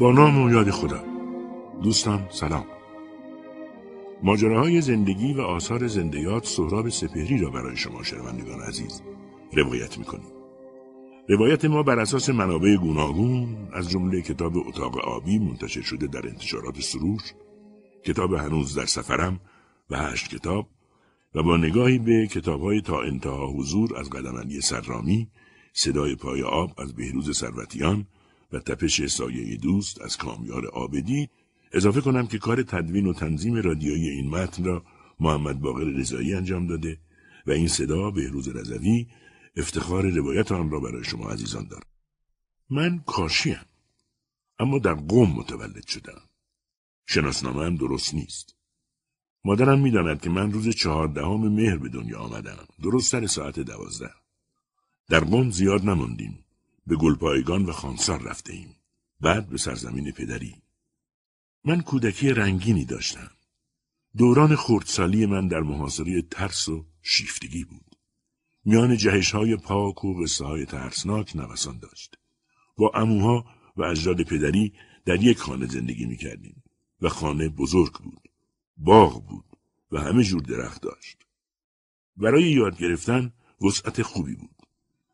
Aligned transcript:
با 0.00 0.12
نام 0.12 0.42
و 0.42 0.50
یاد 0.50 0.70
خدا. 0.70 1.04
دوستان 1.82 2.26
سلام. 2.30 2.66
ماجراهای 4.22 4.80
زندگی 4.80 5.34
و 5.34 5.40
آثار 5.40 5.86
زندیات 5.86 6.46
سهراب 6.46 6.88
سپهری 6.88 7.38
را 7.38 7.50
برای 7.50 7.76
شما 7.76 8.02
شنوندگان 8.02 8.60
عزیز 8.60 9.02
روایت 9.52 9.98
می‌کنیم. 9.98 10.32
روایت 11.28 11.64
ما 11.64 11.82
بر 11.82 11.98
اساس 11.98 12.30
منابع 12.30 12.76
گوناگون 12.76 13.68
از 13.72 13.90
جمله 13.90 14.22
کتاب 14.22 14.56
اتاق 14.56 14.98
آبی 14.98 15.38
منتشر 15.38 15.82
شده 15.82 16.06
در 16.06 16.28
انتشارات 16.28 16.80
سروش 16.80 17.22
کتاب 18.04 18.34
هنوز 18.34 18.78
در 18.78 18.86
سفرم 18.86 19.40
و 19.90 19.98
هشت 19.98 20.34
کتاب 20.36 20.68
و 21.34 21.42
با 21.42 21.56
نگاهی 21.56 21.98
به 21.98 22.26
کتابهای 22.26 22.80
تا 22.80 23.02
انتها 23.02 23.46
حضور 23.46 23.98
از 23.98 24.10
قدم 24.10 24.60
سرامی 24.60 25.28
صدای 25.72 26.16
پای 26.16 26.42
آب 26.42 26.70
از 26.78 26.94
بهروز 26.94 27.38
سروتیان 27.38 28.06
و 28.52 28.58
تپش 28.58 29.06
سایه 29.06 29.56
دوست 29.56 30.02
از 30.02 30.16
کامیار 30.16 30.66
آبدی 30.66 31.28
اضافه 31.72 32.00
کنم 32.00 32.26
که 32.26 32.38
کار 32.38 32.62
تدوین 32.62 33.06
و 33.06 33.12
تنظیم 33.12 33.54
رادیویی 33.54 34.08
این 34.08 34.28
متن 34.30 34.64
را 34.64 34.84
محمد 35.20 35.60
باقر 35.60 35.84
رضایی 35.84 36.34
انجام 36.34 36.66
داده 36.66 36.98
و 37.46 37.50
این 37.50 37.68
صدا 37.68 38.10
بهروز 38.10 38.48
رضوی 38.48 39.06
افتخار 39.56 40.10
روایت 40.10 40.52
آن 40.52 40.70
را 40.70 40.80
برای 40.80 41.04
شما 41.04 41.30
عزیزان 41.30 41.68
دارم. 41.68 41.86
من 42.70 42.98
کاشیم 43.06 43.60
اما 44.58 44.78
در 44.78 44.94
قوم 44.94 45.30
متولد 45.30 45.86
شدم. 45.86 46.20
شناسنامه 47.06 47.64
هم 47.64 47.76
درست 47.76 48.14
نیست. 48.14 48.56
مادرم 49.44 49.80
می‌داند 49.80 50.20
که 50.20 50.30
من 50.30 50.52
روز 50.52 50.68
چهاردهم 50.68 51.48
مهر 51.48 51.76
به 51.76 51.88
دنیا 51.88 52.18
آمدم. 52.18 52.66
درست 52.82 53.10
سر 53.10 53.26
ساعت 53.26 53.60
دوازده. 53.60 54.10
در 55.08 55.20
قوم 55.20 55.50
زیاد 55.50 55.84
نماندیم. 55.84 56.45
به 56.86 56.96
گلپایگان 56.96 57.64
و 57.66 57.72
خانسار 57.72 58.22
رفته 58.22 58.52
ایم. 58.52 58.76
بعد 59.20 59.48
به 59.48 59.58
سرزمین 59.58 60.12
پدری. 60.12 60.62
من 61.64 61.80
کودکی 61.80 62.30
رنگینی 62.30 62.84
داشتم. 62.84 63.30
دوران 64.16 64.56
خردسالی 64.56 65.26
من 65.26 65.48
در 65.48 65.60
محاصره 65.60 66.22
ترس 66.22 66.68
و 66.68 66.86
شیفتگی 67.02 67.64
بود. 67.64 67.96
میان 68.64 68.96
جهش 68.96 69.30
های 69.30 69.56
پاک 69.56 70.04
و 70.04 70.22
قصه 70.22 70.44
های 70.44 70.66
ترسناک 70.66 71.36
نوسان 71.36 71.78
داشت. 71.78 72.18
با 72.76 72.90
اموها 72.94 73.44
و 73.76 73.82
اجداد 73.82 74.22
پدری 74.22 74.72
در 75.04 75.22
یک 75.22 75.38
خانه 75.38 75.66
زندگی 75.66 76.06
می 76.06 76.16
کردیم 76.16 76.62
و 77.00 77.08
خانه 77.08 77.48
بزرگ 77.48 77.92
بود. 77.92 78.28
باغ 78.76 79.26
بود 79.26 79.44
و 79.92 80.00
همه 80.00 80.24
جور 80.24 80.42
درخت 80.42 80.82
داشت. 80.82 81.18
برای 82.16 82.50
یاد 82.50 82.78
گرفتن 82.78 83.32
وسعت 83.60 84.02
خوبی 84.02 84.34
بود. 84.34 84.55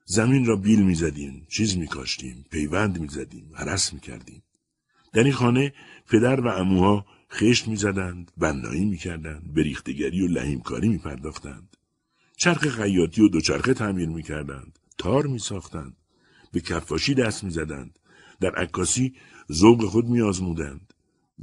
زمین 0.05 0.47
را 0.47 0.57
بیل 0.57 0.83
می‌زدیم، 0.83 1.47
چیز 1.49 1.77
میکاشتیم، 1.77 2.45
پیوند 2.51 3.01
می‌زدیم، 3.01 3.51
هرس 3.55 3.93
می‌کردیم. 3.93 4.43
در 5.13 5.25
این 5.25 5.33
خانه 5.33 5.73
پدر 6.09 6.41
و 6.41 6.49
اموها 6.49 7.07
خشت 7.33 7.69
می‌زدند، 7.69 8.31
بنایی 8.37 8.85
می‌کردند، 8.85 9.55
بریختگری 9.55 10.23
و 10.23 10.29
لحیمکاری 10.29 10.89
میپرداختند. 10.89 11.77
چرخ 12.37 12.69
خیاطی 12.69 13.23
و 13.23 13.29
دوچرخه 13.29 13.75
تعمیر 13.75 14.09
می‌کردند، 14.09 14.79
تار 14.99 15.27
میساختند، 15.27 15.97
به 16.53 16.61
کفاشی 16.61 17.15
دست 17.15 17.45
می‌زدند، 17.45 17.99
در 18.41 18.55
عکاسی 18.55 19.15
ذوق 19.53 19.85
خود 19.85 20.09
میآزمودند. 20.09 20.93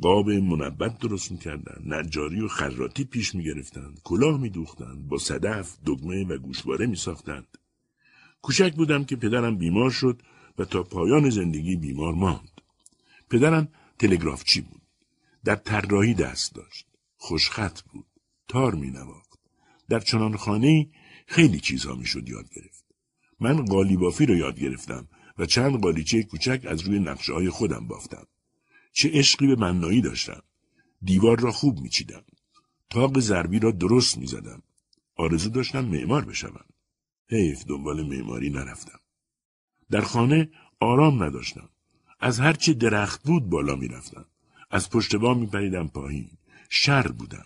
قاب 0.01 0.29
منبت 0.29 0.99
درست 0.99 1.31
می‌کردند، 1.31 1.93
نجاری 1.93 2.41
و 2.41 2.47
خراتی 2.47 3.03
پیش 3.03 3.35
می‌گرفتند، 3.35 3.99
کلاه 4.03 4.41
میدوختند، 4.41 5.07
با 5.07 5.17
صدف، 5.17 5.77
دگمه 5.85 6.25
و 6.25 6.37
گوشواره 6.37 6.85
میساختند. 6.85 7.47
کوچک 8.41 8.75
بودم 8.75 9.03
که 9.03 9.15
پدرم 9.15 9.57
بیمار 9.57 9.91
شد 9.91 10.21
و 10.57 10.65
تا 10.65 10.83
پایان 10.83 11.29
زندگی 11.29 11.75
بیمار 11.75 12.13
ماند. 12.13 12.61
پدرم 13.29 13.67
تلگرافچی 13.99 14.61
بود. 14.61 14.81
در 15.43 15.55
طراحی 15.55 16.13
دست 16.13 16.55
داشت. 16.55 16.87
خوشخط 17.17 17.81
بود. 17.81 18.05
تار 18.47 18.75
می 18.75 18.89
نواخت. 18.89 19.39
در 19.89 19.99
چنان 19.99 20.37
خانه 20.37 20.89
خیلی 21.27 21.59
چیزها 21.59 21.95
می 21.95 22.05
شد 22.05 22.29
یاد 22.29 22.49
گرفت. 22.55 22.85
من 23.39 23.65
قالیبافی 23.65 24.25
رو 24.25 24.35
یاد 24.35 24.59
گرفتم 24.59 25.07
و 25.37 25.45
چند 25.45 25.81
قالیچه 25.81 26.23
کوچک 26.23 26.61
از 26.67 26.81
روی 26.81 26.99
نقشه 26.99 27.33
های 27.33 27.49
خودم 27.49 27.87
بافتم. 27.87 28.27
چه 28.91 29.09
عشقی 29.13 29.47
به 29.47 29.55
منایی 29.55 30.01
داشتم. 30.01 30.41
دیوار 31.01 31.39
را 31.39 31.51
خوب 31.51 31.79
میچیدم. 31.79 32.23
تاق 32.89 33.19
ضربی 33.19 33.59
را 33.59 33.71
درست 33.71 34.17
می‌زدم. 34.17 34.63
آرزو 35.15 35.49
داشتم 35.49 35.85
معمار 35.85 36.25
بشوم. 36.25 36.65
حیف 37.29 37.65
دنبال 37.65 38.07
معماری 38.07 38.49
نرفتم. 38.49 38.99
در 39.91 40.01
خانه 40.01 40.49
آرام 40.79 41.23
نداشتم. 41.23 41.69
از 42.19 42.39
هرچی 42.39 42.73
درخت 42.73 43.23
بود 43.23 43.49
بالا 43.49 43.75
می‌رفتم. 43.75 44.25
از 44.71 44.89
پشت 44.89 45.15
بام 45.15 45.39
میپریدم 45.39 45.87
پایین. 45.87 46.29
شر 46.69 47.07
بودم. 47.07 47.45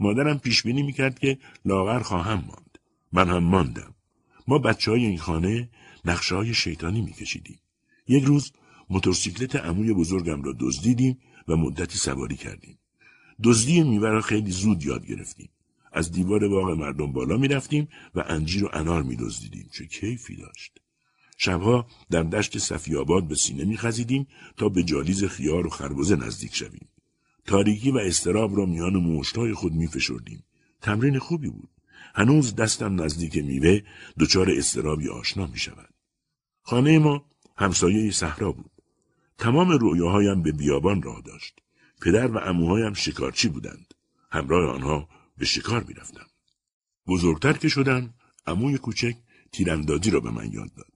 مادرم 0.00 0.38
پیش 0.38 0.62
بینی 0.62 0.82
می‌کرد 0.82 1.18
که 1.18 1.38
لاغر 1.64 1.98
خواهم 1.98 2.44
ماند. 2.46 2.78
من 3.12 3.28
هم 3.28 3.44
ماندم. 3.44 3.94
ما 4.48 4.58
بچه 4.58 4.90
های 4.90 5.06
این 5.06 5.18
خانه 5.18 5.68
نقشه 6.04 6.34
های 6.34 6.54
شیطانی 6.54 7.00
میکشیدیم. 7.00 7.60
یک 8.08 8.24
روز 8.24 8.52
موتورسیکلت 8.90 9.56
عموی 9.56 9.92
بزرگم 9.92 10.42
را 10.42 10.54
دزدیدیم 10.60 11.18
و 11.48 11.56
مدتی 11.56 11.98
سواری 11.98 12.36
کردیم. 12.36 12.78
دزدی 13.42 13.82
میوه 13.82 14.08
را 14.08 14.20
خیلی 14.20 14.50
زود 14.50 14.84
یاد 14.84 15.06
گرفتیم. 15.06 15.48
از 15.92 16.12
دیوار 16.12 16.48
باغ 16.48 16.70
مردم 16.70 17.12
بالا 17.12 17.36
می 17.36 17.48
رفتیم 17.48 17.88
و 18.14 18.24
انجیر 18.26 18.64
و 18.64 18.68
انار 18.72 19.02
می 19.02 19.16
دزدیدیم. 19.16 19.68
چه 19.72 19.86
کیفی 19.86 20.36
داشت. 20.36 20.78
شبها 21.36 21.86
در 22.10 22.22
دشت 22.22 22.58
صفیاباد 22.58 23.28
به 23.28 23.34
سینه 23.34 23.64
می 23.64 23.76
خزیدیم 23.76 24.26
تا 24.56 24.68
به 24.68 24.82
جالیز 24.82 25.24
خیار 25.24 25.66
و 25.66 25.70
خربزه 25.70 26.16
نزدیک 26.16 26.54
شویم. 26.54 26.88
تاریکی 27.46 27.90
و 27.90 27.98
استراب 27.98 28.56
را 28.56 28.66
میان 28.66 28.96
موشتای 28.96 29.54
خود 29.54 29.72
می 29.72 29.86
فشردیم. 29.86 30.44
تمرین 30.80 31.18
خوبی 31.18 31.48
بود. 31.48 31.68
هنوز 32.14 32.54
دستم 32.54 33.02
نزدیک 33.02 33.36
میوه 33.36 33.80
دچار 34.18 34.50
استرابی 34.50 35.08
آشنا 35.08 35.46
می 35.46 35.58
شود. 35.58 35.94
خانه 36.62 36.98
ما 36.98 37.24
همسایه 37.56 38.10
صحرا 38.10 38.52
بود. 38.52 38.70
تمام 39.38 39.70
رویاهایم 39.70 40.42
به 40.42 40.52
بیابان 40.52 41.02
راه 41.02 41.20
داشت. 41.20 41.60
پدر 42.00 42.26
و 42.26 42.38
اموهایم 42.38 42.92
شکارچی 42.92 43.48
بودند. 43.48 43.94
همراه 44.30 44.74
آنها 44.74 45.08
به 45.42 45.46
شکار 45.46 45.84
می‌رفتم. 45.84 46.26
بزرگتر 47.06 47.52
که 47.52 47.68
شدم 47.68 48.14
عموی 48.46 48.78
کوچک 48.78 49.16
تیراندازی 49.52 50.10
را 50.10 50.20
به 50.20 50.30
من 50.30 50.52
یاد 50.52 50.74
داد. 50.74 50.92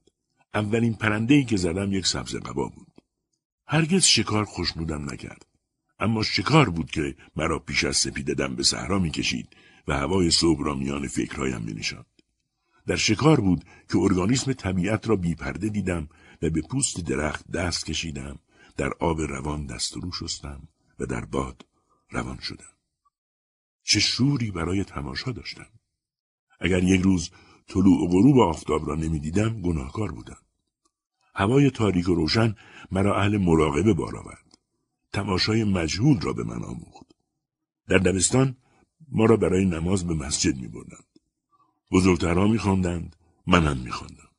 اولین 0.53 0.93
پرنده 0.93 1.33
ای 1.33 1.45
که 1.45 1.57
زدم 1.57 1.93
یک 1.93 2.07
سبز 2.07 2.35
قبا 2.35 2.67
بود. 2.67 3.01
هرگز 3.67 4.03
شکار 4.03 4.45
خوشنودم 4.45 5.09
نکرد. 5.11 5.45
اما 5.99 6.23
شکار 6.23 6.69
بود 6.69 6.91
که 6.91 7.15
مرا 7.35 7.59
پیش 7.59 7.83
از 7.83 7.97
سپیده 7.97 8.33
دم 8.33 8.55
به 8.55 8.63
صحرا 8.63 8.99
می‌کشید 8.99 9.47
و 9.87 9.93
هوای 9.93 10.31
صبح 10.31 10.63
را 10.63 10.75
میان 10.75 11.07
فکرهایم 11.07 11.61
مینشاند. 11.61 12.21
در 12.85 12.95
شکار 12.95 13.39
بود 13.39 13.63
که 13.89 13.97
ارگانیسم 13.97 14.53
طبیعت 14.53 15.07
را 15.07 15.15
بیپرده 15.15 15.69
دیدم 15.69 16.09
و 16.41 16.49
به 16.49 16.61
پوست 16.61 16.99
درخت 16.99 17.51
دست 17.51 17.85
کشیدم 17.85 18.39
در 18.77 18.89
آب 18.99 19.21
روان 19.21 19.65
دست 19.65 19.93
رو 19.93 20.11
شستم 20.11 20.67
و 20.99 21.05
در 21.05 21.25
باد 21.25 21.65
روان 22.11 22.39
شدم. 22.39 22.76
چه 23.87 23.99
شوری 23.99 24.51
برای 24.51 24.83
تماشا 24.83 25.31
داشتم. 25.31 25.67
اگر 26.59 26.83
یک 26.83 27.01
روز 27.01 27.29
طلوع 27.67 28.03
و 28.03 28.07
غروب 28.07 28.39
آفتاب 28.39 28.87
را 28.87 28.95
نمی‌دیدم 28.95 29.61
گناهکار 29.61 30.11
بودم. 30.11 30.37
هوای 31.35 31.69
تاریک 31.69 32.09
و 32.09 32.15
روشن 32.15 32.55
مرا 32.91 33.21
اهل 33.21 33.37
مراقبه 33.37 33.93
بار 33.93 34.17
آورد. 34.17 34.57
تماشای 35.13 35.63
مجهول 35.63 36.21
را 36.21 36.33
به 36.33 36.43
من 36.43 36.63
آموخت. 36.63 37.05
در 37.87 37.97
دبستان 37.97 38.57
ما 39.11 39.25
را 39.25 39.37
برای 39.37 39.65
نماز 39.65 40.07
به 40.07 40.13
مسجد 40.13 40.57
می 40.57 40.67
بردند. 40.67 41.07
بزرگترها 41.91 42.47
می 42.47 42.57
خواندند، 42.57 43.15
من 43.47 43.67
هم 43.67 43.77
می 43.77 43.91
خواندم. 43.91 44.29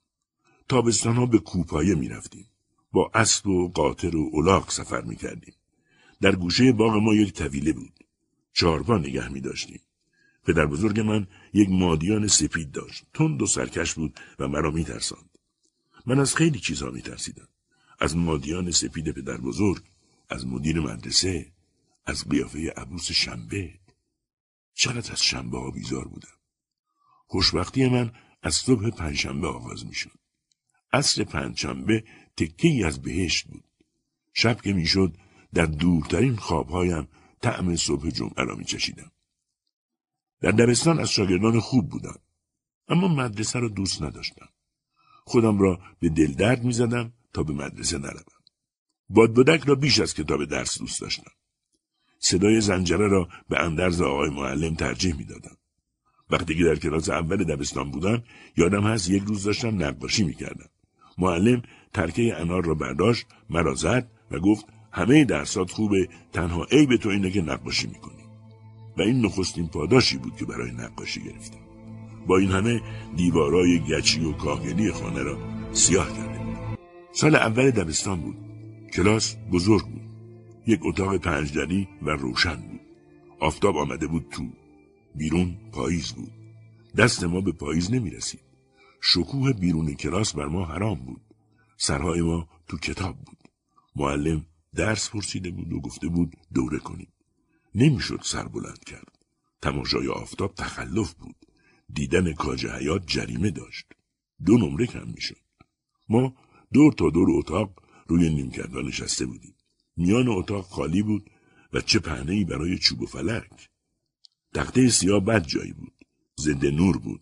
تابستان 0.68 1.16
ها 1.16 1.26
به 1.26 1.38
کوپایه 1.38 1.94
می 1.94 2.08
رفتیم. 2.08 2.46
با 2.92 3.10
اسب 3.14 3.46
و 3.46 3.68
قاطر 3.68 4.16
و 4.16 4.30
الاغ 4.34 4.70
سفر 4.70 5.00
می 5.00 5.16
کردیم. 5.16 5.54
در 6.20 6.36
گوشه 6.36 6.72
باغ 6.72 6.96
ما 6.96 7.14
یک 7.14 7.32
طویله 7.32 7.72
بود. 7.72 7.97
چهارپا 8.52 8.98
نگه 8.98 9.28
می 9.28 9.40
داشتیم. 9.40 9.80
پدر 10.44 10.66
بزرگ 10.66 11.00
من 11.00 11.26
یک 11.52 11.68
مادیان 11.70 12.28
سپید 12.28 12.70
داشت. 12.70 13.04
تند 13.14 13.42
و 13.42 13.46
سرکش 13.46 13.94
بود 13.94 14.20
و 14.38 14.48
مرا 14.48 14.70
می 14.70 14.84
ترساند. 14.84 15.38
من 16.06 16.18
از 16.18 16.34
خیلی 16.34 16.58
چیزها 16.58 16.90
می 16.90 17.02
ترسیدم. 17.02 17.48
از 18.00 18.16
مادیان 18.16 18.70
سپید 18.70 19.10
پدر 19.10 19.36
بزرگ، 19.36 19.82
از 20.28 20.46
مدیر 20.46 20.80
مدرسه، 20.80 21.52
از 22.06 22.28
قیافه 22.28 22.72
عبوس 22.76 23.12
شنبه. 23.12 23.74
چقدر 24.74 25.12
از 25.12 25.22
شنبه 25.22 25.58
ها 25.58 25.70
بیزار 25.70 26.08
بودم. 26.08 26.38
خوشبختی 27.26 27.88
من 27.88 28.12
از 28.42 28.54
صبح 28.54 28.90
پنجشنبه 28.90 29.48
آغاز 29.48 29.86
می 29.86 29.94
شد. 29.94 30.18
عصر 30.92 31.24
پنجشنبه 31.24 32.04
تکه 32.36 32.68
ای 32.68 32.84
از 32.84 33.02
بهشت 33.02 33.46
بود. 33.46 33.64
شب 34.32 34.60
که 34.60 34.72
می‌شد 34.72 35.16
در 35.54 35.66
دورترین 35.66 36.36
خوابهایم 36.36 37.08
طعم 37.40 37.76
صبح 37.76 38.10
جمعه 38.10 38.44
را 38.44 38.62
چشیدم. 38.62 39.10
در 40.40 40.50
دبستان 40.50 41.00
از 41.00 41.10
شاگردان 41.10 41.60
خوب 41.60 41.88
بودم. 41.88 42.18
اما 42.88 43.08
مدرسه 43.08 43.58
را 43.58 43.68
دوست 43.68 44.02
نداشتم. 44.02 44.48
خودم 45.24 45.58
را 45.58 45.80
به 46.00 46.08
دل 46.08 46.32
درد 46.32 46.64
می 46.64 46.72
زدم 46.72 47.12
تا 47.32 47.42
به 47.42 47.52
مدرسه 47.52 47.98
نروم. 47.98 48.24
بادبادک 49.10 49.64
را 49.64 49.74
بیش 49.74 50.00
از 50.00 50.14
کتاب 50.14 50.44
درس 50.44 50.78
دوست 50.78 51.00
داشتم. 51.00 51.30
صدای 52.18 52.60
زنجره 52.60 53.08
را 53.08 53.28
به 53.48 53.60
اندرز 53.60 54.00
آقای 54.00 54.30
معلم 54.30 54.74
ترجیح 54.74 55.16
می‌دادم. 55.16 55.56
وقتی 56.30 56.54
که 56.54 56.64
در 56.64 56.76
کلاس 56.76 57.08
اول 57.08 57.44
دبستان 57.44 57.90
بودم 57.90 58.22
یادم 58.56 58.86
هست 58.86 59.10
یک 59.10 59.22
روز 59.22 59.42
داشتم 59.42 59.82
نقاشی 59.82 60.24
می‌کردم. 60.24 60.68
معلم 61.18 61.62
ترکه 61.94 62.36
انار 62.36 62.64
را 62.64 62.74
برداشت 62.74 63.26
مرا 63.50 63.74
زد 63.74 64.10
و 64.30 64.38
گفت 64.38 64.66
همه 64.92 65.24
درسات 65.24 65.70
خوبه 65.70 66.08
تنها 66.32 66.64
عیب 66.64 66.96
تو 66.96 67.08
اینه 67.08 67.30
که 67.30 67.42
نقاشی 67.42 67.86
می‌کنی. 67.86 68.24
و 68.98 69.02
این 69.02 69.24
نخستین 69.24 69.68
پاداشی 69.68 70.16
بود 70.18 70.36
که 70.36 70.44
برای 70.44 70.70
نقاشی 70.70 71.20
گرفتم. 71.24 71.58
با 72.26 72.38
این 72.38 72.50
همه 72.50 72.80
دیوارای 73.16 73.78
گچی 73.78 74.24
و 74.24 74.32
کاهگلی 74.32 74.92
خانه 74.92 75.22
را 75.22 75.38
سیاه 75.72 76.16
کرده 76.16 76.38
سال 77.12 77.34
اول 77.34 77.70
دبستان 77.70 78.20
بود. 78.20 78.36
کلاس 78.92 79.36
بزرگ 79.52 79.84
بود. 79.86 80.02
یک 80.66 80.80
اتاق 80.82 81.16
پنجدری 81.16 81.88
و 82.02 82.10
روشن 82.10 82.56
بود. 82.56 82.80
آفتاب 83.40 83.76
آمده 83.76 84.06
بود 84.06 84.26
تو. 84.30 84.48
بیرون 85.14 85.56
پاییز 85.72 86.12
بود. 86.12 86.32
دست 86.96 87.24
ما 87.24 87.40
به 87.40 87.52
پاییز 87.52 87.92
نمی 87.92 88.10
رسید 88.10 88.40
شکوه 89.00 89.52
بیرون 89.52 89.94
کلاس 89.94 90.34
بر 90.34 90.46
ما 90.46 90.64
حرام 90.64 90.98
بود. 90.98 91.20
سرهای 91.76 92.20
ما 92.20 92.48
تو 92.68 92.78
کتاب 92.78 93.16
بود. 93.16 93.38
معلم 93.96 94.46
درس 94.78 95.10
پرسیده 95.10 95.50
بود 95.50 95.72
و 95.72 95.80
گفته 95.80 96.08
بود 96.08 96.36
دوره 96.54 96.78
کنیم. 96.78 97.12
نمی‌شد 97.74 98.20
سر 98.22 98.48
بلند 98.48 98.84
کرد. 98.84 99.18
تماشای 99.62 100.08
آفتاب 100.08 100.54
تخلف 100.54 101.14
بود. 101.14 101.36
دیدن 101.92 102.32
کاج 102.32 102.66
حیات 102.66 103.02
جریمه 103.06 103.50
داشت. 103.50 103.86
دو 104.46 104.58
نمره 104.58 104.86
کم 104.86 105.08
می‌شد. 105.14 105.44
ما 106.08 106.34
دور 106.72 106.92
تا 106.92 107.10
دور 107.10 107.28
اتاق 107.30 107.82
روی 108.06 108.30
نیمکتها 108.34 108.80
نشسته 108.80 109.26
بودیم. 109.26 109.54
میان 109.96 110.28
اتاق 110.28 110.64
خالی 110.64 111.02
بود 111.02 111.30
و 111.72 111.80
چه 111.80 111.98
پهنهای 111.98 112.44
برای 112.44 112.78
چوب 112.78 113.02
و 113.02 113.06
فلک. 113.06 113.70
تخته 114.54 114.88
سیاه 114.88 115.20
بد 115.20 115.46
جایی 115.46 115.72
بود. 115.72 115.94
زنده 116.36 116.70
نور 116.70 116.98
بود. 116.98 117.20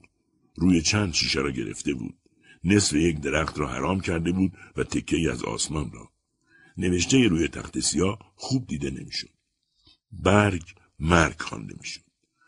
روی 0.56 0.82
چند 0.82 1.12
شیشه 1.12 1.41
را 1.41 1.50
گرفته 1.50 1.94
بود. 1.94 2.19
نصف 2.64 2.93
یک 2.93 3.20
درخت 3.20 3.59
را 3.59 3.69
حرام 3.69 4.00
کرده 4.00 4.32
بود 4.32 4.52
و 4.76 4.85
تکه 4.85 5.31
از 5.32 5.44
آسمان 5.44 5.93
را. 5.93 6.16
نوشته 6.78 7.28
روی 7.28 7.49
تخت 7.49 7.81
سیاه 7.81 8.32
خوب 8.37 8.67
دیده 8.67 8.90
نمی‌شد. 8.90 9.31
برگ 10.12 10.62
مرگ 10.99 11.43
خوانده 11.43 11.75
می‌شد. 11.81 12.00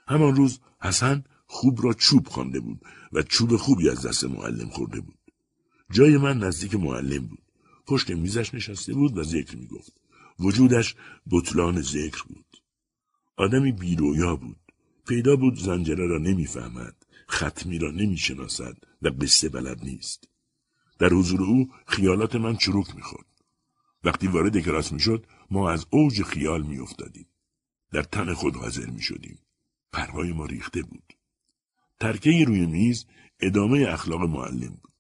همان 0.09 0.37
روز 0.37 0.61
حسن 0.81 1.25
خوب 1.47 1.85
را 1.85 1.93
چوب 1.93 2.29
خوانده 2.29 2.61
بود 2.61 2.81
و 3.13 3.23
چوب 3.23 3.57
خوبی 3.57 3.89
از 3.89 4.07
دست 4.07 4.25
معلم 4.25 4.69
خورده 4.69 5.01
بود. 5.01 5.19
جای 5.93 6.17
من 6.17 6.39
نزدیک 6.39 6.75
معلم 6.75 7.27
بود. 7.27 7.43
پشت 7.87 8.11
میزش 8.11 8.55
نشسته 8.55 8.95
بود 8.95 9.19
و 9.19 9.23
ذکر 9.23 9.57
می‌گفت. 9.57 9.93
وجودش 10.39 10.95
بطلان 11.31 11.83
ذکر 11.83 12.23
بود. 12.23 12.63
آدمی 13.37 13.73
بیرویا 13.73 14.37
بود. 14.37 14.57
پیدا 15.09 15.37
بود 15.37 15.59
زنجره 15.59 16.07
را 16.07 16.19
نمی‌فهمد 16.19 16.97
ختمی 17.31 17.79
را 17.79 17.91
نمی‌شناسد 17.91 18.77
و 19.03 19.09
قصه 19.09 19.49
بلد 19.49 19.85
نیست. 19.85 20.29
در 20.99 21.09
حضور 21.09 21.43
او 21.43 21.69
خیالات 21.87 22.37
من 22.37 22.57
چروک 22.57 22.97
می‌خورد. 22.97 23.28
وقتی 24.05 24.27
وارد 24.27 24.59
کلاس 24.59 24.93
می‌شد 24.93 25.27
ما 25.51 25.71
از 25.71 25.87
اوج 25.91 26.23
خیال 26.23 26.63
میافتادیم. 26.63 27.27
در 27.93 28.03
تن 28.03 28.35
خود 28.35 28.57
حاضر 28.57 28.87
می‌شدیم. 28.87 29.39
پرهای 29.93 30.33
ما 30.33 30.47
ریخته 30.47 30.83
بود. 30.83 31.13
ترکه 32.01 32.45
روی 32.47 32.67
میز 32.67 33.07
ادامه 33.41 33.87
اخلاق 33.89 34.23
معلم 34.23 34.79
بود. 34.83 34.93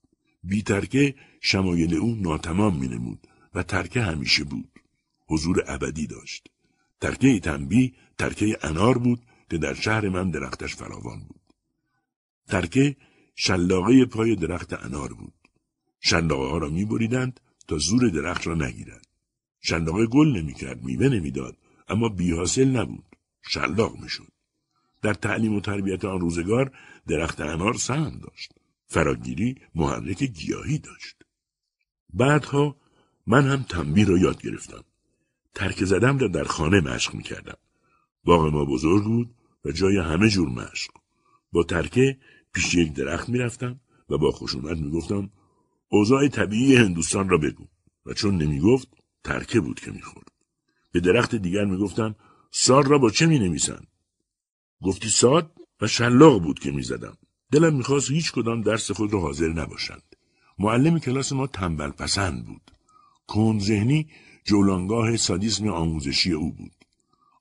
بی 0.43 0.63
ترکه 0.63 1.15
شمایل 1.41 1.95
او 1.95 2.15
ناتمام 2.15 2.77
مینمود 2.77 3.27
و 3.55 3.63
ترکه 3.63 4.03
همیشه 4.03 4.45
بود. 4.45 4.71
حضور 5.27 5.65
ابدی 5.67 6.07
داشت. 6.07 6.49
ترکه 7.01 7.41
تنبی 7.41 7.95
ترکه 8.19 8.59
انار 8.63 8.99
بود 8.99 9.27
که 9.51 9.59
در 9.59 9.75
شهر 9.75 10.09
من 10.09 10.31
درختش 10.31 10.75
فراوان 10.75 11.21
بود. 11.21 11.55
ترکه 12.49 12.97
شلاقه 13.35 14.05
پای 14.05 14.37
درخت 14.37 14.73
انار 14.73 15.13
بود. 15.15 15.35
شلاقه 16.01 16.51
ها 16.51 16.59
را 16.59 16.69
می 16.69 16.85
بریدند 16.85 17.41
تا 17.69 17.79
زور 17.79 18.09
درخت 18.09 18.47
را 18.47 18.55
نگیرد. 18.55 19.07
شلاقه 19.61 20.07
گل 20.07 20.29
نمی‌کرد 20.29 20.85
میوه 20.85 21.09
نمی‌داد 21.09 21.57
اما 21.89 22.09
بیحاصل 22.09 22.65
نبود. 22.65 23.05
شلاق 23.43 23.99
می‌شد. 23.99 24.33
در 25.03 25.15
تعلیم 25.15 25.55
و 25.55 25.61
تربیت 25.61 26.05
آن 26.05 26.21
روزگار 26.21 26.73
درخت 27.09 27.41
انار 27.41 27.75
سهم 27.75 28.19
داشت. 28.19 28.53
فراگیری 28.87 29.57
محرک 29.75 30.25
گیاهی 30.25 30.79
داشت. 30.79 31.17
بعدها 32.15 32.77
من 33.27 33.47
هم 33.47 33.63
تنبیه 33.63 34.05
را 34.05 34.19
یاد 34.19 34.43
گرفتم. 34.43 34.85
ترک 35.55 35.85
زدم 35.85 36.19
را 36.19 36.29
در 36.29 36.45
خانه 36.45 36.81
مشق 36.81 37.15
می‌کردم. 37.15 37.57
باغ 38.25 38.53
ما 38.53 38.65
بزرگ 38.65 39.05
بود 39.05 39.35
و 39.65 39.73
جای 39.73 39.99
همه 39.99 40.29
جور 40.29 40.49
مشق. 40.49 40.91
با 41.53 41.63
ترکه 41.63 42.19
پیش 42.53 42.75
یک 42.75 42.93
درخت 42.93 43.29
می‌رفتم 43.29 43.81
و 44.09 44.19
با 44.19 44.31
خشونت 44.31 44.79
می‌گفتم 44.79 45.31
اوضاع 45.89 46.29
طبیعی 46.29 46.77
هندوستان 46.77 47.29
را 47.29 47.39
بگو. 47.39 47.67
و 48.07 48.15
چون 48.15 48.43
نمی‌گفت 48.43 48.89
ترکه 49.25 49.61
بود 49.61 49.81
که 49.81 49.91
می‌خورد. 49.91 50.33
به 50.93 51.01
درخت 51.01 51.35
دیگر 51.35 51.65
می‌گفتم 51.65 52.17
سار 52.51 52.87
را 52.87 52.99
با 52.99 53.11
چه 53.11 53.27
می 53.27 53.39
نویسند؟ 53.39 53.87
گفتی 54.83 55.09
ساد 55.09 55.53
و 55.81 55.87
شلاق 55.87 56.43
بود 56.43 56.59
که 56.59 56.71
می‌زدم. 56.71 57.17
دلم 57.53 57.75
می‌خواست 57.77 58.11
هیچ 58.11 58.33
کدام 58.33 58.63
درس 58.63 58.91
خود 58.91 59.13
را 59.13 59.21
حاضر 59.21 59.49
نباشند. 59.49 60.03
معلم 60.59 60.99
کلاس 60.99 61.33
ما 61.33 61.47
تنبل 61.47 61.91
پسند 61.91 62.47
بود. 62.47 62.71
کن 63.27 63.59
ذهنی 63.59 64.09
جولانگاه 64.45 65.17
سادیسم 65.17 65.69
آموزشی 65.69 66.33
او 66.33 66.53
بود. 66.53 66.75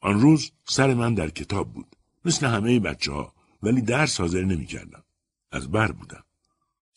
آن 0.01 0.21
روز 0.21 0.51
سر 0.65 0.94
من 0.94 1.13
در 1.13 1.29
کتاب 1.29 1.73
بود. 1.73 1.95
مثل 2.25 2.47
همه 2.47 2.79
بچه 2.79 3.11
ها 3.11 3.33
ولی 3.63 3.81
درس 3.81 4.19
حاضر 4.19 4.44
نمی‌کردم. 4.44 5.03
از 5.51 5.71
بر 5.71 5.91
بودم. 5.91 6.23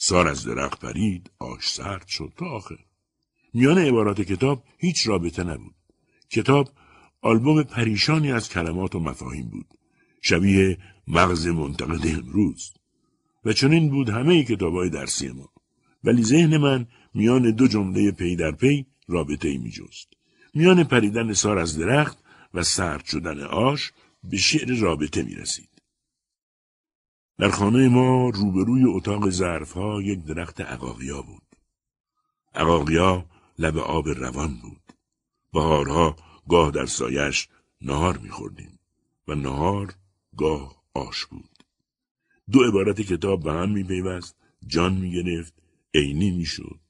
سار 0.02 0.28
از 0.28 0.44
درخت 0.44 0.80
پرید 0.80 1.30
آش 1.38 1.72
سرد 1.72 2.06
شد 2.06 2.32
تا 2.36 2.46
آخر. 2.46 2.78
میان 3.54 3.78
عبارات 3.78 4.20
کتاب 4.20 4.64
هیچ 4.78 5.08
رابطه 5.08 5.44
نبود. 5.44 5.74
کتاب 6.30 6.68
آلبوم 7.22 7.62
پریشانی 7.62 8.32
از 8.32 8.48
کلمات 8.48 8.94
و 8.94 9.00
مفاهیم 9.00 9.48
بود. 9.48 9.66
شبیه 10.22 10.78
مغز 11.08 11.46
منتقد 11.46 12.06
امروز. 12.06 12.72
و 13.44 13.52
چنین 13.52 13.90
بود 13.90 14.08
همه 14.08 14.44
کتاب 14.44 14.74
های 14.74 14.90
درسی 14.90 15.28
ما. 15.28 15.48
ولی 16.04 16.22
ذهن 16.22 16.56
من 16.56 16.86
میان 17.14 17.50
دو 17.50 17.68
جمله 17.68 18.10
پی 18.10 18.36
در 18.36 18.52
پی 18.52 18.86
رابطه 19.08 19.48
ای 19.48 19.58
می 19.58 19.70
جست. 19.70 20.08
میان 20.54 20.84
پریدن 20.84 21.32
سار 21.32 21.58
از 21.58 21.78
درخت 21.78 22.18
و 22.54 22.62
سرد 22.62 23.04
شدن 23.04 23.40
آش 23.40 23.92
به 24.24 24.36
شعر 24.36 24.76
رابطه 24.76 25.22
می 25.22 25.34
رسید. 25.34 25.69
در 27.40 27.50
خانه 27.50 27.88
ما 27.88 28.28
روبروی 28.28 28.84
اتاق 28.84 29.30
ظرفها 29.30 30.02
یک 30.02 30.24
درخت 30.24 30.60
عقاقیا 30.60 31.22
بود. 31.22 31.42
عقاقیا 32.54 33.26
لب 33.58 33.78
آب 33.78 34.08
روان 34.08 34.56
بود. 34.62 34.82
بهارها 35.52 36.16
گاه 36.48 36.70
در 36.70 36.86
سایش 36.86 37.48
نهار 37.80 38.16
میخوردیم 38.16 38.78
و 39.28 39.34
نهار 39.34 39.94
گاه 40.36 40.82
آش 40.94 41.26
بود. 41.26 41.64
دو 42.50 42.62
عبارت 42.62 43.00
کتاب 43.00 43.42
به 43.42 43.52
هم 43.52 43.70
میپیوست 43.70 44.36
جان 44.66 44.94
می‌گرفت 44.94 45.54
عینی 45.94 46.30
می‌شد 46.30 46.80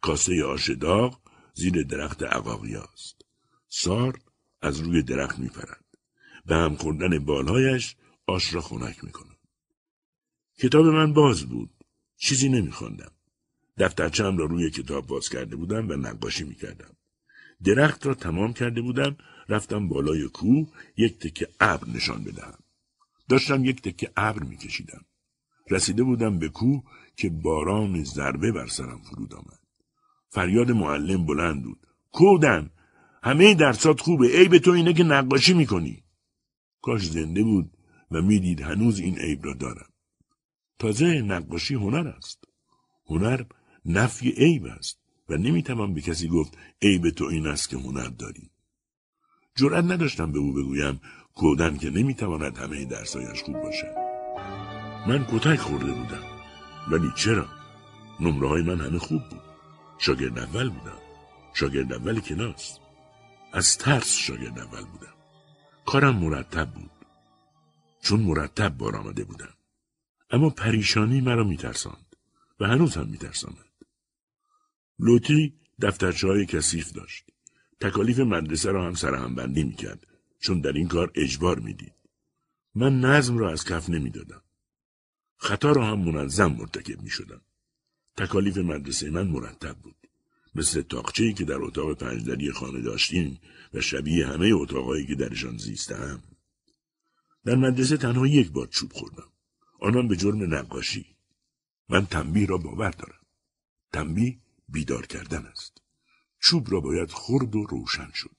کاسه 0.00 0.44
آش 0.44 0.70
داغ 0.70 1.20
زیر 1.54 1.82
درخت 1.82 2.22
عقاقیاست 2.22 3.16
سار 3.68 4.18
از 4.62 4.80
روی 4.80 5.02
درخت 5.02 5.38
میپرد 5.38 5.84
به 6.46 6.54
هم 6.54 6.76
خوردن 6.76 7.18
بالهایش 7.18 7.96
آش 8.26 8.54
را 8.54 8.60
خنک 8.60 9.04
می‌کند 9.04 9.31
کتاب 10.62 10.86
من 10.86 11.12
باز 11.12 11.42
بود. 11.42 11.70
چیزی 12.16 12.48
نمیخواندم. 12.48 13.12
دفترچم 13.78 14.36
را 14.36 14.44
روی 14.44 14.70
کتاب 14.70 15.06
باز 15.06 15.28
کرده 15.28 15.56
بودم 15.56 15.88
و 15.88 15.92
نقاشی 15.92 16.44
می‌کردم. 16.44 16.96
درخت 17.64 18.06
را 18.06 18.14
تمام 18.14 18.52
کرده 18.52 18.82
بودم 18.82 19.16
رفتم 19.48 19.88
بالای 19.88 20.28
کوه 20.28 20.68
یک 20.96 21.18
تکه 21.18 21.48
ابر 21.60 21.88
نشان 21.88 22.24
بدهم. 22.24 22.58
داشتم 23.28 23.64
یک 23.64 23.82
تکه 23.82 24.10
ابر 24.16 24.42
میکشیدم. 24.42 25.04
رسیده 25.70 26.02
بودم 26.02 26.38
به 26.38 26.48
کوه 26.48 26.82
که 27.16 27.30
باران 27.30 28.04
ضربه 28.04 28.52
بر 28.52 28.66
سرم 28.66 29.00
فرود 29.10 29.34
آمد. 29.34 29.60
فریاد 30.28 30.70
معلم 30.70 31.26
بلند 31.26 31.62
بود. 31.62 31.86
کودن 32.12 32.70
همه 33.22 33.54
درسات 33.54 34.00
خوبه 34.00 34.26
عیب 34.26 34.58
تو 34.58 34.70
اینه 34.70 34.92
که 34.92 35.04
نقاشی 35.04 35.54
می‌کنی. 35.54 36.04
کاش 36.82 37.10
زنده 37.10 37.42
بود 37.42 37.70
و 38.10 38.22
می‌دید 38.22 38.60
هنوز 38.60 38.98
این 38.98 39.18
عیب 39.18 39.44
را 39.44 39.52
دارم. 39.54 39.91
تازه 40.82 41.22
نقاشی 41.22 41.74
هنر 41.74 42.08
است. 42.08 42.44
هنر 43.06 43.44
نفی 43.84 44.30
عیب 44.30 44.66
است 44.66 44.98
و 45.28 45.36
نمی‌توان 45.36 45.94
به 45.94 46.00
کسی 46.00 46.28
گفت 46.28 46.58
عیب 46.82 47.10
تو 47.10 47.24
این 47.24 47.46
است 47.46 47.68
که 47.68 47.76
هنر 47.76 48.08
داری. 48.08 48.50
جرأت 49.56 49.84
نداشتم 49.84 50.32
به 50.32 50.38
او 50.38 50.52
بگویم 50.52 51.00
کودن 51.34 51.76
که 51.76 51.90
نمی‌تواند 51.90 52.58
همه 52.58 52.84
درسایش 52.84 53.42
خوب 53.42 53.62
باشد. 53.62 53.94
من 55.06 55.26
کتک 55.30 55.58
خورده 55.58 55.92
بودم. 55.92 56.24
ولی 56.90 57.08
چرا؟ 57.16 57.46
نمره 58.20 58.48
های 58.48 58.62
من 58.62 58.80
همه 58.80 58.98
خوب 58.98 59.22
بود. 59.30 59.42
شاگرد 59.98 60.38
اول 60.38 60.68
بودم. 60.68 60.98
شاگرد 61.54 61.92
اول 61.92 62.20
کلاس 62.20 62.78
از 63.52 63.78
ترس 63.78 64.16
شاگرد 64.16 64.58
اول 64.58 64.84
بودم 64.84 65.14
کارم 65.86 66.16
مرتب 66.16 66.70
بود 66.70 66.90
چون 68.02 68.20
مرتب 68.20 68.68
بار 68.68 68.96
آمده 68.96 69.24
بودم 69.24 69.51
اما 70.32 70.50
پریشانی 70.50 71.20
مرا 71.20 71.44
میترساند 71.44 72.16
و 72.60 72.66
هنوز 72.66 72.96
هم 72.96 73.08
میترساند. 73.08 73.64
لوتی 74.98 75.54
دفترچه 75.80 76.26
های 76.26 76.46
کثیف 76.46 76.92
داشت. 76.92 77.24
تکالیف 77.80 78.18
مدرسه 78.18 78.70
را 78.70 78.86
هم 78.86 78.94
سرهم 78.94 79.34
بندی 79.34 79.64
می‌کرد 79.64 80.06
چون 80.40 80.60
در 80.60 80.72
این 80.72 80.88
کار 80.88 81.12
اجبار 81.14 81.58
می‌دید. 81.58 81.92
من 82.74 83.00
نظم 83.00 83.38
را 83.38 83.52
از 83.52 83.64
کف 83.64 83.90
نمی‌دادم. 83.90 84.42
خطا 85.36 85.72
را 85.72 85.86
هم 85.86 85.98
منظم 85.98 86.52
مرتکب 86.52 87.02
می‌شدم. 87.02 87.40
تکالیف 88.16 88.58
مدرسه 88.58 89.10
من 89.10 89.26
مرتب 89.26 89.76
بود. 89.78 89.96
مثل 90.54 90.82
تاقچه‌ای 90.82 91.32
که 91.32 91.44
در 91.44 91.62
اتاق 91.62 91.94
پنجدری 91.94 92.52
خانه 92.52 92.80
داشتیم 92.80 93.40
و 93.74 93.80
شبیه 93.80 94.26
همه 94.26 94.50
اتاقهایی 94.52 95.06
که 95.06 95.14
درشان 95.14 95.56
زیستم 95.56 96.22
در 97.44 97.54
مدرسه 97.54 97.96
تنها 97.96 98.26
یک 98.26 98.50
بار 98.50 98.66
چوب 98.66 98.92
خوردم. 98.92 99.31
آنان 99.82 100.08
به 100.08 100.16
جرم 100.16 100.54
نقاشی. 100.54 101.06
من 101.88 102.06
تنبیه 102.06 102.46
را 102.46 102.56
باور 102.56 102.90
دارم. 102.90 103.26
تنبیه 103.92 104.38
بیدار 104.68 105.06
کردن 105.06 105.46
است. 105.46 105.82
چوب 106.40 106.72
را 106.72 106.80
باید 106.80 107.10
خرد 107.10 107.56
و 107.56 107.64
روشن 107.64 108.10
شد. 108.14 108.36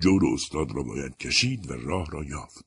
جور 0.00 0.22
استاد 0.34 0.72
را 0.72 0.82
باید 0.82 1.16
کشید 1.16 1.70
و 1.70 1.74
راه 1.74 2.10
را 2.10 2.24
یافت. 2.24 2.64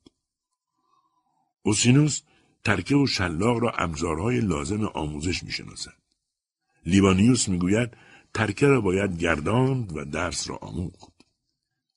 اوسینوس 1.62 2.22
ترکه 2.63 2.96
و 2.96 3.08
شلاق 3.08 3.58
را 3.58 3.72
ابزارهای 3.72 4.41
لازم 4.41 4.86
آموزش 4.86 5.43
می‌شناسد. 5.43 5.98
لیبانیوس 6.86 7.50
می‌گوید 7.50 7.98
ترکه 8.34 8.67
را 8.67 8.81
باید 8.81 9.17
گرداند 9.17 9.98
و 9.98 10.05
درس 10.05 10.50
را 10.50 10.55
آموخت. 10.55 11.13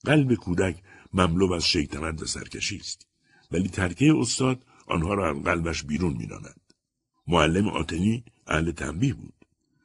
قلب 0.05 0.35
کودک 0.35 0.83
مملو 1.15 1.53
از 1.53 1.67
شیطنت 1.67 2.23
و 2.23 2.27
سرکشی 2.27 2.77
است. 2.77 3.07
ولی 3.53 3.69
ترکه 3.69 4.15
استاد 4.17 4.65
آنها 4.87 5.15
را 5.15 5.31
از 5.31 5.43
قلبش 5.43 5.83
بیرون 5.83 6.13
می‌داند. 6.13 6.61
معلم 7.27 7.69
آتنی 7.69 8.25
اهل 8.47 8.71
تنبیه 8.71 9.15
بود. 9.15 9.35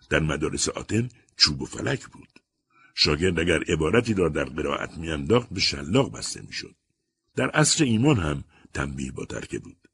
در 0.10 0.20
مدارس 0.20 0.70
آتن 0.70 1.10
چوب 1.38 1.62
و 1.62 1.66
فلک 1.66 2.08
بود. 2.08 2.30
شاگرد 2.96 3.40
اگر 3.40 3.64
عبارتی 3.64 4.14
را 4.14 4.30
در 4.30 4.44
قرائت 4.44 4.98
میانداخت 4.98 5.50
به 5.50 5.60
شلاق 5.60 6.12
بسته 6.12 6.42
می‌شد. 6.42 6.76
در 7.36 7.50
عصر 7.50 7.84
ایمان 7.84 8.18
هم 8.18 8.44
تنبیه 8.74 9.12
با 9.12 9.26
ترکه 9.26 9.60
بود. 9.60 9.88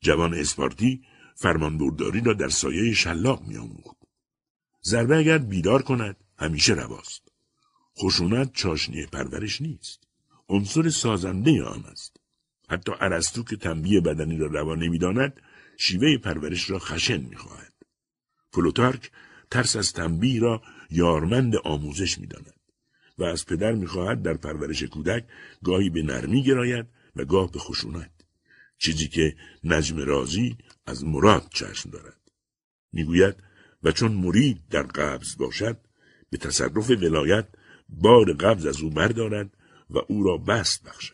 جوان 0.00 0.34
اسپارتی 0.34 1.02
فرمانبرداری 1.36 2.20
را 2.20 2.32
در 2.32 2.48
سایه 2.48 2.94
شلاق 2.94 3.46
میآموخت. 3.46 3.96
ضربه 4.84 5.16
اگر 5.16 5.38
بیدار 5.38 5.82
کند 5.82 6.16
همیشه 6.38 6.74
رواست. 6.74 7.22
خشونت 7.98 8.52
چاشنی 8.52 9.06
پرورش 9.06 9.62
نیست. 9.62 10.08
عنصر 10.48 10.90
سازنده 10.90 11.64
آن 11.64 11.84
است. 11.84 12.20
حتی 12.68 12.92
ارسطو 13.00 13.42
که 13.42 13.56
تنبیه 13.56 14.00
بدنی 14.00 14.36
را 14.36 14.46
روا 14.46 14.74
نمی‌داند 14.74 15.40
شیوه 15.76 16.18
پرورش 16.18 16.70
را 16.70 16.78
خشن 16.78 17.20
می‌خواهد. 17.20 17.72
پلوتارک 18.52 19.10
ترس 19.50 19.76
از 19.76 19.92
تنبیه 19.92 20.40
را 20.40 20.62
یارمند 20.90 21.56
آموزش 21.56 22.18
می‌داند 22.18 22.54
و 23.18 23.24
از 23.24 23.46
پدر 23.46 23.72
می‌خواهد 23.72 24.22
در 24.22 24.34
پرورش 24.34 24.82
کودک 24.82 25.24
گاهی 25.64 25.90
به 25.90 26.02
نرمی 26.02 26.42
گراید 26.42 26.86
و 27.16 27.24
گاه 27.24 27.52
به 27.52 27.58
خشونت 27.58 28.10
چیزی 28.78 29.08
که 29.08 29.36
نجم 29.64 29.96
رازی 29.96 30.56
از 30.86 31.04
مراد 31.04 31.48
چشم 31.54 31.90
دارد. 31.90 32.20
می‌گوید 32.92 33.34
و 33.82 33.92
چون 33.92 34.12
مرید 34.12 34.68
در 34.70 34.82
قبض 34.82 35.36
باشد 35.36 35.80
به 36.30 36.38
تصرف 36.38 36.90
ولایت 36.90 37.48
بار 37.88 38.32
قبض 38.32 38.66
از 38.66 38.80
او 38.80 38.90
بردارد 38.90 39.50
و 39.90 39.98
او 40.08 40.22
را 40.22 40.36
بست 40.36 40.82
بخشد. 40.82 41.13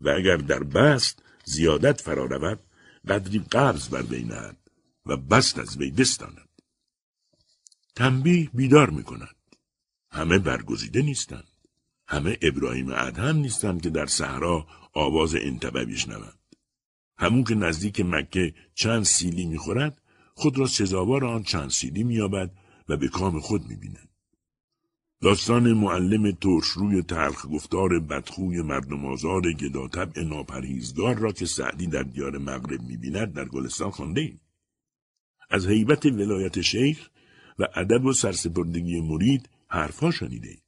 و 0.00 0.08
اگر 0.08 0.36
در 0.36 0.62
بست 0.62 1.22
زیادت 1.44 2.00
فرا 2.00 2.24
رود 2.24 2.60
قدری 3.08 3.38
قبض 3.38 3.88
بر 3.88 4.02
بینند 4.02 4.70
و 5.06 5.16
بست 5.16 5.58
از 5.58 5.76
وی 5.76 5.90
بستاند 5.90 6.48
تنبیه 7.96 8.50
بیدار 8.54 8.90
می 8.90 9.02
کند. 9.02 9.36
همه 10.10 10.38
برگزیده 10.38 11.02
نیستند. 11.02 11.48
همه 12.06 12.38
ابراهیم 12.42 12.92
ادهم 12.92 13.36
نیستند 13.36 13.82
که 13.82 13.90
در 13.90 14.06
صحرا 14.06 14.66
آواز 14.92 15.34
انتبه 15.34 15.84
بشنوند. 15.84 16.38
همون 17.18 17.44
که 17.44 17.54
نزدیک 17.54 18.00
مکه 18.00 18.54
چند 18.74 19.02
سیلی 19.02 19.46
می‌خورد 19.46 20.00
خود 20.34 20.58
را 20.58 20.66
سزاوار 20.66 21.24
آن 21.24 21.42
چند 21.42 21.70
سیلی 21.70 22.04
مییابد 22.04 22.50
و 22.88 22.96
به 22.96 23.08
کام 23.08 23.40
خود 23.40 23.66
می‌بیند. 23.66 24.08
داستان 25.24 25.72
معلم 25.72 26.30
ترش 26.30 26.66
روی 26.66 27.02
تلخ 27.02 27.46
گفتار 27.46 27.98
بدخوی 28.00 28.62
مردم 28.62 29.04
آزار 29.06 29.52
گداطبع 29.52 30.18
ناپرهیزگار 30.18 31.14
را 31.14 31.32
که 31.32 31.46
سعدی 31.46 31.86
در 31.86 32.02
دیار 32.02 32.38
مغرب 32.38 32.82
می‌بیند 32.82 33.32
در 33.32 33.44
گلستان 33.44 33.90
خوانده 33.90 34.20
ایم. 34.20 34.40
از 35.50 35.66
هیبت 35.66 36.06
ولایت 36.06 36.60
شیخ 36.60 37.08
و 37.58 37.68
ادب 37.74 38.04
و 38.04 38.12
سرسپردگی 38.12 39.00
مرید 39.00 39.48
حرفها 39.68 40.10
شنیده 40.10 40.58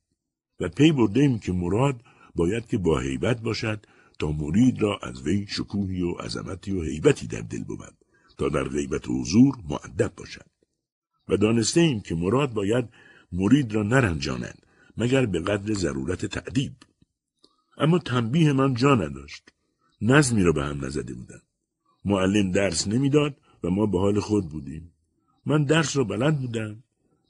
و 0.60 0.68
پی 0.68 0.92
برده 0.92 1.20
ایم 1.20 1.38
که 1.38 1.52
مراد 1.52 2.00
باید 2.34 2.66
که 2.66 2.78
با 2.78 3.00
هیبت 3.00 3.40
باشد 3.40 3.86
تا 4.18 4.32
مرید 4.32 4.82
را 4.82 4.98
از 5.02 5.22
وی 5.22 5.46
شکوهی 5.48 6.02
و 6.02 6.12
عظمتی 6.12 6.72
و 6.72 6.82
هیبتی 6.82 7.26
در 7.26 7.40
دل 7.40 7.64
بود 7.64 7.96
تا 8.38 8.48
در 8.48 8.64
غیبت 8.64 9.08
و 9.08 9.20
حضور 9.20 9.56
معدب 9.68 10.12
باشد 10.16 10.46
و 11.28 11.36
دانسته 11.36 11.80
ایم 11.80 12.00
که 12.00 12.14
مراد 12.14 12.52
باید 12.52 12.88
مرید 13.32 13.74
را 13.74 13.82
نرنجاند 13.82 14.66
مگر 14.96 15.26
به 15.26 15.40
قدر 15.40 15.74
ضرورت 15.74 16.26
تعدیب. 16.26 16.72
اما 17.78 17.98
تنبیه 17.98 18.52
من 18.52 18.74
جا 18.74 18.94
نداشت. 18.94 19.42
نظمی 20.00 20.42
را 20.42 20.52
به 20.52 20.64
هم 20.64 20.84
نزده 20.84 21.14
بودم. 21.14 21.42
معلم 22.04 22.52
درس 22.52 22.88
نمی‌داد 22.88 23.36
و 23.64 23.70
ما 23.70 23.86
به 23.86 23.98
حال 23.98 24.20
خود 24.20 24.48
بودیم. 24.48 24.92
من 25.46 25.64
درس 25.64 25.96
را 25.96 26.04
بلد 26.04 26.40
بودم. 26.40 26.82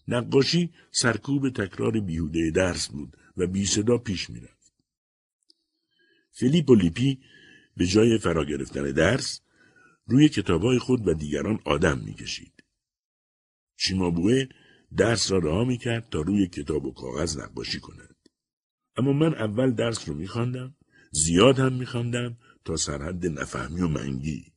نقاشی 0.08 0.70
سرکوب 0.90 1.50
تکرار 1.50 2.00
بیهوده 2.00 2.50
درس 2.50 2.88
بود 2.88 3.16
و 3.36 3.46
بی 3.46 3.66
صدا 3.66 3.98
پیش 3.98 4.30
می‌رفت 4.30 4.72
فیلیپ 6.32 6.70
و 6.70 6.74
لیپی 6.74 7.20
به 7.76 7.86
جای 7.86 8.18
فرا 8.18 8.44
گرفتن 8.44 8.82
درس 8.92 9.40
روی 10.06 10.28
کتابهای 10.28 10.78
خود 10.78 11.08
و 11.08 11.14
دیگران 11.14 11.60
آدم 11.64 11.98
می‌کشید. 11.98 12.52
شیمابوه 13.76 14.46
درس 14.96 15.32
را 15.32 15.38
رها 15.38 15.64
می‌کرد 15.64 16.08
تا 16.10 16.20
روی 16.20 16.46
کتاب 16.46 16.86
و 16.86 16.92
کاغذ 16.92 17.38
نقاشی 17.38 17.80
کند. 17.80 18.16
اما 18.96 19.12
من 19.12 19.34
اول 19.34 19.70
درس 19.70 20.08
رو 20.08 20.14
میخواندم 20.14 20.74
زیاد 21.10 21.58
هم 21.58 21.72
میخواندم 21.72 22.36
تا 22.64 22.76
سرحد 22.76 23.26
نفهمی 23.26 23.80
و 23.80 23.88
منگی 23.88 24.52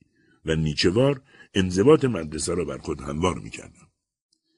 و 0.45 0.55
نیچوار 0.55 1.21
انضباط 1.53 2.05
مدرسه 2.05 2.53
را 2.53 2.65
بر 2.65 2.77
خود 2.77 3.01
هموار 3.01 3.41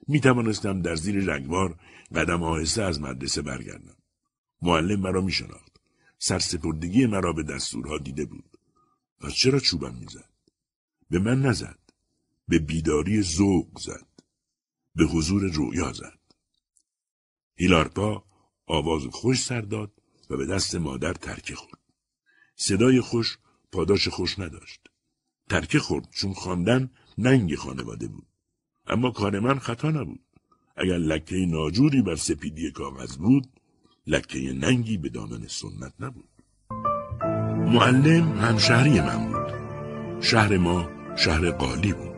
می 0.07 0.19
توانستم 0.19 0.81
در 0.81 0.95
زیر 0.95 1.33
رگوار 1.33 1.79
قدم 2.15 2.43
آهسته 2.43 2.81
از 2.81 3.01
مدرسه 3.01 3.41
برگردم. 3.41 3.95
معلم 4.61 5.00
مرا 5.00 5.21
می 5.21 5.31
شناخت 5.31 5.77
سرسپردگی 6.17 7.05
مرا 7.05 7.33
به 7.33 7.43
دستورها 7.43 7.97
دیده 7.97 8.25
بود. 8.25 8.57
پس 9.19 9.33
چرا 9.33 9.59
چوبم 9.59 9.95
می‌زد؟ 9.95 10.29
به 11.09 11.19
من 11.19 11.41
نزد. 11.41 11.79
به 12.47 12.59
بیداری 12.59 13.21
ذوق 13.21 13.79
زد. 13.79 14.10
به 14.95 15.03
حضور 15.03 15.41
رویا 15.41 15.93
زد. 15.93 16.19
هیلارپا 17.55 18.24
آواز 18.67 19.01
خوش 19.12 19.43
سر 19.43 19.62
داد 19.62 19.91
و 20.29 20.38
به 20.38 20.45
دست 20.45 20.75
مادر 20.75 21.13
ترکه 21.13 21.55
خورد. 21.55 21.81
صدای 22.55 23.01
خوش 23.01 23.38
پاداش 23.71 24.07
خوش 24.07 24.39
نداشت. 24.39 24.81
ترکه 25.50 25.79
خورد 25.79 26.10
چون 26.10 26.33
خواندن 26.33 26.91
ننگ 27.17 27.55
خانواده 27.55 28.07
بود. 28.07 28.27
اما 28.88 29.12
کار 29.12 29.39
من 29.39 29.60
خطا 29.60 29.89
نبود. 29.89 30.25
اگر 30.75 30.98
لکه 30.98 31.36
ناجوری 31.36 32.01
بر 32.01 32.15
سپیدی 32.15 32.71
کاغذ 32.71 33.17
بود 33.17 33.62
لکه 34.07 34.39
ننگی 34.53 34.98
به 34.98 35.10
دامن 35.10 35.48
سنت 35.48 35.93
نبود. 36.00 36.29
معلم 37.74 38.31
همشهری 38.38 39.01
من 39.01 39.31
بود. 39.31 39.51
شهر 40.24 40.57
ما 40.57 40.89
شهر 41.17 41.51
قالی 41.51 41.93
بود. 41.93 42.10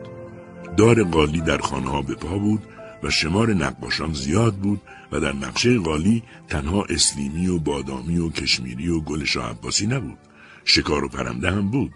دار 0.78 1.04
قالی 1.04 1.42
در 1.42 1.58
خانه 1.58 1.90
ها 1.90 2.02
به 2.02 2.16
پا 2.16 2.38
بود 2.38 2.64
و 3.04 3.10
شمار 3.10 3.54
نقاشان 3.54 4.14
زیاد 4.14 4.56
بود 4.56 4.82
و 5.12 5.20
در 5.20 5.34
نقشه 5.34 5.78
قالی 5.78 6.24
تنها 6.48 6.84
اسلیمی 6.84 7.48
و 7.48 7.60
بادامی 7.60 8.18
و 8.18 8.30
کشمیری 8.30 8.90
و 8.90 9.00
گل 9.00 9.24
شاه 9.24 9.60
نبود. 9.90 10.18
شکار 10.66 11.04
و 11.04 11.10
پرنده 11.10 11.52
هم 11.52 11.70
بود. 11.70 11.94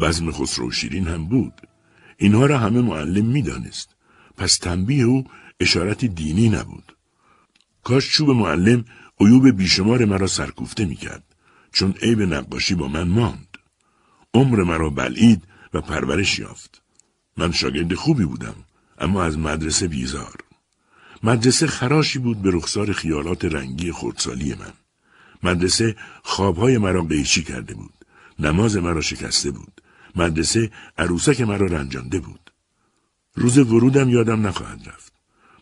بزم 0.00 0.32
خسرو 0.32 0.70
شیرین 0.70 1.06
هم 1.06 1.24
بود. 1.24 1.52
اینها 2.16 2.46
را 2.46 2.58
همه 2.58 2.80
معلم 2.80 3.26
می‌دانست. 3.26 3.94
پس 4.36 4.56
تنبیه 4.56 5.04
او 5.04 5.24
اشارت 5.60 6.04
دینی 6.04 6.48
نبود. 6.48 6.96
کاش 7.84 8.10
چوب 8.10 8.30
معلم 8.30 8.84
عیوب 9.20 9.50
بیشمار 9.50 10.04
مرا 10.04 10.26
سرکوفته 10.26 10.84
می‌کرد 10.84 11.24
چون 11.72 11.94
عیب 12.02 12.22
نقاشی 12.22 12.74
با 12.74 12.88
من 12.88 13.08
ماند. 13.08 13.58
عمر 14.34 14.62
مرا 14.62 14.90
بلعید 14.90 15.42
و 15.74 15.80
پرورش 15.80 16.38
یافت. 16.38 16.81
من 17.36 17.52
شاگرد 17.52 17.94
خوبی 17.94 18.24
بودم 18.24 18.54
اما 18.98 19.22
از 19.22 19.38
مدرسه 19.38 19.88
بیزار 19.88 20.42
مدرسه 21.22 21.66
خراشی 21.66 22.18
بود 22.18 22.42
به 22.42 22.50
رخسار 22.50 22.92
خیالات 22.92 23.44
رنگی 23.44 23.92
خردسالی 23.92 24.54
من. 24.54 24.72
مدرسه 25.42 25.96
خوابهای 26.22 26.78
مرا 26.78 27.02
قیچی 27.02 27.42
کرده 27.42 27.74
بود. 27.74 27.92
نماز 28.38 28.76
مرا 28.76 29.00
شکسته 29.00 29.50
بود. 29.50 29.80
مدرسه 30.16 30.70
عروسک 30.98 31.40
مرا 31.40 31.66
رنجانده 31.66 32.20
بود. 32.20 32.52
روز 33.34 33.58
ورودم 33.58 34.08
یادم 34.08 34.46
نخواهد 34.46 34.88
رفت. 34.88 35.12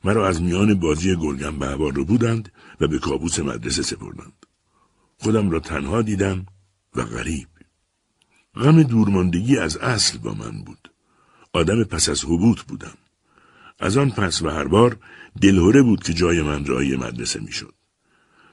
مرا 0.05 0.29
از 0.29 0.43
میان 0.43 0.75
بازی 0.75 1.17
گلگم 1.17 1.59
به 1.59 1.67
هوا 1.67 1.89
رو 1.89 2.05
بودند 2.05 2.53
و 2.81 2.89
به 2.89 2.99
کابوس 2.99 3.39
مدرسه 3.39 3.83
سپردند. 3.83 4.47
خودم 5.19 5.51
را 5.51 5.61
تنها 5.61 6.03
دیدم 6.03 6.47
و 6.95 7.05
غریب. 7.05 7.49
غم 8.55 8.83
دورماندگی 8.83 9.59
از 9.59 9.77
اصل 9.77 10.19
با 10.19 10.35
من 10.35 10.63
بود. 10.63 10.90
آدم 11.53 11.85
پس 11.85 12.09
از 12.09 12.25
حبوط 12.25 12.63
بودم. 12.63 12.95
از 13.79 13.97
آن 13.97 14.11
پس 14.11 14.43
و 14.43 14.49
هر 14.49 14.65
بار 14.65 14.97
دلهوره 15.41 15.83
بود 15.83 16.03
که 16.03 16.15
جای 16.15 16.43
من 16.43 16.67
رای 16.67 16.97
مدرسه 16.97 17.41
می‌شد. 17.41 17.75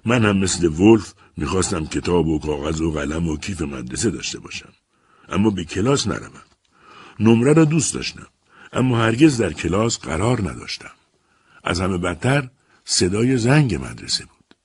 من 0.06 0.26
هم 0.26 0.38
مثل 0.38 0.66
ولف 0.66 1.14
می‌خواستم 1.38 1.86
کتاب 1.86 2.28
و 2.28 2.40
کاغذ 2.40 2.82
و 2.82 2.92
قلم 2.92 3.28
و 3.28 3.38
کیف 3.38 3.62
مدرسه 3.62 4.10
داشته 4.10 4.40
باشم. 4.40 4.74
اما 5.30 5.50
به 5.50 5.64
کلاس 5.64 6.08
نروم. 6.08 6.42
نمره 7.20 7.54
را 7.54 7.66
دوست 7.66 7.94
داشتم. 7.94 8.28
اما 8.74 8.98
هرگز 8.98 9.38
در 9.38 9.54
کلاس 9.54 10.00
قرار 10.00 10.50
نداشتم. 10.52 10.92
از 11.64 11.82
همه 11.82 11.98
بدتر 11.98 12.50
صدای 12.86 13.38
زنگ 13.38 13.76
مدرسه 13.76 14.26
بود. 14.26 14.56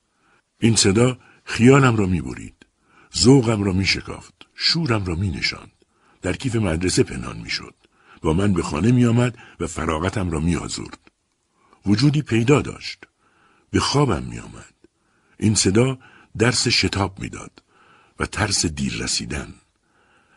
این 0.61 0.77
صدا 0.77 1.19
خیالم 1.45 1.97
را 1.97 2.07
می‌برید. 2.07 2.67
ذوقم 3.19 3.62
را 3.62 3.73
میشکافت. 3.73 4.35
شورم 4.55 5.05
را 5.05 5.15
مینشاند. 5.15 5.73
در 6.23 6.33
کیف 6.33 6.57
مدرسه 6.57 7.03
پنهان 7.03 7.39
می‌شد. 7.39 7.75
با 8.23 8.33
من 8.33 8.52
به 8.52 8.62
خانه 8.62 8.93
میآمد 8.93 9.38
و 9.61 9.67
فراغتم 9.67 10.31
را 10.31 10.41
میآزرد. 10.41 10.99
وجودی 11.87 12.23
پیدا 12.23 12.62
داشت. 12.62 12.99
به 13.71 13.81
خوابم 13.81 14.23
میآمد. 14.23 14.75
این 15.38 15.55
صدا 15.55 15.99
درس 16.38 16.69
شتاب 16.69 17.21
می‌داد 17.21 17.62
و 18.19 18.26
ترس 18.26 18.67
دیر 18.67 18.95
رسیدن. 19.02 19.55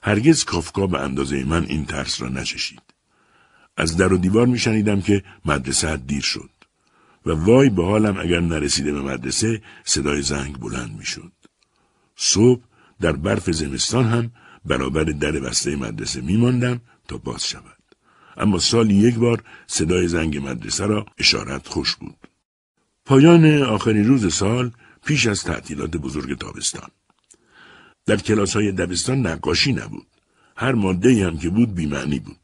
هرگز 0.04 0.44
کافکا 0.44 0.88
به 0.88 1.00
اندازه 1.00 1.44
من 1.44 1.66
این 1.66 1.86
ترس 1.86 2.22
را 2.22 2.30
نچشید. 2.30 2.82
از 3.78 3.98
در 3.98 4.14
و 4.14 4.18
دیوار 4.18 4.48
میشنیدم 4.48 5.02
که 5.02 5.24
مدرسه 5.46 5.98
دیر 5.98 6.22
شد 6.22 6.50
و 7.26 7.32
وای 7.32 7.70
به 7.70 7.86
حالم 7.86 8.20
اگر 8.20 8.40
نرسیده 8.40 8.92
به 8.94 9.02
مدرسه 9.02 9.62
صدای 9.84 10.22
زنگ 10.22 10.60
بلند 10.60 10.98
می‌شد. 10.98 11.32
صبح 12.16 12.62
در 13.02 13.12
برف 13.12 13.52
زمستان 13.52 14.06
هم 14.06 14.32
برابر 14.66 15.04
در 15.04 15.32
بسته 15.32 15.76
مدرسه 15.76 16.22
میماندم 16.22 16.82
تا 17.08 17.18
باز 17.18 17.48
شود. 17.48 17.75
اما 18.38 18.60
سالی 18.60 18.96
یک 18.96 19.16
بار 19.16 19.44
صدای 19.68 20.08
زنگ 20.08 20.38
مدرسه 20.38 20.86
را 20.86 21.06
اشارت 21.18 21.68
خوش 21.68 21.96
بود. 21.96 22.18
پایان 23.06 23.62
آخرین 23.64 24.08
روز 24.08 24.34
سال 24.34 24.72
پیش 25.06 25.28
از 25.28 25.44
تعطیلات 25.44 25.98
بزرگ 25.98 26.38
تابستان. 26.38 26.90
در 28.06 28.18
کلاس 28.18 28.56
های 28.56 28.72
دبستان 28.72 29.28
نقاشی 29.28 29.74
نبود. 29.74 30.08
هر 30.58 30.72
ماده 30.72 31.26
هم 31.26 31.38
که 31.38 31.50
بود 31.50 31.76
بیمعنی 31.76 32.20
بود. 32.20 32.40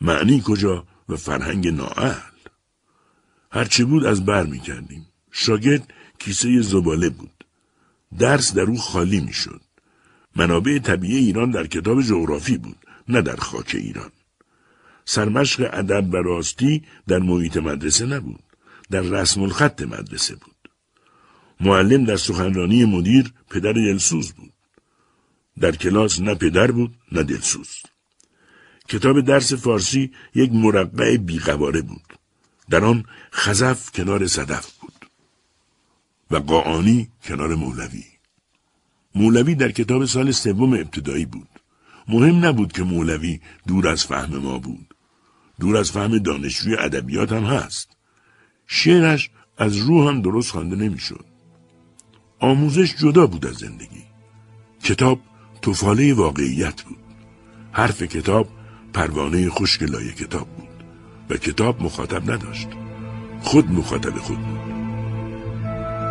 معنی 0.00 0.42
کجا 0.44 0.86
و 1.08 1.16
فرهنگ 1.16 1.68
نااهل. 1.68 2.30
هرچه 3.52 3.84
بود 3.84 4.04
از 4.04 4.24
بر 4.24 4.46
می 4.46 4.60
کردیم. 4.60 5.06
شاگرد 5.32 5.92
کیسه 6.18 6.62
زباله 6.62 7.08
بود. 7.08 7.44
درس 8.18 8.54
در 8.54 8.62
او 8.62 8.78
خالی 8.78 9.20
می 9.20 9.32
شد. 9.32 9.60
منابع 10.36 10.78
طبیعی 10.78 11.16
ایران 11.16 11.50
در 11.50 11.66
کتاب 11.66 12.02
جغرافی 12.02 12.58
بود 12.58 12.76
نه 13.08 13.22
در 13.22 13.36
خاک 13.36 13.74
ایران. 13.74 14.10
سرمشق 15.14 15.70
ادب 15.72 16.14
و 16.14 16.16
راستی 16.16 16.82
در 17.08 17.18
محیط 17.18 17.56
مدرسه 17.56 18.06
نبود. 18.06 18.42
در 18.90 19.00
رسم 19.00 19.42
الخط 19.42 19.82
مدرسه 19.82 20.34
بود. 20.34 20.70
معلم 21.60 22.04
در 22.04 22.16
سخنرانی 22.16 22.84
مدیر 22.84 23.32
پدر 23.50 23.72
دلسوز 23.72 24.32
بود. 24.32 24.52
در 25.60 25.76
کلاس 25.76 26.20
نه 26.20 26.34
پدر 26.34 26.70
بود 26.70 26.94
نه 27.12 27.22
دلسوز. 27.22 27.68
کتاب 28.88 29.20
درس 29.20 29.52
فارسی 29.52 30.12
یک 30.34 30.52
مرقع 30.52 31.16
بیقواره 31.16 31.82
بود. 31.82 32.18
در 32.70 32.84
آن 32.84 33.04
خزف 33.32 33.90
کنار 33.92 34.26
صدف 34.26 34.72
بود. 34.72 35.06
و 36.30 36.36
قاعانی 36.36 37.08
کنار 37.24 37.54
مولوی. 37.54 38.04
مولوی 39.14 39.54
در 39.54 39.70
کتاب 39.70 40.04
سال 40.04 40.30
سوم 40.30 40.72
ابتدایی 40.72 41.24
بود. 41.24 41.48
مهم 42.08 42.44
نبود 42.44 42.72
که 42.72 42.82
مولوی 42.82 43.40
دور 43.66 43.88
از 43.88 44.06
فهم 44.06 44.36
ما 44.36 44.58
بود. 44.58 44.89
دور 45.60 45.76
از 45.76 45.90
فهم 45.90 46.18
دانشجوی 46.18 46.76
ادبیات 46.76 47.32
هم 47.32 47.44
هست. 47.44 47.96
شعرش 48.66 49.30
از 49.58 49.76
روح 49.76 50.08
هم 50.08 50.22
درست 50.22 50.50
خوانده 50.50 50.76
نمی‌شد. 50.76 51.24
آموزش 52.38 52.94
جدا 52.96 53.26
بود 53.26 53.46
از 53.46 53.54
زندگی. 53.54 54.04
کتاب 54.84 55.20
توفاله 55.62 56.14
واقعیت 56.14 56.82
بود. 56.82 56.98
حرف 57.72 58.02
کتاب 58.02 58.48
پروانه 58.92 59.50
خشک 59.50 59.82
لای 59.82 60.12
کتاب 60.12 60.48
بود 60.48 60.68
و 61.30 61.36
کتاب 61.36 61.82
مخاطب 61.82 62.30
نداشت. 62.30 62.68
خود 63.40 63.70
مخاطب 63.70 64.16
خود 64.16 64.38
بود. 64.38 64.60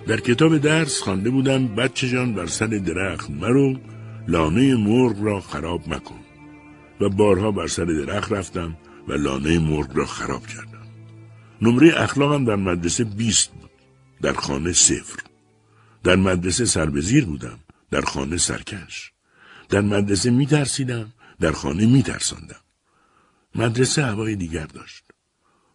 در 0.07 0.19
کتاب 0.19 0.57
درس 0.57 1.01
خوانده 1.01 1.29
بودم 1.29 1.67
بچه 1.67 2.09
جان 2.09 2.33
بر 2.33 2.45
سر 2.45 2.67
درخت 2.67 3.29
مرو 3.29 3.75
لانه 4.27 4.75
مرغ 4.75 5.23
را 5.23 5.41
خراب 5.41 5.81
مکن 5.87 6.19
و 7.01 7.09
بارها 7.09 7.51
بر 7.51 7.67
سر 7.67 7.85
درخت 7.85 8.31
رفتم 8.31 8.77
و 9.07 9.13
لانه 9.13 9.59
مرغ 9.59 9.97
را 9.97 10.05
خراب 10.05 10.47
کردم. 10.47 10.87
نمره 11.61 12.01
اخلاقم 12.01 12.45
در 12.45 12.55
مدرسه 12.55 13.03
بیست 13.03 13.51
بود. 13.51 13.69
در 14.21 14.33
خانه 14.33 14.73
صفر. 14.73 15.19
در 16.03 16.15
مدرسه 16.15 16.65
سربزیر 16.65 17.25
بودم. 17.25 17.59
در 17.91 18.01
خانه 18.01 18.37
سرکش. 18.37 19.11
در 19.69 19.81
مدرسه 19.81 20.29
می 20.29 20.45
ترسیدم. 20.45 21.13
در 21.39 21.51
خانه 21.51 21.85
می 21.85 22.03
ترساندم. 22.03 22.61
مدرسه 23.55 24.05
هوای 24.05 24.35
دیگر 24.35 24.65
داشت. 24.65 25.03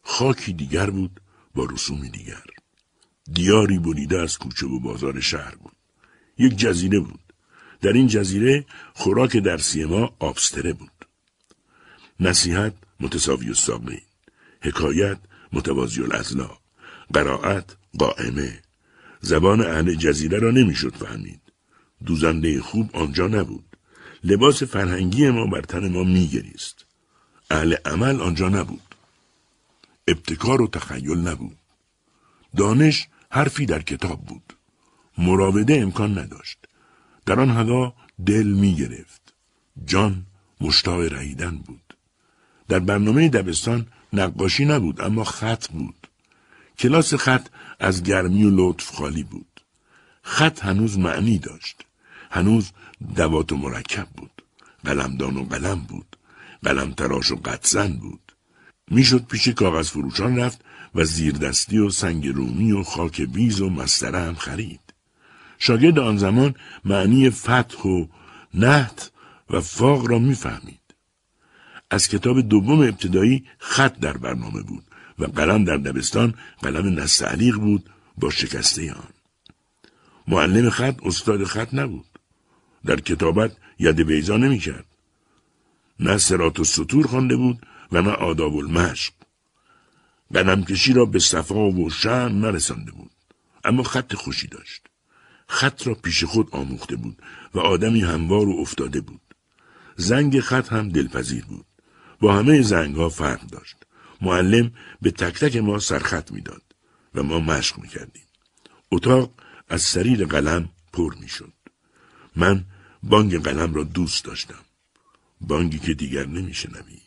خاکی 0.03 0.53
دیگر 0.53 0.91
بود 0.91 1.21
با 1.55 1.65
رسومی 1.65 2.11
دیگر. 2.11 2.45
دیاری 3.33 3.79
بریده 3.79 4.21
از 4.21 4.39
کوچه 4.39 4.67
و 4.67 4.81
بازار 4.81 5.21
شهر 5.21 5.55
بود. 5.55 5.77
یک 6.39 6.57
جزیره 6.57 7.01
بود. 7.01 7.21
در 7.81 7.93
این 7.93 8.07
جزیره 8.07 8.67
خوراک 8.95 9.37
درسی 9.37 9.85
ما 9.85 10.17
آبستره 10.19 10.73
بود. 10.73 10.91
نصیحت 12.21 12.75
متساوی 13.01 13.49
الساقین. 13.49 14.01
حکایت 14.63 15.19
متوازی 15.53 16.03
الازلا 16.03 16.51
قرائت 17.13 17.65
قائمه. 17.99 18.63
زبان 19.21 19.61
اهل 19.61 19.95
جزیره 19.95 20.39
را 20.39 20.51
نمی‌شد 20.51 20.97
فهمید. 20.97 21.41
دوزنده 22.07 22.61
خوب 22.61 22.97
آنجا 22.97 23.27
نبود. 23.27 23.77
لباس 24.25 24.63
فرهنگی 24.63 25.31
ما 25.31 25.47
بر 25.47 25.61
تن 25.61 25.93
ما 25.93 26.05
میگریست. 26.05 26.85
اهل 27.51 27.75
عمل 27.85 28.21
آنجا 28.21 28.49
نبود. 28.49 28.95
ابتکار 30.09 30.63
و 30.63 30.69
تخیل 30.69 31.19
نبود. 31.19 31.59
دانش 32.57 33.09
حرفی 33.31 33.67
در 33.67 33.83
کتاب 33.83 34.25
بود. 34.25 34.57
مراوده 35.19 35.75
امکان 35.81 36.19
نداشت. 36.19 36.59
در 37.27 37.41
آن 37.41 37.51
هوا 37.51 37.95
دل 38.27 38.47
می 38.47 38.75
گرفت 38.75 39.35
جان 39.85 40.27
مشتاق 40.61 41.01
رهیدن 41.01 41.57
بود. 41.57 41.84
در 42.69 42.79
برنامه 42.79 43.29
دبستان 43.29 43.87
نقاشی 44.13 44.65
نبود 44.65 45.01
اما 45.01 45.25
خط 45.25 45.69
بود. 45.69 46.07
کلاس 46.79 47.15
خط 47.15 47.49
از 47.81 48.03
گرمی 48.03 48.45
و 48.45 48.51
لطف 48.51 48.91
خالی 48.91 49.23
بود. 49.23 49.61
خط 50.23 50.65
هنوز 50.65 50.99
معنی 50.99 51.39
داشت. 51.39 51.77
هنوز 52.31 52.71
دوات 53.17 53.53
و 53.53 53.57
مرکب 53.57 54.09
بود. 54.17 54.43
قلمدان 54.85 55.37
و 55.37 55.45
قلم 55.45 55.81
بود. 55.81 56.17
قلم 56.63 56.93
تراش 56.93 57.31
و 57.31 57.37
قدزن 57.37 57.93
بود. 57.93 58.33
می‌شد 58.91 59.27
پیش 59.27 59.49
کاغذ 59.49 59.89
فروشان 59.89 60.37
رفت 60.37 60.61
و 60.95 61.05
زیردستی 61.05 61.79
و 61.79 61.91
سنگ 61.91 62.29
رومی 62.29 62.73
و 62.73 62.83
خاک 62.83 63.21
بیز 63.21 63.61
و 63.61 63.71
مستره 63.71 64.19
هم 64.19 64.35
خرید. 64.35 64.81
شاگرد 65.59 65.99
آن 65.99 66.17
زمان 66.17 66.55
معنی 66.85 67.31
فتح 67.31 67.83
و 67.89 68.07
نهت 68.55 69.11
و 69.51 69.61
فاق 69.61 70.07
را 70.07 70.19
می‌فهمید. 70.19 70.84
از 71.95 72.09
کتاب 72.09 72.41
دوم 72.41 72.81
ابتدایی 72.81 73.45
خط 73.59 73.99
در 73.99 74.17
برنامه 74.17 74.63
بود 74.63 74.85
و 75.19 75.25
قلم 75.25 75.65
در 75.65 75.77
دبستان 75.77 76.35
قلم 76.63 77.01
نستعلیق 77.01 77.57
بود 77.57 77.91
با 78.19 78.31
شکسته 78.31 78.93
آن. 78.93 79.13
معلم 80.29 80.71
خط 80.71 80.97
استاد 81.03 81.45
خط 81.45 81.75
نبود. 81.75 82.07
در 82.85 83.01
کتابت 83.01 83.57
ید 83.79 84.01
بیزا 84.01 84.37
نمی 84.37 84.59
کرد. 84.59 84.87
نه 86.01 86.19
سرات 86.19 86.61
و 86.61 86.65
سطور 86.65 87.07
خوانده 87.07 87.37
بود 87.37 87.67
و 87.93 88.03
نه 88.03 88.11
آداب 88.11 88.57
المشق. 88.57 89.13
قدم 90.35 90.65
کشی 90.65 90.93
را 90.93 91.05
به 91.05 91.19
صفا 91.19 91.71
و 91.71 91.91
شن 91.91 92.33
نرسانده 92.33 92.93
بود. 92.93 93.11
اما 93.65 93.83
خط 93.83 94.15
خوشی 94.15 94.47
داشت. 94.47 94.83
خط 95.49 95.87
را 95.87 95.95
پیش 95.95 96.25
خود 96.25 96.49
آموخته 96.53 96.97
بود 96.97 97.23
و 97.55 97.61
آدمی 97.61 98.01
هموار 98.01 98.49
و 98.49 98.57
افتاده 98.61 99.01
بود. 99.01 99.21
زنگ 99.97 100.41
خط 100.41 100.73
هم 100.73 100.89
دلپذیر 100.89 101.45
بود. 101.45 101.67
با 102.25 102.35
همه 102.35 102.63
زنگ 102.63 102.97
ها 102.97 103.09
فرق 103.09 103.41
داشت. 103.47 103.77
معلم 104.21 104.73
به 105.03 105.11
تک 105.11 105.35
تک 105.39 105.57
ما 105.57 105.79
سرخط 105.79 106.33
می‌داد. 106.33 106.63
و 107.15 107.23
ما 107.23 107.39
مشق 107.39 107.79
می‌کردیم. 107.79 108.23
اتاق 108.93 109.31
از 109.69 109.83
سریر 109.83 110.27
قلم 110.27 110.69
پر 110.93 111.15
می‌شد. 111.15 111.53
من 112.37 112.65
بانگ 113.03 113.43
قلم 113.43 113.75
را 113.75 113.85
دوست 113.85 114.25
داشتم. 114.25 114.65
بانگی 115.41 115.79
که 115.79 115.95
دیگر 115.95 116.27
نمیشنوی 116.27 117.01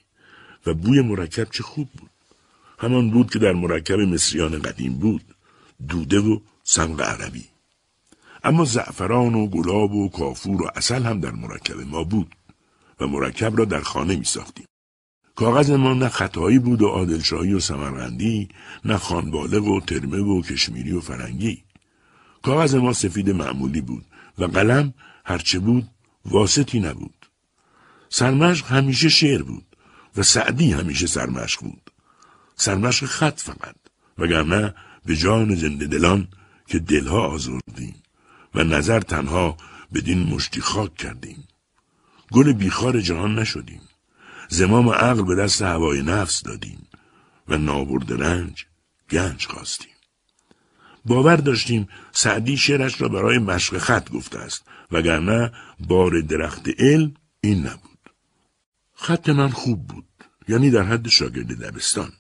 و 0.66 0.74
بوی 0.74 1.02
مرکب 1.02 1.48
چه 1.52 1.64
خوب 1.64 1.90
بود. 1.92 2.12
همان 2.80 3.12
بود 3.12 3.32
که 3.32 3.40
در 3.40 3.54
مرکب 3.54 4.00
مصریان 4.00 4.62
قدیم 4.62 4.94
بود. 4.94 5.36
دوده 5.88 6.20
و 6.20 6.40
سمق 6.64 7.02
عربی. 7.02 7.46
اما 8.44 8.66
زعفران 8.66 9.36
و 9.36 9.48
گلاب 9.48 9.94
و 9.94 10.10
کافور 10.10 10.62
و 10.62 10.72
اصل 10.76 11.04
هم 11.04 11.20
در 11.20 11.32
مرکب 11.32 11.80
ما 11.80 12.04
بود 12.04 12.36
و 13.00 13.08
مرکب 13.08 13.58
را 13.58 13.66
در 13.66 13.82
خانه 13.82 14.16
می 14.16 14.26
ساختیم. 14.26 14.66
کاغذ 15.38 15.72
ما 15.72 15.94
نه 15.94 16.10
خطایی 16.10 16.60
بود 16.60 16.82
و 16.82 16.88
عادلشاهی 16.88 17.54
و 17.54 17.60
سمرغندی 17.60 18.50
نه 18.86 18.98
خانبالغ 18.98 19.68
و 19.68 19.82
ترمه 19.82 20.18
و 20.18 20.42
کشمیری 20.42 20.92
و 20.92 21.02
فرنگی. 21.02 21.64
کاغذ 22.44 22.76
ما 22.76 22.94
سفید 22.94 23.30
معمولی 23.30 23.82
بود 23.82 24.06
و 24.38 24.46
قلم 24.46 24.94
هرچه 25.26 25.60
بود 25.60 25.90
واسطی 26.26 26.80
نبود. 26.80 27.26
سرمشق 28.10 28.66
همیشه 28.66 29.10
شعر 29.10 29.42
بود 29.44 29.66
و 30.18 30.24
سعدی 30.24 30.72
همیشه 30.72 31.08
سرمشق 31.08 31.62
بود. 31.62 31.92
سرمشق 32.56 33.06
خط 33.06 33.40
فقط 33.40 33.76
وگرنه 34.18 34.76
به 35.06 35.16
جان 35.16 35.56
زنده 35.56 35.88
دلان 35.88 36.28
که 36.68 36.80
دلها 36.80 37.28
آزردیم 37.28 37.96
و 38.56 38.64
نظر 38.64 39.00
تنها 39.00 39.58
بدین 39.94 40.24
مشتی 40.24 40.62
خاک 40.62 40.96
کردیم. 40.96 41.48
گل 42.32 42.54
بیخار 42.54 43.02
جهان 43.02 43.40
نشدیم. 43.40 43.82
زمام 44.50 44.90
عقل 44.90 45.22
به 45.22 45.36
دست 45.36 45.62
هوای 45.62 46.02
نفس 46.02 46.44
دادیم 46.44 46.88
و 47.48 47.58
نابرد 47.58 48.24
رنج 48.24 48.66
گنج 49.10 49.46
خواستیم. 49.46 49.92
باور 51.06 51.36
داشتیم 51.36 51.88
سعدی 52.12 52.58
شعرش 52.58 53.02
را 53.02 53.08
برای 53.08 53.38
مشق 53.38 53.78
خط 53.78 54.12
گفته 54.12 54.40
است 54.40 54.64
وگرنه 54.92 55.52
بار 55.80 56.22
درخت 56.22 56.70
علم 56.80 57.14
این 57.42 57.68
نبود. 57.68 58.10
خط 58.94 59.30
من 59.30 59.50
خوب 59.50 59.88
بود 59.88 60.08
یعنی 60.48 60.72
در 60.72 60.84
حد 60.84 61.08
شاگرد 61.08 61.48
دبستان. 61.48 62.12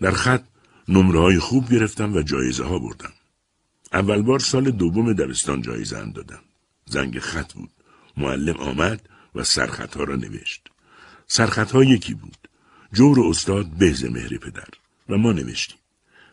در 0.00 0.10
خط 0.10 0.44
نمره 0.88 1.20
های 1.20 1.38
خوب 1.38 1.70
گرفتم 1.70 2.14
و 2.14 2.22
جایزه 2.22 2.64
ها 2.64 2.78
بردم. 2.78 3.12
اول 3.92 4.22
بار 4.22 4.38
سال 4.38 4.70
دوم 4.70 5.12
دبستان 5.12 5.62
جایزه 5.62 6.04
دادم. 6.04 6.42
زنگ 6.86 7.18
خط 7.18 7.52
بود. 7.52 7.70
معلم 8.16 8.56
آمد 8.56 9.08
و 9.34 9.44
سرخط 9.44 9.96
ها 9.96 10.04
را 10.04 10.16
نوشت. 10.16 10.71
سرخطها 11.34 11.84
یکی 11.84 12.14
بود. 12.14 12.48
جور 12.92 13.28
استاد 13.28 13.66
بهز 13.66 14.04
مهر 14.04 14.36
پدر 14.36 14.68
و 15.08 15.18
ما 15.18 15.32
نوشتیم. 15.32 15.78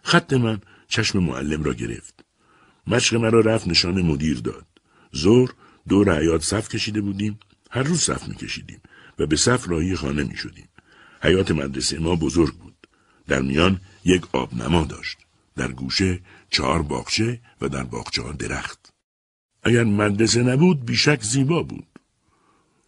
خط 0.03 0.33
من 0.33 0.61
چشم 0.87 1.19
معلم 1.19 1.63
را 1.63 1.73
گرفت. 1.73 2.25
مشق 2.87 3.15
مرا 3.15 3.39
رفت 3.39 3.67
نشان 3.67 4.01
مدیر 4.01 4.39
داد. 4.39 4.65
زور 5.11 5.53
دور 5.89 6.19
حیات 6.19 6.43
صف 6.43 6.69
کشیده 6.69 7.01
بودیم. 7.01 7.39
هر 7.71 7.83
روز 7.83 7.99
صف 8.01 8.27
می 8.27 8.35
کشیدیم 8.35 8.81
و 9.19 9.25
به 9.25 9.35
صف 9.35 9.69
راهی 9.69 9.95
خانه 9.95 10.23
می 10.23 10.37
شدیم. 10.37 10.69
حیات 11.21 11.51
مدرسه 11.51 11.99
ما 11.99 12.15
بزرگ 12.15 12.53
بود. 12.53 12.87
در 13.27 13.41
میان 13.41 13.81
یک 14.05 14.35
آبنما 14.35 14.83
داشت. 14.83 15.17
در 15.55 15.71
گوشه 15.71 16.19
چهار 16.49 16.81
باغچه 16.81 17.39
و 17.61 17.69
در 17.69 17.83
باغچه 17.83 18.33
درخت. 18.39 18.93
اگر 19.63 19.83
مدرسه 19.83 20.43
نبود 20.43 20.85
بیشک 20.85 21.23
زیبا 21.23 21.63
بود. 21.63 21.87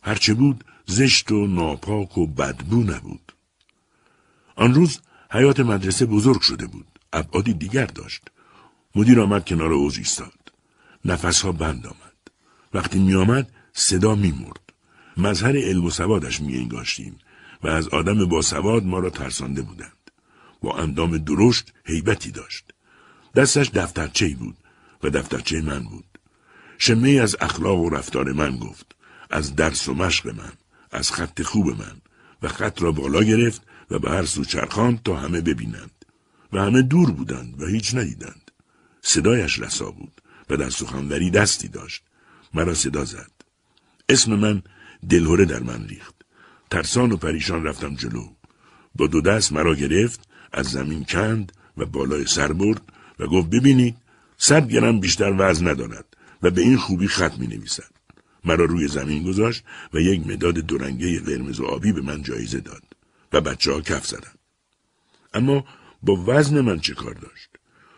هرچه 0.04 0.34
بود 0.34 0.63
زشت 0.86 1.32
و 1.32 1.48
ناپاک 1.48 2.17
و 2.17 2.28
بدبو 2.28 2.84
نبود. 2.84 3.34
آن 4.56 4.74
روز 4.74 5.00
حیات 5.32 5.60
مدرسه 5.60 6.06
بزرگ 6.06 6.41
شده 6.41 6.67
بود. 6.67 6.88
ابعادی 7.13 7.54
دیگر 7.54 7.86
داشت. 7.86 8.24
مدیر 8.96 9.22
آمد 9.22 9.46
کنار 9.46 9.74
اوز 9.74 9.98
ایستاد. 9.98 10.52
نفسها 11.06 11.52
بند 11.52 11.88
آمد. 11.88 12.12
وقتی 12.74 13.00
می 13.00 13.13
آمد 13.13 13.52
صدا 13.74 14.15
می 14.15 14.32
مرد. 14.32 14.74
مظهر 15.17 15.58
علم 15.58 15.86
و 15.86 15.89
سوادش 15.89 16.41
می 16.41 16.58
انگاشتیم 16.58 17.17
و 17.63 17.67
از 17.67 17.88
آدم 17.88 18.26
با 18.26 18.41
سواد 18.41 18.84
ما 18.84 19.00
را 19.00 19.10
ترسانده 19.10 19.62
بودند. 19.62 20.12
با 20.62 20.78
اندام 20.78 21.17
درشت 21.17 21.74
حیبتی 21.86 22.32
داشت. 22.32 22.74
دستش 23.36 23.70
دفترچه 23.70 24.36
بود 24.36 24.58
و 25.04 25.10
دفترچه 25.10 25.62
من 25.62 25.84
بود. 25.84 26.06
شمه 26.78 27.10
از 27.10 27.36
اخلاق 27.41 27.80
و 27.80 27.89
رفتار 27.89 28.32
من 28.32 28.58
گفت. 28.58 28.96
از 29.30 29.56
درس 29.56 29.89
و 29.89 29.94
مشق 29.94 30.28
من. 30.28 30.52
از 30.91 31.12
خط 31.12 31.41
خوب 31.41 31.67
من 31.67 32.01
و 32.41 32.47
خط 32.47 32.82
را 32.82 32.91
بالا 32.91 33.23
گرفت 33.23 33.62
و 33.91 33.99
به 33.99 34.10
هر 34.10 34.25
سو 34.25 34.45
چرخاند 34.45 35.04
تا 35.04 35.15
همه 35.15 35.41
ببینند. 35.41 35.91
و 36.54 36.62
همه 36.62 36.82
دور 36.82 37.12
بودند 37.12 37.62
و 37.62 37.65
هیچ 37.65 37.95
ندیدند. 37.95 38.51
صدایش 39.01 39.60
رسا 39.60 39.91
بود 39.91 40.21
و 40.49 40.58
در 40.58 40.69
سخنوری 40.69 41.30
دستی 41.30 41.67
داشت. 41.67 42.04
مرا 42.54 42.73
صدا 42.73 43.06
زد. 43.06 43.32
اسم 44.10 44.36
من 44.36 44.63
دلهوره 45.10 45.45
در 45.45 45.60
من 45.60 45.88
ریخت. 45.88 46.15
ترسان 46.71 47.12
و 47.12 47.17
پریشان 47.17 47.63
رفتم 47.63 47.95
جلو. 47.95 48.30
با 48.95 49.08
دو 49.08 49.21
دست 49.21 49.51
مرا 49.51 49.75
گرفت 49.75 50.27
از 50.54 50.65
زمین 50.65 51.06
کند 51.06 51.51
و 51.77 51.86
بالای 51.86 52.25
سر 52.25 52.54
برد 52.54 52.82
و 53.19 53.27
گفت 53.27 53.49
ببینید 53.49 53.95
صد 54.38 54.67
گرم 54.67 54.99
بیشتر 54.99 55.36
وزن 55.38 55.67
ندارد 55.67 56.06
و 56.43 56.51
به 56.51 56.62
این 56.62 56.77
خوبی 56.77 57.08
خط 57.08 57.38
می 57.38 57.47
نویسد 57.47 57.91
مرا 58.45 58.65
روی 58.65 58.88
زمین 58.88 59.23
گذاشت 59.23 59.63
و 59.93 59.99
یک 59.99 60.27
مداد 60.27 60.54
دورنگه 60.54 61.19
قرمز 61.19 61.60
و 61.60 61.65
آبی 61.65 61.91
به 61.91 62.01
من 62.01 62.21
جایزه 62.23 62.60
داد 62.60 62.84
و 63.34 63.41
بچه 63.41 63.71
ها 63.71 63.82
کف 63.82 64.08
زدن. 64.08 64.34
اما 65.34 65.65
با 66.04 66.23
وزن 66.27 66.62
من 66.62 66.80
چه 66.80 66.93
کار 66.93 67.13
داشت؟ 67.13 67.49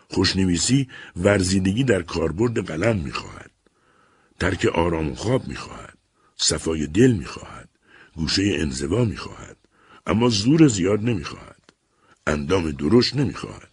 خوشنویسی 0.10 0.88
ورزیدگی 1.16 1.84
در 1.84 2.02
کاربرد 2.02 2.66
قلم 2.68 2.98
می‌خواهد. 2.98 3.52
ترک 4.40 4.66
آرام 4.66 5.12
و 5.12 5.16
خواب 5.16 5.48
می‌خواهد. 5.48 5.98
صفای 6.38 6.88
دل 6.88 7.12
می‌خواهد. 7.12 7.70
گوشه 8.16 8.44
انزوا 8.58 9.06
می‌خواهد. 9.06 9.58
اما 10.08 10.30
زور 10.30 10.68
زیاد 10.68 11.04
نمی‌خواهد. 11.04 11.60
اندام 12.28 12.72
درشت 12.72 13.16
نمی‌خواهد. 13.16 13.70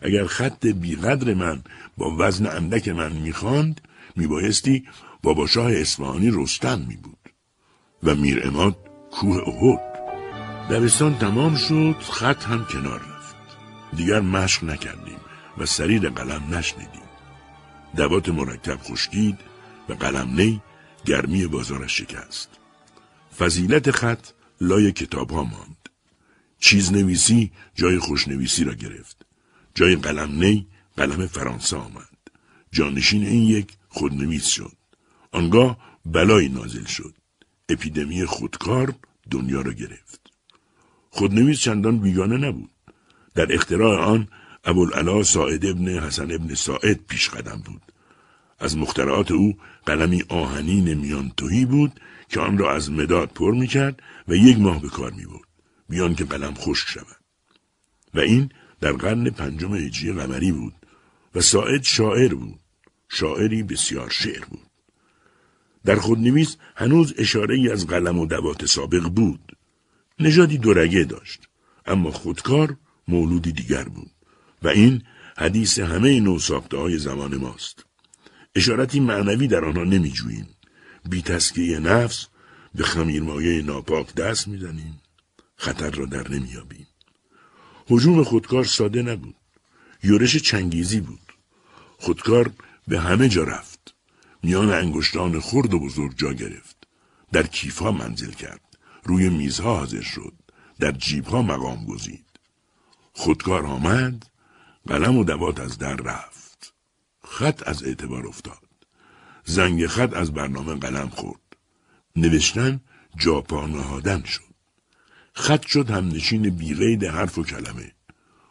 اگر 0.00 0.26
خط 0.26 0.66
بیقدر 0.66 1.34
من 1.34 1.62
با 1.96 2.16
وزن 2.18 2.46
اندک 2.46 2.88
من 2.88 3.12
می‌خواند 3.12 3.80
میبایستی 4.16 4.84
بابا 5.22 5.46
شاه 5.46 5.72
اصفهانی 5.72 6.30
رستم 6.34 6.80
می 6.88 6.96
بود 6.96 7.18
و 8.02 8.14
میر 8.14 8.46
اماد 8.46 8.76
کوه 9.10 9.48
احد. 9.48 9.94
دبستان 10.70 11.18
تمام 11.18 11.56
شد 11.56 11.96
خط 12.00 12.44
هم 12.44 12.64
کنار 12.64 13.00
رفت. 13.00 13.36
دیگر 13.96 14.20
مشق 14.20 14.64
نکردیم 14.64 15.20
و 15.58 15.66
سریر 15.66 16.08
قلم 16.10 16.54
نشنیدیم. 16.54 17.08
دوات 17.96 18.28
مرکب 18.28 18.78
خشکید 18.82 19.38
و 19.88 19.92
قلم 19.92 20.40
نی 20.40 20.62
گرمی 21.04 21.46
بازارش 21.46 21.98
شکست. 21.98 22.48
فضیلت 23.38 23.90
خط 23.90 24.26
لای 24.60 24.92
کتاب 24.92 25.30
ها 25.30 25.44
ماند. 25.44 25.88
چیز 26.58 26.92
نویسی 26.92 27.52
جای 27.74 27.98
خوشنویسی 27.98 28.64
را 28.64 28.74
گرفت. 28.74 29.26
جای 29.74 29.96
قلم 29.96 30.44
نی 30.44 30.66
قلم 30.96 31.26
فرانسه 31.26 31.76
آمد. 31.76 32.08
جانشین 32.72 33.26
این 33.26 33.42
یک 33.42 33.72
خودنویس 33.94 34.46
شد 34.46 34.76
آنگاه 35.32 35.78
بلایی 36.06 36.48
نازل 36.48 36.84
شد. 36.84 37.14
اپیدمی 37.68 38.24
خودکار 38.24 38.94
دنیا 39.30 39.60
را 39.60 39.72
گرفت. 39.72 40.20
خودنویس 41.10 41.60
چندان 41.60 41.98
بیگانه 41.98 42.36
نبود. 42.36 42.70
در 43.34 43.54
اختراع 43.54 44.04
آن 44.04 44.28
ابوالعلا 44.64 45.22
ساعد 45.22 45.66
ابن 45.66 45.88
حسن 45.88 46.32
ابن 46.32 46.54
ساعد 46.54 47.00
پیش 47.08 47.28
قدم 47.28 47.62
بود. 47.64 47.82
از 48.58 48.76
مخترعات 48.76 49.30
او 49.30 49.56
قلمی 49.86 50.22
آهنین 50.28 50.94
میانتوهی 50.94 51.64
بود 51.64 52.00
که 52.28 52.40
آن 52.40 52.58
را 52.58 52.72
از 52.72 52.90
مداد 52.90 53.28
پر 53.28 53.54
می 53.54 53.66
کرد 53.66 54.02
و 54.28 54.34
یک 54.34 54.58
ماه 54.58 54.82
به 54.82 54.88
کار 54.88 55.10
می 55.10 55.26
برد. 55.26 55.48
بیان 55.88 56.14
که 56.14 56.24
قلم 56.24 56.54
خشک 56.54 56.88
شود. 56.88 57.20
و 58.14 58.20
این 58.20 58.50
در 58.80 58.92
قرن 58.92 59.30
پنجم 59.30 59.74
هجری 59.74 60.12
قمری 60.12 60.52
بود 60.52 60.74
و 61.34 61.40
ساعد 61.40 61.82
شاعر 61.82 62.34
بود. 62.34 62.63
شاعری 63.14 63.62
بسیار 63.62 64.10
شعر 64.10 64.44
بود. 64.44 64.70
در 65.84 65.96
خودنویس 65.96 66.56
هنوز 66.76 67.14
اشاره 67.18 67.54
ای 67.54 67.70
از 67.70 67.86
قلم 67.86 68.18
و 68.18 68.26
دوات 68.26 68.66
سابق 68.66 69.02
بود. 69.02 69.56
نژادی 70.18 70.58
دورگه 70.58 71.04
داشت. 71.04 71.48
اما 71.86 72.10
خودکار 72.10 72.76
مولودی 73.08 73.52
دیگر 73.52 73.84
بود. 73.84 74.10
و 74.62 74.68
این 74.68 75.02
حدیث 75.36 75.78
همه 75.78 76.20
نو 76.20 76.38
ساخته 76.38 76.76
های 76.76 76.98
زمان 76.98 77.36
ماست. 77.36 77.84
اشارتی 78.54 79.00
معنوی 79.00 79.46
در 79.46 79.64
آنها 79.64 79.84
نمیجوییم. 79.84 80.48
بی 81.10 81.22
تسکیه 81.22 81.78
نفس 81.78 82.26
به 82.74 82.84
خمیرمایه 82.84 83.62
ناپاک 83.62 84.14
دست 84.14 84.48
می‌زنیم. 84.48 85.00
خطر 85.56 85.90
را 85.90 86.06
در 86.06 86.30
نمیابیم. 86.30 86.86
حجوم 87.86 88.24
خودکار 88.24 88.64
ساده 88.64 89.02
نبود. 89.02 89.34
یورش 90.02 90.36
چنگیزی 90.36 91.00
بود. 91.00 91.20
خودکار 91.98 92.52
به 92.88 93.00
همه 93.00 93.28
جا 93.28 93.44
رفت. 93.44 93.94
میان 94.42 94.70
انگشتان 94.70 95.40
خرد 95.40 95.74
و 95.74 95.78
بزرگ 95.78 96.16
جا 96.16 96.32
گرفت. 96.32 96.86
در 97.32 97.46
کیفها 97.46 97.92
منزل 97.92 98.30
کرد. 98.30 98.78
روی 99.04 99.28
میزها 99.28 99.76
حاضر 99.76 100.02
شد. 100.02 100.32
در 100.80 100.92
جیبها 100.92 101.42
مقام 101.42 101.86
گزید. 101.86 102.26
خودکار 103.12 103.66
آمد. 103.66 104.26
قلم 104.88 105.18
و 105.18 105.24
دوات 105.24 105.60
از 105.60 105.78
در 105.78 105.96
رفت 105.96 106.74
خط 107.24 107.68
از 107.68 107.84
اعتبار 107.84 108.26
افتاد 108.26 108.58
زنگ 109.44 109.86
خط 109.86 110.14
از 110.14 110.32
برنامه 110.32 110.74
قلم 110.74 111.08
خورد 111.08 111.40
نوشتن 112.16 112.80
جاپا 113.16 113.66
نهادن 113.66 114.22
شد 114.22 114.54
خط 115.32 115.66
شد 115.66 115.90
همنشین 115.90 116.50
بیغید 116.50 117.04
حرف 117.04 117.38
و 117.38 117.44
کلمه 117.44 117.92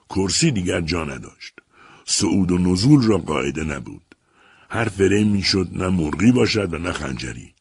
کرسی 0.10 0.52
دیگر 0.52 0.82
جا 0.82 1.04
نداشت 1.04 1.54
صعود 2.06 2.52
و 2.52 2.58
نزول 2.58 3.04
را 3.04 3.18
قاعده 3.18 3.64
نبود 3.64 4.13
هر 4.74 4.90
فره 4.90 5.24
می‌شد 5.24 5.70
نه 5.72 5.90
مرغی 5.90 6.32
باشد 6.32 6.74
و 6.74 6.78
نه 6.78 6.92
خنجری. 6.92 7.54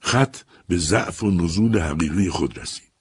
خط 0.00 0.36
به 0.68 0.78
ضعف 0.78 1.22
و 1.22 1.30
نزول 1.30 1.78
حقیقی 1.78 2.30
خود 2.30 2.58
رسید. 2.58 2.92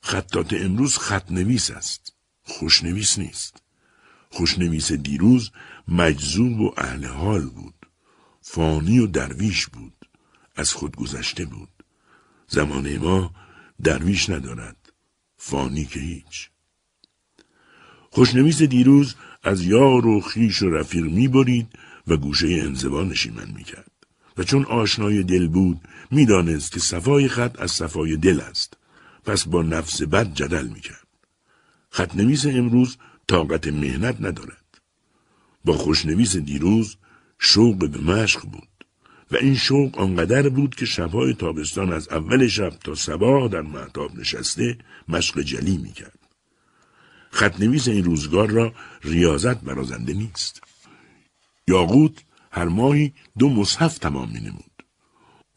خطات 0.00 0.52
امروز 0.52 0.98
خط 0.98 1.32
نویس 1.32 1.70
است. 1.70 2.12
خوشنویس 2.42 3.18
نیست. 3.18 3.62
خوشنویس 4.30 4.92
دیروز 4.92 5.50
مجذوب 5.88 6.60
و 6.60 6.74
اهل 6.76 7.04
حال 7.04 7.46
بود. 7.46 7.74
فانی 8.42 8.98
و 8.98 9.06
درویش 9.06 9.66
بود. 9.66 10.08
از 10.56 10.72
خود 10.72 10.96
گذشته 10.96 11.44
بود. 11.44 11.84
زمان 12.48 12.96
ما 12.96 13.34
درویش 13.82 14.30
ندارد. 14.30 14.92
فانی 15.36 15.84
که 15.84 16.00
هیچ. 16.00 16.50
خوشنویس 18.10 18.62
دیروز 18.62 19.14
از 19.42 19.62
یار 19.62 20.06
و 20.06 20.20
خیش 20.20 20.62
و 20.62 20.70
رفیق 20.70 21.04
می 21.04 21.28
و 22.08 22.16
گوشه 22.16 22.48
انزوا 22.48 23.04
نشیمن 23.04 23.50
می 23.56 23.64
کرد. 23.64 23.90
و 24.36 24.42
چون 24.42 24.64
آشنای 24.64 25.22
دل 25.22 25.48
بود 25.48 25.80
می‌دانست 26.10 26.72
که 26.72 26.80
صفای 26.80 27.28
خط 27.28 27.60
از 27.60 27.70
صفای 27.70 28.16
دل 28.16 28.40
است 28.40 28.76
پس 29.24 29.48
با 29.48 29.62
نفس 29.62 30.02
بد 30.02 30.34
جدل 30.34 30.66
می 30.66 30.80
کرد. 30.80 31.06
خط 31.90 32.16
نویس 32.16 32.46
امروز 32.46 32.96
طاقت 33.28 33.66
مهنت 33.68 34.16
ندارد. 34.20 34.64
با 35.64 35.72
خوشنویس 35.72 36.36
دیروز 36.36 36.96
شوق 37.38 37.90
به 37.90 37.98
مشق 37.98 38.40
بود. 38.42 38.68
و 39.30 39.36
این 39.36 39.56
شوق 39.56 39.98
آنقدر 39.98 40.48
بود 40.48 40.74
که 40.74 40.86
شبهای 40.86 41.34
تابستان 41.34 41.92
از 41.92 42.08
اول 42.08 42.48
شب 42.48 42.70
تا 42.70 42.94
صبح 42.94 43.48
در 43.48 43.60
محتاب 43.60 44.18
نشسته 44.18 44.78
مشق 45.08 45.40
جلی 45.40 45.76
می‌کرد. 45.76 46.18
خطنویس 47.30 47.88
این 47.88 48.04
روزگار 48.04 48.50
را 48.50 48.72
ریاضت 49.02 49.60
برازنده 49.60 50.12
نیست. 50.12 50.62
یاقوت 51.68 52.24
هر 52.52 52.68
ماهی 52.68 53.12
دو 53.38 53.48
مصحف 53.48 53.98
تمام 53.98 54.30
می 54.30 54.40
نمود. 54.40 54.64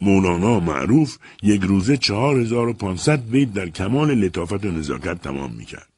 مولانا 0.02 0.60
معروف 0.60 1.18
یک 1.44 1.62
روزه 1.62 1.98
چهار 1.98 2.40
هزار 2.40 2.68
و 2.68 2.74
پانصد 2.74 3.30
بیت 3.30 3.54
در 3.54 3.70
کمال 3.70 4.14
لطافت 4.14 4.66
و 4.66 4.72
نزاکت 4.72 5.22
تمام 5.22 5.52
می 5.54 5.66
کرد. 5.66 5.90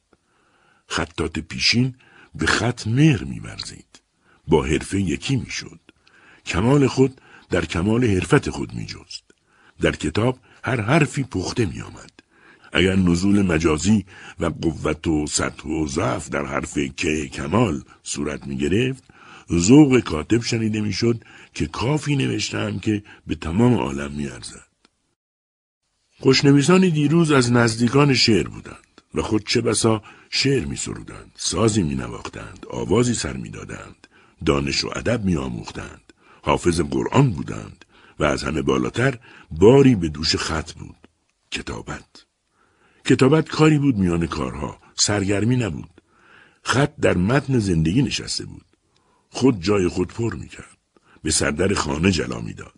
خطات 0.86 1.38
پیشین 1.38 1.94
به 2.34 2.46
خط 2.46 2.86
مهر 2.86 3.24
می 3.24 3.40
برزید. 3.40 4.00
با 4.48 4.62
حرفه 4.64 5.00
یکی 5.00 5.36
می 5.36 5.50
شد. 5.50 5.80
کمال 6.46 6.86
خود 6.86 7.20
در 7.50 7.64
کمال 7.64 8.04
حرفت 8.04 8.50
خود 8.50 8.74
می 8.74 8.86
جست. 8.86 9.24
در 9.80 9.92
کتاب 9.92 10.38
هر 10.64 10.80
حرفی 10.80 11.22
پخته 11.22 11.66
می 11.66 11.80
آمد. 11.80 12.10
اگر 12.72 12.96
نزول 12.96 13.42
مجازی 13.42 14.04
و 14.40 14.46
قوت 14.46 15.06
و 15.06 15.26
سطح 15.26 15.68
و 15.68 15.86
ضعف 15.86 16.28
در 16.28 16.46
حرف 16.46 16.78
که 16.78 17.28
کمال 17.28 17.82
صورت 18.02 18.46
می 18.46 18.56
گرفت 18.56 19.04
ذوق 19.52 20.00
کاتب 20.00 20.42
شنیده 20.42 20.80
می‌شد 20.80 21.24
که 21.54 21.66
کافی 21.66 22.16
نوشتم 22.16 22.78
که 22.78 23.02
به 23.26 23.34
تمام 23.34 23.74
عالم 23.74 24.12
می 24.12 24.28
ارزد. 24.28 24.66
خوشنویسانی 26.20 26.90
دیروز 26.90 27.32
از 27.32 27.52
نزدیکان 27.52 28.14
شعر 28.14 28.48
بودند 28.48 29.00
و 29.14 29.22
خود 29.22 29.46
چه 29.46 29.60
بسا 29.60 30.02
شعر 30.30 30.64
می 30.64 30.76
سرودند، 30.76 31.32
سازی 31.36 31.82
می 31.82 31.94
نواختند، 31.94 32.66
آوازی 32.70 33.14
سر 33.14 33.36
می 33.36 33.48
دادند، 33.48 34.06
دانش 34.46 34.84
و 34.84 34.90
ادب 34.96 35.24
می 35.24 35.36
آموختند. 35.36 36.12
حافظ 36.42 36.80
قرآن 36.80 37.30
بودند 37.30 37.84
و 38.18 38.24
از 38.24 38.44
همه 38.44 38.62
بالاتر 38.62 39.18
باری 39.50 39.94
به 39.94 40.08
دوش 40.08 40.36
خط 40.36 40.72
بود. 40.72 40.96
کتابت. 41.50 42.24
کتابت 43.04 43.48
کاری 43.48 43.78
بود 43.78 43.96
میان 43.96 44.26
کارها. 44.26 44.78
سرگرمی 44.94 45.56
نبود. 45.56 46.00
خط 46.62 46.96
در 47.00 47.16
متن 47.16 47.58
زندگی 47.58 48.02
نشسته 48.02 48.44
بود. 48.44 48.64
خود 49.34 49.62
جای 49.62 49.88
خود 49.88 50.08
پر 50.08 50.34
می‌کرد. 50.34 50.76
به 51.22 51.30
سردر 51.30 51.74
خانه 51.74 52.10
جلا 52.10 52.40
می‌داد. 52.40 52.74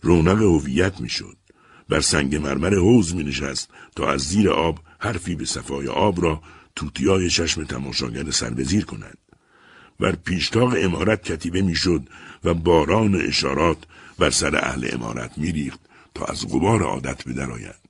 رونق 0.00 0.42
هویت 0.42 1.00
می‌شد. 1.00 1.36
بر 1.88 2.00
سنگ 2.00 2.36
مرمر 2.36 2.74
حوز 2.74 3.14
می 3.14 3.24
نشست 3.24 3.70
تا 3.96 4.10
از 4.10 4.20
زیر 4.20 4.50
آب 4.50 4.78
حرفی 4.98 5.34
به 5.34 5.44
صفای 5.44 5.88
آب 5.88 6.22
را 6.24 6.42
توتیای 6.76 7.30
چشم 7.30 7.64
تماشاگر 7.64 8.30
سربزیر 8.30 8.84
کند. 8.84 9.18
بر 10.00 10.12
پیشتاق 10.12 10.74
امارت 10.76 11.22
کتیبه 11.22 11.62
می‌شد 11.62 12.02
و 12.44 12.54
باران 12.54 13.14
اشارات 13.14 13.78
بر 14.18 14.30
سر 14.30 14.56
اهل 14.56 14.88
امارت 14.92 15.38
میریخت 15.38 15.80
تا 16.14 16.24
از 16.24 16.48
غبار 16.48 16.82
عادت 16.82 17.24
به 17.24 17.32
درآید 17.32 17.80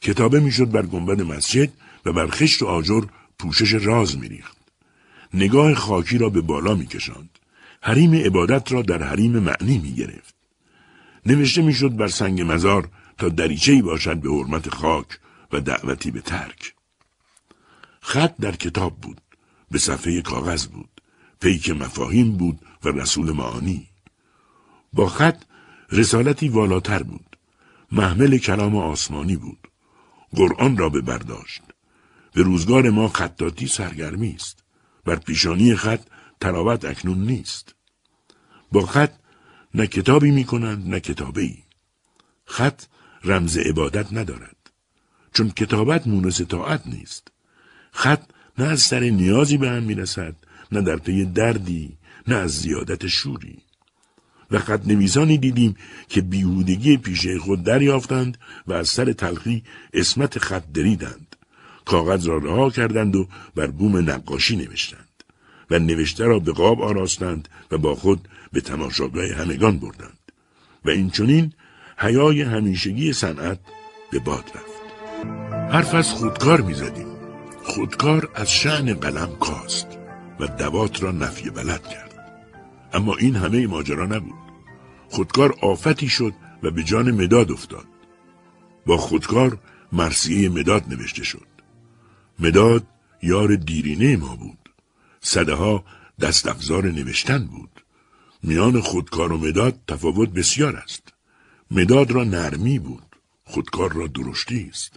کتابه 0.00 0.40
می‌شد 0.40 0.70
بر 0.70 0.82
گنبد 0.82 1.22
مسجد 1.22 1.72
و 2.04 2.12
بر 2.12 2.26
خشت 2.26 2.62
و 2.62 2.66
آجر 2.66 3.04
پوشش 3.38 3.72
راز 3.72 4.18
میریخت 4.18 4.59
نگاه 5.34 5.74
خاکی 5.74 6.18
را 6.18 6.28
به 6.28 6.40
بالا 6.40 6.74
میکشاند. 6.74 7.38
حریم 7.82 8.14
عبادت 8.14 8.72
را 8.72 8.82
در 8.82 9.02
حریم 9.02 9.38
معنی 9.38 9.78
می‌گرفت. 9.78 10.34
نوشته 11.26 11.62
می‌شد 11.62 11.96
بر 11.96 12.08
سنگ 12.08 12.42
مزار 12.42 12.88
تا 13.18 13.28
دریچه 13.28 13.82
باشد 13.82 14.16
به 14.20 14.30
حرمت 14.30 14.68
خاک 14.68 15.06
و 15.52 15.60
دعوتی 15.60 16.10
به 16.10 16.20
ترک. 16.20 16.74
خط 18.00 18.36
در 18.36 18.56
کتاب 18.56 19.00
بود 19.00 19.20
به 19.70 19.78
صفحه 19.78 20.22
کاغذ 20.22 20.66
بود 20.66 21.00
پیک 21.40 21.70
مفاهیم 21.70 22.32
بود 22.32 22.60
و 22.84 22.88
رسول 22.88 23.32
معانی. 23.32 23.86
با 24.92 25.08
خط 25.08 25.42
رسالتی 25.92 26.48
والاتر 26.48 27.02
بود 27.02 27.36
محمل 27.92 28.38
کلام 28.38 28.76
آسمانی 28.76 29.36
بود. 29.36 29.68
قرآن 30.36 30.76
را 30.76 30.88
به 30.88 31.00
برداشت. 31.00 31.62
به 32.32 32.42
روزگار 32.42 32.90
ما 32.90 33.08
خطاتی 33.08 33.66
سرگرمی 33.66 34.34
است. 34.34 34.59
بر 35.04 35.16
پیشانی 35.16 35.76
خط 35.76 36.00
تراوت 36.40 36.84
اکنون 36.84 37.18
نیست. 37.18 37.74
با 38.72 38.86
خط 38.86 39.12
نه 39.74 39.86
کتابی 39.86 40.30
می 40.30 40.44
کنند 40.44 40.88
نه 40.88 41.00
کتابه 41.00 41.42
ای. 41.42 41.58
خط 42.44 42.82
رمز 43.24 43.56
عبادت 43.56 44.12
ندارد. 44.12 44.56
چون 45.32 45.50
کتابت 45.50 46.06
مونس 46.06 46.40
طاعت 46.40 46.86
نیست. 46.86 47.28
خط 47.92 48.22
نه 48.58 48.64
از 48.64 48.80
سر 48.80 49.00
نیازی 49.00 49.56
به 49.56 49.70
هم 49.70 49.82
می 49.82 49.94
رسد 49.94 50.36
نه 50.72 50.82
در 50.82 50.96
پی 50.96 51.24
دردی 51.24 51.98
نه 52.28 52.34
از 52.34 52.50
زیادت 52.50 53.06
شوری. 53.06 53.58
و 54.50 54.58
خط 54.58 54.86
نویسانی 54.86 55.38
دیدیم 55.38 55.76
که 56.08 56.20
بیهودگی 56.20 56.96
پیشه 56.96 57.38
خود 57.38 57.64
دریافتند 57.64 58.38
و 58.66 58.72
از 58.72 58.88
سر 58.88 59.12
تلخی 59.12 59.64
اسمت 59.92 60.38
خط 60.38 60.64
دریدند. 60.74 61.29
کاغذ 61.90 62.26
را 62.26 62.38
رها 62.38 62.70
کردند 62.70 63.16
و 63.16 63.28
بر 63.54 63.66
بوم 63.66 64.10
نقاشی 64.10 64.56
نوشتند 64.56 65.24
و 65.70 65.78
نوشته 65.78 66.24
را 66.24 66.38
به 66.38 66.52
قاب 66.52 66.82
آراستند 66.82 67.48
و 67.70 67.78
با 67.78 67.94
خود 67.94 68.28
به 68.52 68.60
تماشاگاه 68.60 69.26
همگان 69.26 69.78
بردند 69.78 70.18
و 70.84 70.90
این 70.90 71.10
چونین 71.10 71.52
حیای 71.98 72.42
همیشگی 72.42 73.12
صنعت 73.12 73.58
به 74.12 74.18
باد 74.18 74.44
رفت 74.54 74.80
حرف 75.72 75.94
از 75.94 76.12
خودکار 76.12 76.60
می‌زدیم 76.60 77.06
خودکار 77.64 78.30
از 78.34 78.52
شعن 78.52 78.94
قلم 78.94 79.36
کاست 79.40 79.86
و 80.40 80.46
دوات 80.46 81.02
را 81.02 81.10
نفی 81.12 81.50
بلد 81.50 81.86
کرد. 81.86 82.14
اما 82.92 83.16
این 83.16 83.36
همه 83.36 83.66
ماجرا 83.66 84.06
نبود. 84.06 84.34
خودکار 85.08 85.54
آفتی 85.62 86.08
شد 86.08 86.32
و 86.62 86.70
به 86.70 86.82
جان 86.82 87.10
مداد 87.10 87.52
افتاد. 87.52 87.86
با 88.86 88.96
خودکار 88.96 89.58
مرسیه 89.92 90.48
مداد 90.48 90.84
نوشته 90.88 91.24
شد. 91.24 91.49
مداد 92.40 92.86
یار 93.22 93.56
دیرینه 93.56 94.16
ما 94.16 94.36
بود. 94.36 94.70
صده 95.20 95.54
ها 95.54 95.84
دست 96.20 96.46
افزار 96.46 96.86
نوشتن 96.86 97.44
بود. 97.44 97.84
میان 98.42 98.80
خودکار 98.80 99.32
و 99.32 99.38
مداد 99.38 99.80
تفاوت 99.88 100.28
بسیار 100.28 100.76
است. 100.76 101.02
مداد 101.70 102.10
را 102.10 102.24
نرمی 102.24 102.78
بود. 102.78 103.16
خودکار 103.44 103.92
را 103.92 104.06
درشتی 104.06 104.68
است. 104.70 104.96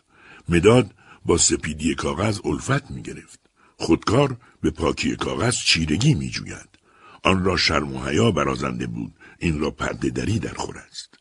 مداد 0.50 0.94
با 1.26 1.38
سپیدی 1.38 1.96
کاغذ 1.96 2.40
الفت 2.46 2.92
می 2.92 3.02
گرفت. 3.02 3.40
خودکار 3.78 4.38
به 4.62 4.72
پاکی 4.72 5.16
کاغذ 5.16 5.56
چیرگی 5.56 6.14
می 6.14 6.30
جوید. 6.30 6.70
آن 7.24 7.44
را 7.44 7.58
شرم 7.58 7.96
و 7.96 8.06
حیا 8.06 8.32
برازنده 8.32 8.88
بود. 8.88 9.14
این 9.40 9.60
را 9.60 9.72
پرده 9.72 10.10
دری 10.10 10.40
در 10.40 10.54
خور 10.54 10.78
است. 10.78 11.20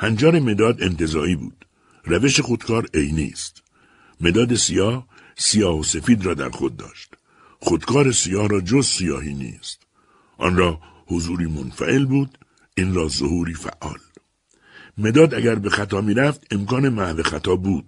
هنجار 0.00 0.40
مداد 0.40 0.82
انتظایی 0.82 1.36
بود. 1.36 1.64
روش 2.04 2.40
خودکار 2.40 2.88
عینی 2.94 3.28
است. 3.28 3.62
مداد 4.20 4.54
سیاه 4.54 5.06
سیاه 5.36 5.78
و 5.78 5.82
سفید 5.82 6.26
را 6.26 6.34
در 6.34 6.50
خود 6.50 6.76
داشت. 6.76 7.14
خودکار 7.60 8.12
سیاه 8.12 8.48
را 8.48 8.60
جز 8.60 8.86
سیاهی 8.86 9.34
نیست. 9.34 9.82
آن 10.38 10.56
را 10.56 10.80
حضوری 11.06 11.46
منفعل 11.46 12.04
بود. 12.04 12.38
این 12.74 12.94
را 12.94 13.08
ظهوری 13.08 13.54
فعال. 13.54 13.98
مداد 14.98 15.34
اگر 15.34 15.54
به 15.54 15.70
خطا 15.70 16.00
می‌رفت 16.00 16.46
امکان 16.50 16.88
محو 16.88 17.22
خطا 17.22 17.56
بود. 17.56 17.86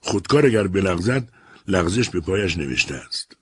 خودکار 0.00 0.46
اگر 0.46 0.66
بلغزد 0.66 1.28
لغزش 1.68 2.10
به 2.10 2.20
پایش 2.20 2.56
نوشته 2.56 2.94
است. 2.94 3.36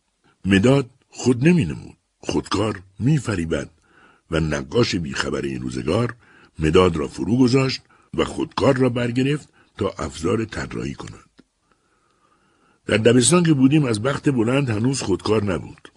مداد 0.45 0.91
خود 1.09 1.49
نمی 1.49 1.65
نمود. 1.65 1.97
خودکار 2.19 2.83
می 2.99 3.19
فریبد 3.19 3.71
و 4.31 4.41
نقاش 4.41 4.95
بیخبر 4.95 5.41
این 5.43 5.62
روزگار 5.62 6.15
مداد 6.59 6.97
را 6.97 7.09
فرو 7.09 7.39
گذاشت 7.39 7.83
و 8.15 8.25
خودکار 8.25 8.77
را 8.77 8.89
برگرفت 8.89 9.49
تا 9.79 9.95
افزار 9.99 10.45
طراحی 10.45 10.95
کند. 10.95 11.26
در 12.87 12.96
دبستان 12.96 13.42
که 13.42 13.55
بودیم 13.55 13.85
از 13.85 14.03
بخت 14.03 14.29
بلند 14.29 14.70
هنوز 14.70 15.03
خودکار 15.03 15.44
نبود. 15.44 15.92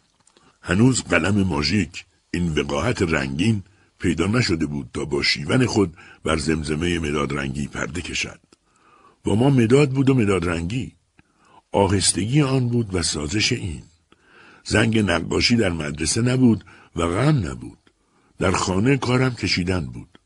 هنوز 0.62 1.04
قلم 1.04 1.44
ماژیک 1.44 2.06
این 2.32 2.50
وقاحت 2.50 3.02
رنگین 3.02 3.64
پیدا 4.00 4.28
نشده 4.28 4.66
بود 4.66 4.90
تا 4.94 5.06
با 5.06 5.24
شیون 5.24 5.66
خود 5.66 5.98
بر 6.24 6.38
زمزمه 6.38 7.00
مداد 7.00 7.34
رنگی 7.34 7.68
پرده 7.68 8.02
کشد. 8.02 8.40
با 9.24 9.36
ما 9.36 9.50
مداد 9.50 9.90
بود 9.90 10.10
و 10.10 10.14
مداد 10.14 10.50
رنگی. 10.50 10.92
آهستگی 11.72 12.42
آن 12.42 12.70
بود 12.70 12.96
و 12.96 13.04
سازش 13.04 13.52
این. 13.52 13.84
زنگ 14.64 15.00
نقاشی 15.00 15.56
در 15.56 15.70
مدرسه 15.70 16.22
نبود 16.22 16.66
و 16.96 17.08
غم 17.08 17.48
نبود. 17.48 17.78
در 18.40 18.52
خانه 18.52 18.98
کارم 18.98 19.36
کشیدن 19.36 19.86
بود. 19.86 20.20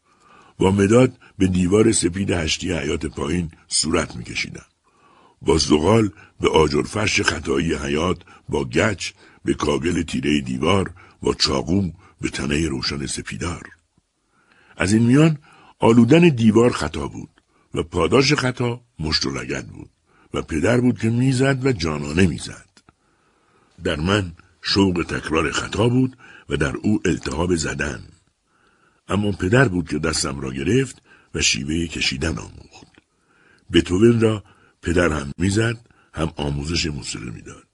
با 0.58 0.71
مداد 0.71 1.17
به 1.38 1.47
دیوار 1.47 1.91
سپید 1.91 2.32
هشتی 2.32 2.73
حیات 2.73 3.06
پایین 3.06 3.52
صورت 3.67 4.15
میکشیدم. 4.15 4.65
با 5.43 5.58
زغال 5.58 6.10
به 6.41 6.49
آجرفرش 6.49 7.21
خطایی 7.21 7.73
حیات 7.73 8.17
با 8.49 8.65
گچ 8.65 9.12
به 9.45 9.53
کاگل 9.53 10.01
تیره 10.01 10.41
دیوار 10.41 10.93
با 11.21 11.34
چاقو 11.34 11.91
به 12.21 12.29
تنه 12.29 12.67
روشن 12.67 13.06
سپیدار. 13.06 13.69
از 14.77 14.93
این 14.93 15.03
میان 15.03 15.38
آلودن 15.79 16.29
دیوار 16.29 16.71
خطا 16.71 17.08
بود 17.08 17.29
و 17.73 17.84
پاداش 17.84 18.34
خطا 18.34 18.82
مشت 18.99 19.25
و 19.25 19.32
لگد 19.32 19.67
بود 19.67 19.89
و 20.34 20.41
پدر 20.41 20.82
بود 20.82 20.99
که 20.99 21.10
می‌زد 21.10 21.65
و 21.65 21.71
جانانه 21.71 22.27
می‌زد. 22.27 22.69
در 23.84 23.95
من 23.95 24.32
شوق 24.62 25.06
تکرار 25.10 25.51
خطا 25.51 25.89
بود 25.89 26.17
و 26.49 26.58
در 26.58 26.75
او 26.75 27.01
التهاب 27.06 27.56
زدن. 27.56 28.03
اما 29.08 29.32
پدر 29.32 29.67
بود 29.67 29.89
که 29.89 29.99
دستم 29.99 30.39
را 30.39 30.53
گرفت 30.53 31.01
و 31.36 31.41
شیوه 31.41 31.88
کشیدن 31.88 32.38
آموخت. 32.38 32.88
بتوون 33.73 34.19
را 34.21 34.43
پدر 34.84 35.10
هم 35.10 35.32
می‌زد 35.38 35.78
هم 36.13 36.34
آموزش 36.36 36.86
موسیقی 36.86 37.30
می‌داد. 37.30 37.67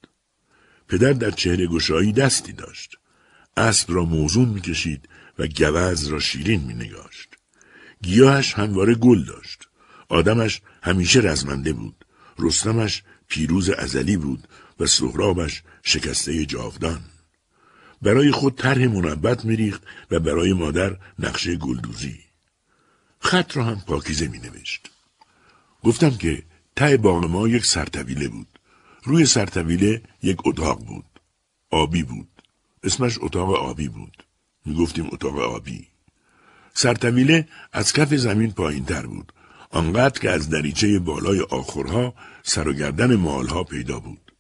پدر 0.88 1.13
در 1.13 1.32
چهره 1.32 1.67
گشایی 1.67 2.13
دستی 2.13 2.54
داشت. 2.54 2.98
اسب 3.58 3.93
را 3.93 4.06
موزون 4.06 4.50
می‌کشید 4.50 5.10
و 5.39 5.48
گوز 5.48 6.08
را 6.08 6.19
شیرین 6.19 6.63
مینگاشت. 6.63 7.30
گیاهش 8.02 8.54
همواره 8.54 8.95
گل 8.95 9.24
داشت. 9.24 9.67
آدمش 10.10 10.62
همیشه 10.84 11.19
رزمنده 11.19 11.74
بود. 11.74 12.06
رستمش 12.39 13.04
پیروز 13.28 13.69
ازلی 13.69 14.17
بود 14.17 14.48
و 14.80 14.86
سهرابش 14.86 15.63
شکسته 15.84 16.45
جاودان. 16.45 17.02
برای 18.02 18.32
خود 18.32 18.56
طرح 18.56 18.88
منبت 18.88 19.45
میریخت 19.45 19.84
و 20.12 20.19
برای 20.19 20.54
مادر 20.54 20.98
نقشه 21.19 21.56
گلدوزی. 21.56 22.19
خط 23.19 23.58
را 23.58 23.63
هم 23.63 23.82
پاکیزه 23.88 24.28
می 24.28 24.39
نوشت. 24.39 24.89
گفتم 25.84 26.10
که 26.10 26.43
ته 26.80 26.98
باغ 26.98 27.26
ما 27.26 27.48
یک 27.48 27.65
سرطویله 27.65 28.28
بود. 28.28 28.60
روی 29.04 29.26
سرطویله 29.26 30.02
یک 30.24 30.38
اتاق 30.46 30.86
بود. 30.86 31.06
آبی 31.70 32.04
بود. 32.04 32.28
اسمش 32.84 33.18
اتاق 33.22 33.50
آبی 33.54 33.88
بود. 33.88 34.24
می 34.65 34.76
گفتیم 34.76 35.10
اتاق 35.12 35.39
آبی. 35.39 35.88
سرطویله 36.74 37.48
از 37.72 37.94
کف 37.94 38.13
زمین 38.13 38.52
پایین 38.52 38.86
تر 38.86 39.06
بود. 39.06 39.34
آنقدر 39.70 40.20
که 40.20 40.30
از 40.30 40.50
دریچه 40.50 41.00
بالای 41.00 41.42
آخرها 41.42 42.13
سر 42.44 42.68
و 42.68 42.74
گردن 42.74 43.15
مالها 43.15 43.63
پیدا 43.63 44.00
بود. 44.00 44.32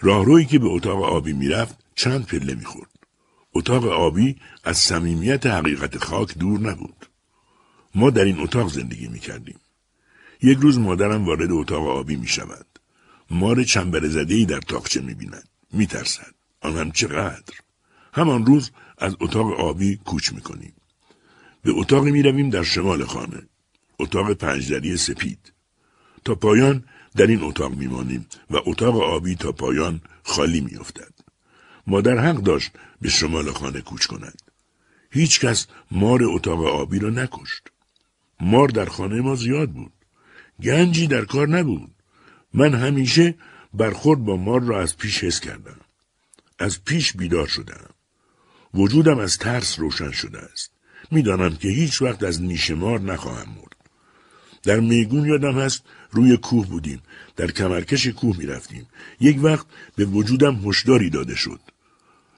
راهرویی 0.00 0.46
که 0.46 0.58
به 0.58 0.68
اتاق 0.68 1.02
آبی 1.02 1.32
می‌رفت 1.32 1.78
چند 1.94 2.26
پله 2.26 2.54
می‌خورد. 2.54 2.90
اتاق 3.54 3.86
آبی 3.86 4.36
از 4.64 4.78
صمیمیت 4.78 5.46
حقیقت 5.46 5.98
خاک 5.98 6.38
دور 6.38 6.60
نبود. 6.60 7.06
ما 7.94 8.10
در 8.10 8.24
این 8.24 8.40
اتاق 8.40 8.68
زندگی 8.68 9.08
می‌کردیم. 9.08 9.60
یک 10.42 10.58
روز 10.58 10.78
مادرم 10.78 11.24
وارد 11.24 11.52
اتاق 11.52 11.86
آبی 11.86 12.16
می 12.16 12.28
شود. 12.28 12.66
مار 13.30 13.64
چنبر 13.64 14.08
زدهی 14.08 14.46
در 14.46 14.60
تاقچه 14.60 15.00
می 15.00 15.14
بیند. 15.14 15.48
می 15.72 15.86
ترسد. 15.86 16.34
آن 16.60 16.76
هم 16.76 16.90
چقدر. 16.90 17.54
همان 18.12 18.46
روز 18.46 18.70
از 18.98 19.16
اتاق 19.20 19.60
آبی 19.60 19.96
کوچ 19.96 20.32
می 20.32 20.40
کنیم. 20.40 20.72
به 21.62 21.72
اتاقی 21.74 22.10
می 22.10 22.22
رویم 22.22 22.50
در 22.50 22.62
شمال 22.62 23.04
خانه. 23.04 23.42
اتاق 23.98 24.32
پنجدری 24.32 24.96
سپید. 24.96 25.52
تا 26.24 26.34
پایان 26.34 26.84
در 27.16 27.26
این 27.26 27.42
اتاق 27.42 27.74
می 27.74 27.86
مانیم 27.86 28.26
و 28.50 28.56
اتاق 28.66 29.00
آبی 29.00 29.34
تا 29.34 29.52
پایان 29.52 30.00
خالی 30.22 30.60
می 30.60 30.76
افتد. 30.76 31.12
مادر 31.86 32.18
حق 32.18 32.36
داشت 32.36 32.70
به 33.00 33.08
شمال 33.08 33.52
خانه 33.52 33.80
کوچ 33.80 34.06
کند. 34.06 34.42
هیچ 35.10 35.40
کس 35.40 35.66
مار 35.90 36.20
اتاق 36.24 36.64
آبی 36.64 36.98
را 36.98 37.10
نکشت. 37.10 37.62
مار 38.40 38.68
در 38.68 38.84
خانه 38.84 39.20
ما 39.20 39.34
زیاد 39.34 39.70
بود. 39.70 39.92
گنجی 40.62 41.06
در 41.06 41.24
کار 41.24 41.48
نبود. 41.48 41.90
من 42.54 42.74
همیشه 42.74 43.34
برخورد 43.74 44.20
با 44.20 44.36
مار 44.36 44.62
را 44.62 44.80
از 44.80 44.96
پیش 44.96 45.24
حس 45.24 45.40
کردم. 45.40 45.80
از 46.58 46.84
پیش 46.84 47.12
بیدار 47.12 47.46
شدم. 47.46 47.90
وجودم 48.74 49.18
از 49.18 49.38
ترس 49.38 49.78
روشن 49.78 50.10
شده 50.10 50.38
است. 50.38 50.70
می‌دانم 51.10 51.56
که 51.56 51.68
هیچ 51.68 52.02
وقت 52.02 52.22
از 52.22 52.42
نیش 52.42 52.70
مار 52.70 53.00
نخواهم 53.00 53.48
مرد. 53.48 53.76
در 54.62 54.80
میگون 54.80 55.26
یادم 55.26 55.58
هست 55.58 55.84
روی 56.10 56.36
کوه 56.36 56.66
بودیم. 56.66 57.02
در 57.36 57.50
کمرکش 57.50 58.06
کوه 58.06 58.38
می 58.38 58.46
رفتیم. 58.46 58.86
یک 59.20 59.44
وقت 59.44 59.66
به 59.96 60.04
وجودم 60.04 60.54
هشداری 60.64 61.10
داده 61.10 61.34
شد. 61.34 61.60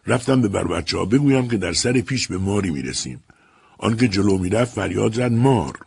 رفتم 0.07 0.41
به 0.41 0.49
بر 0.49 0.65
بچه 0.65 0.99
ها 0.99 1.05
بگویم 1.05 1.49
که 1.49 1.57
در 1.57 1.73
سر 1.73 2.01
پیش 2.01 2.29
به 2.29 2.39
ماری 2.39 2.71
می 2.71 2.83
رسیم. 2.83 3.23
آنکه 3.79 4.09
جلو 4.09 4.39
می 4.39 4.49
رفت 4.49 4.75
فریاد 4.75 5.15
زد 5.15 5.33
مار. 5.33 5.79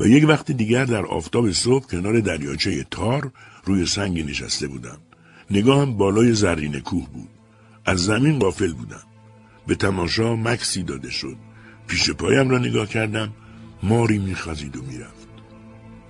و 0.00 0.06
یک 0.06 0.28
وقت 0.28 0.50
دیگر 0.50 0.84
در 0.84 1.06
آفتاب 1.06 1.50
صبح 1.50 1.86
کنار 1.86 2.20
دریاچه 2.20 2.86
تار 2.90 3.32
روی 3.64 3.86
سنگی 3.86 4.22
نشسته 4.22 4.66
بودم. 4.68 4.98
نگاهم 5.50 5.96
بالای 5.96 6.32
زرین 6.32 6.80
کوه 6.80 7.08
بود. 7.08 7.28
از 7.84 8.04
زمین 8.04 8.38
غافل 8.38 8.72
بودم. 8.72 9.02
به 9.66 9.74
تماشا 9.74 10.36
مکسی 10.36 10.82
داده 10.82 11.10
شد. 11.10 11.36
پیش 11.86 12.10
پایم 12.10 12.48
را 12.50 12.58
نگاه 12.58 12.86
کردم. 12.86 13.32
ماری 13.82 14.18
میخزید 14.18 14.76
و 14.76 14.82
می‌رفت. 14.82 15.28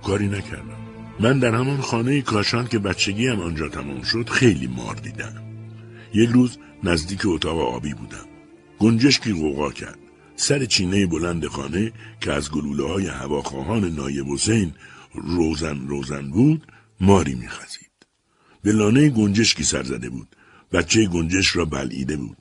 کاری 0.03 0.27
نکردم. 0.27 0.79
من 1.19 1.39
در 1.39 1.55
همان 1.55 1.81
خانه 1.81 2.21
کاشان 2.21 2.67
که 2.67 2.79
بچگیم 2.79 3.39
آنجا 3.39 3.69
تمام 3.69 4.01
شد 4.01 4.29
خیلی 4.29 4.67
مار 4.67 4.95
دیدم. 4.95 5.43
یک 6.13 6.29
روز 6.29 6.57
نزدیک 6.83 7.21
اتاق 7.25 7.59
آبی 7.59 7.93
بودم. 7.93 8.25
گنجشکی 8.79 9.33
غوغا 9.33 9.71
کرد. 9.71 9.98
سر 10.39 10.65
چینه 10.65 11.05
بلند 11.05 11.47
خانه 11.47 11.91
که 12.21 12.31
از 12.31 12.51
گلوله 12.51 12.87
های 12.87 13.07
هواخواهان 13.07 13.85
نایب 13.85 14.27
حسین 14.27 14.73
روزن 15.13 15.87
روزن 15.87 16.29
بود 16.29 16.67
ماری 16.99 17.35
میخزید. 17.35 17.91
به 18.63 18.71
لانه 18.71 19.09
گنجشکی 19.09 19.63
سر 19.63 19.83
زده 19.83 20.09
بود. 20.09 20.35
بچه 20.71 21.05
گنجش 21.05 21.55
را 21.55 21.65
بلعیده 21.65 22.17
بود. 22.17 22.37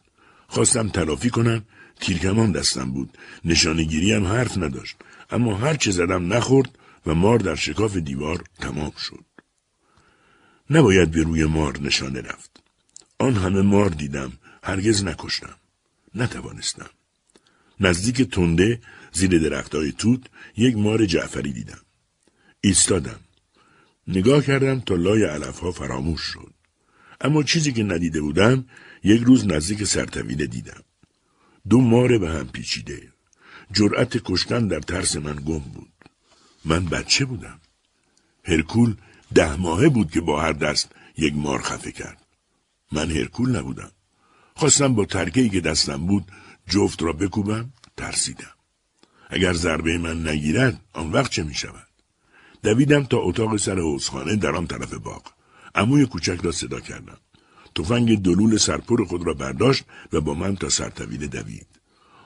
خواستم 0.48 0.88
تلافی 0.88 1.30
کنم 1.30 1.64
تیرکمان 2.00 2.52
دستم 2.52 2.90
بود. 2.92 3.18
نشانگیری 3.44 4.12
هم 4.12 4.26
حرف 4.26 4.58
نداشت. 4.58 4.96
اما 5.30 5.56
هر 5.56 5.74
چه 5.74 5.90
زدم 5.90 6.32
نخورد 6.32 6.78
و 7.06 7.14
مار 7.14 7.38
در 7.38 7.54
شکاف 7.54 7.96
دیوار 7.96 8.44
تمام 8.60 8.92
شد. 8.98 9.24
نباید 10.70 11.10
به 11.10 11.22
روی 11.22 11.44
مار 11.44 11.80
نشانه 11.80 12.20
رفت. 12.20 12.62
آن 13.18 13.34
همه 13.34 13.62
مار 13.62 13.88
دیدم 13.88 14.32
هرگز 14.62 15.04
نکشتم. 15.04 15.56
نتوانستم. 16.14 16.90
نزدیک 17.80 18.22
تنده 18.22 18.80
زیر 19.12 19.38
درختای 19.38 19.92
توت 19.92 20.20
یک 20.56 20.76
مار 20.76 21.06
جعفری 21.06 21.52
دیدم. 21.52 21.80
ایستادم. 22.60 23.20
نگاه 24.08 24.42
کردم 24.42 24.80
تا 24.80 24.94
لای 24.94 25.24
علفها 25.24 25.72
فراموش 25.72 26.20
شد. 26.20 26.54
اما 27.20 27.42
چیزی 27.42 27.72
که 27.72 27.82
ندیده 27.82 28.20
بودم 28.20 28.64
یک 29.04 29.22
روز 29.22 29.46
نزدیک 29.46 29.84
سرطویله 29.84 30.46
دیدم. 30.46 30.82
دو 31.68 31.80
مار 31.80 32.18
به 32.18 32.30
هم 32.30 32.48
پیچیده. 32.48 33.12
جرأت 33.72 34.16
کشتن 34.24 34.68
در 34.68 34.80
ترس 34.80 35.16
من 35.16 35.36
گم 35.36 35.58
بود. 35.58 35.92
من 36.64 36.84
بچه 36.84 37.24
بودم. 37.24 37.60
هرکول 38.44 38.96
ده 39.34 39.56
ماهه 39.56 39.88
بود 39.88 40.10
که 40.10 40.20
با 40.20 40.40
هر 40.40 40.52
دست 40.52 40.92
یک 41.16 41.34
مار 41.36 41.62
خفه 41.62 41.92
کرد. 41.92 42.26
من 42.92 43.10
هرکول 43.10 43.56
نبودم. 43.56 43.92
خواستم 44.54 44.94
با 44.94 45.04
ترکهی 45.04 45.48
که 45.48 45.60
دستم 45.60 46.06
بود 46.06 46.24
جفت 46.68 47.02
را 47.02 47.12
بکوبم 47.12 47.72
ترسیدم. 47.96 48.54
اگر 49.30 49.52
ضربه 49.52 49.98
من 49.98 50.28
نگیرد 50.28 50.80
آن 50.92 51.12
وقت 51.12 51.30
چه 51.30 51.42
می 51.42 51.54
شود؟ 51.54 51.88
دویدم 52.62 53.04
تا 53.04 53.18
اتاق 53.18 53.56
سر 53.56 53.78
حوزخانه 53.78 54.36
در 54.36 54.56
آن 54.56 54.66
طرف 54.66 54.94
باغ. 54.94 55.22
عموی 55.74 56.06
کوچک 56.06 56.40
را 56.42 56.52
صدا 56.52 56.80
کردم. 56.80 57.18
تفنگ 57.74 58.22
دلول 58.22 58.56
سرپور 58.56 59.04
خود 59.04 59.26
را 59.26 59.34
برداشت 59.34 59.84
و 60.12 60.20
با 60.20 60.34
من 60.34 60.56
تا 60.56 60.68
سرطویله 60.68 61.26
دوید. 61.26 61.66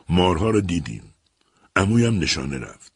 مارها 0.09 0.51
را 0.51 0.61
دیدیم. 0.61 1.03
عمویم 1.77 2.19
نشانه 2.19 2.59
رفت. 2.59 2.93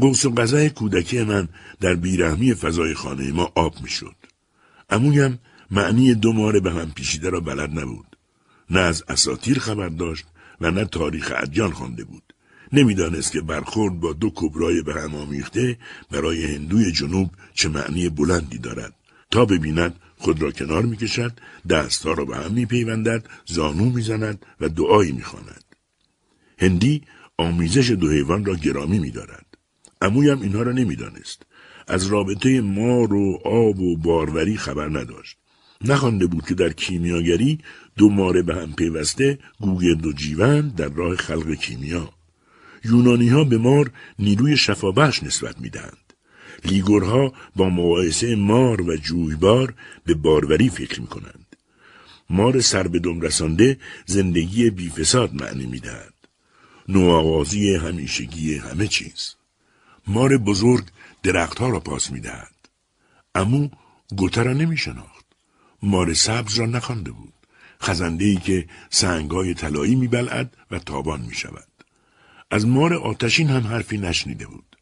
قوس 0.00 0.24
و 0.24 0.30
قضای 0.30 0.70
کودکی 0.70 1.22
من 1.22 1.48
در 1.80 1.94
بیرحمی 1.94 2.54
فضای 2.54 2.94
خانه 2.94 3.32
ما 3.32 3.52
آب 3.54 3.82
می‌شد. 3.82 4.16
عمویم 4.90 5.38
معنی 5.70 6.14
دو 6.14 6.32
مار 6.32 6.60
به 6.60 6.72
هم 6.72 6.90
پیشیده 6.90 7.30
را 7.30 7.40
بلد 7.40 7.78
نبود. 7.78 8.16
نه 8.70 8.80
از 8.80 9.04
اساتیر 9.08 9.58
خبر 9.58 9.88
داشت 9.88 10.26
و 10.60 10.70
نه 10.70 10.84
تاریخ 10.84 11.32
ادیان 11.36 11.70
خوانده 11.70 12.04
بود. 12.04 12.22
نمی‌دانست 12.72 13.32
که 13.32 13.40
برخورد 13.40 14.00
با 14.00 14.12
دو 14.12 14.30
کبرای 14.34 14.82
به 14.82 14.94
هم 14.94 15.14
آمیخته 15.14 15.78
برای 16.10 16.54
هندوی 16.54 16.92
جنوب 16.92 17.30
چه 17.54 17.68
معنی 17.68 18.08
بلندی 18.08 18.58
دارد. 18.58 18.94
تا 19.30 19.44
ببیند 19.44 19.94
خود 20.18 20.42
را 20.42 20.50
کنار 20.50 20.82
می‌کشد 20.82 21.32
دستها 21.68 22.12
را 22.12 22.24
به 22.24 22.36
هم 22.36 22.52
میپیوندد 22.52 23.24
زانو 23.46 23.84
می‌زند 23.84 24.46
و 24.60 24.68
دعایی 24.68 25.12
می‌خواند. 25.12 25.64
هندی 26.58 27.02
آمیزش 27.38 27.90
دو 27.90 28.10
حیوان 28.10 28.44
را 28.44 28.54
گرامی 28.54 28.98
میدارد. 28.98 29.46
امویم 30.02 30.40
اینها 30.40 30.62
را 30.62 30.72
نمی‌دانست. 30.72 31.42
از 31.88 32.06
رابطه 32.06 32.60
مار 32.60 33.14
و 33.14 33.40
آب 33.44 33.80
و 33.80 33.96
باروری 33.96 34.56
خبر 34.56 34.88
نداشت. 34.88 35.36
نخوانده 35.84 36.26
بود 36.26 36.46
که 36.46 36.54
در 36.54 36.72
کیمیاگری 36.72 37.58
دو 37.96 38.10
ماره 38.10 38.42
به 38.42 38.54
هم 38.54 38.72
پیوسته 38.72 39.38
گوگرد 39.60 40.06
و 40.06 40.12
جیون 40.12 40.68
در 40.68 40.88
راه 40.88 41.16
خلق 41.16 41.54
کیمیا 41.54 42.12
یونانی 42.84 43.28
ها 43.28 43.44
به 43.44 43.58
مار 43.58 43.90
نیروی 44.18 44.56
شفابخش 44.56 45.22
نسبت 45.22 45.60
می‌دهند 45.60 46.06
لیگورها 46.64 47.32
با 47.56 47.68
مقایسه 47.68 48.36
مار 48.36 48.82
و 48.82 48.96
جویبار 48.96 49.74
به 50.04 50.14
باروری 50.14 50.68
فکر 50.70 51.00
می 51.00 51.06
کنند. 51.06 51.56
مار 52.30 52.60
سر 52.60 52.88
به 52.88 52.98
دم 52.98 53.20
رسانده 53.20 53.78
زندگی 54.06 54.70
بیفساد 54.70 55.34
معنی 55.34 55.66
می 55.66 55.80
دهد. 55.80 56.14
نوآغازی 56.88 57.74
همیشگی 57.74 58.58
همه 58.58 58.86
چیز. 58.86 59.34
مار 60.06 60.36
بزرگ 60.36 60.84
درختها 61.22 61.68
را 61.68 61.80
پاس 61.80 62.10
می 62.10 62.20
دهد. 62.20 62.54
امو 63.34 63.68
گوته 64.16 64.42
را 64.42 64.52
نمی 64.52 64.76
شناخت. 64.76 65.26
مار 65.82 66.14
سبز 66.14 66.54
را 66.54 66.66
نخوانده 66.66 67.10
بود. 67.10 67.32
خزنده 67.82 68.24
ای 68.24 68.36
که 68.36 68.66
سنگای 68.90 69.54
طلایی 69.54 69.94
می 69.94 70.08
بلعد 70.08 70.56
و 70.70 70.78
تابان 70.78 71.20
می 71.20 71.34
شود. 71.34 71.68
از 72.50 72.66
مار 72.66 72.94
آتشین 72.94 73.48
هم 73.48 73.66
حرفی 73.66 73.98
نشنیده 73.98 74.46
بود. 74.46 74.76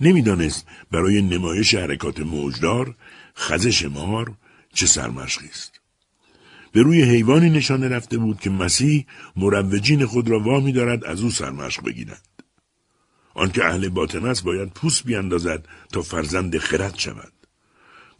نمی‌دانست 0.00 0.66
برای 0.90 1.22
نمایش 1.22 1.74
حرکات 1.74 2.20
موجدار 2.20 2.94
خزش 3.36 3.84
مار 3.84 4.34
چه 4.74 4.86
سرمشقی 4.86 5.48
است. 5.48 5.80
به 6.72 6.82
روی 6.82 7.02
حیوانی 7.02 7.50
نشانه 7.50 7.88
رفته 7.88 8.18
بود 8.18 8.40
که 8.40 8.50
مسیح 8.50 9.06
مروجین 9.36 10.06
خود 10.06 10.28
را 10.28 10.40
وامی 10.40 10.72
دارد 10.72 11.04
از 11.04 11.20
او 11.20 11.30
سرمشق 11.30 11.84
بگیرند. 11.84 12.42
آنکه 13.34 13.64
اهل 13.64 13.88
باطن 13.88 14.26
است 14.26 14.44
باید 14.44 14.68
پوست 14.68 15.04
بیاندازد 15.04 15.68
تا 15.92 16.02
فرزند 16.02 16.58
خرد 16.58 16.98
شود. 16.98 17.32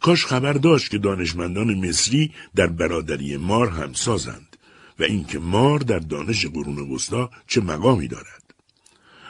کاش 0.05 0.25
خبر 0.25 0.53
داشت 0.53 0.91
که 0.91 0.97
دانشمندان 0.97 1.73
مصری 1.73 2.31
در 2.55 2.67
برادری 2.67 3.37
مار 3.37 3.69
هم 3.69 3.93
سازند 3.93 4.57
و 4.99 5.03
اینکه 5.03 5.39
مار 5.39 5.79
در 5.79 5.99
دانش 5.99 6.45
قرون 6.45 6.79
وسطا 6.79 7.29
چه 7.47 7.61
مقامی 7.61 8.07
دارد. 8.07 8.43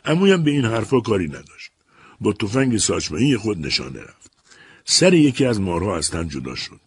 امویم 0.05 0.43
به 0.43 0.51
این 0.51 0.65
حرفا 0.65 0.99
کاری 0.99 1.27
نداشت. 1.27 1.71
با 2.21 2.33
تفنگ 2.33 2.77
ساچمهی 2.77 3.37
خود 3.37 3.65
نشانه 3.65 4.01
رفت. 4.01 4.31
سر 4.85 5.13
یکی 5.13 5.45
از 5.45 5.61
مارها 5.61 5.97
از 5.97 6.09
تن 6.09 6.27
جدا 6.27 6.55
شد. 6.55 6.81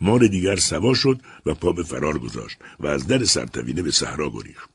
مار 0.00 0.26
دیگر 0.26 0.56
سوا 0.56 0.94
شد 0.94 1.20
و 1.46 1.54
پا 1.54 1.72
به 1.72 1.82
فرار 1.82 2.18
گذاشت 2.18 2.58
و 2.80 2.86
از 2.86 3.06
در 3.06 3.24
سرتوینه 3.24 3.82
به 3.82 3.90
صحرا 3.90 4.30
گریخت. 4.30 4.70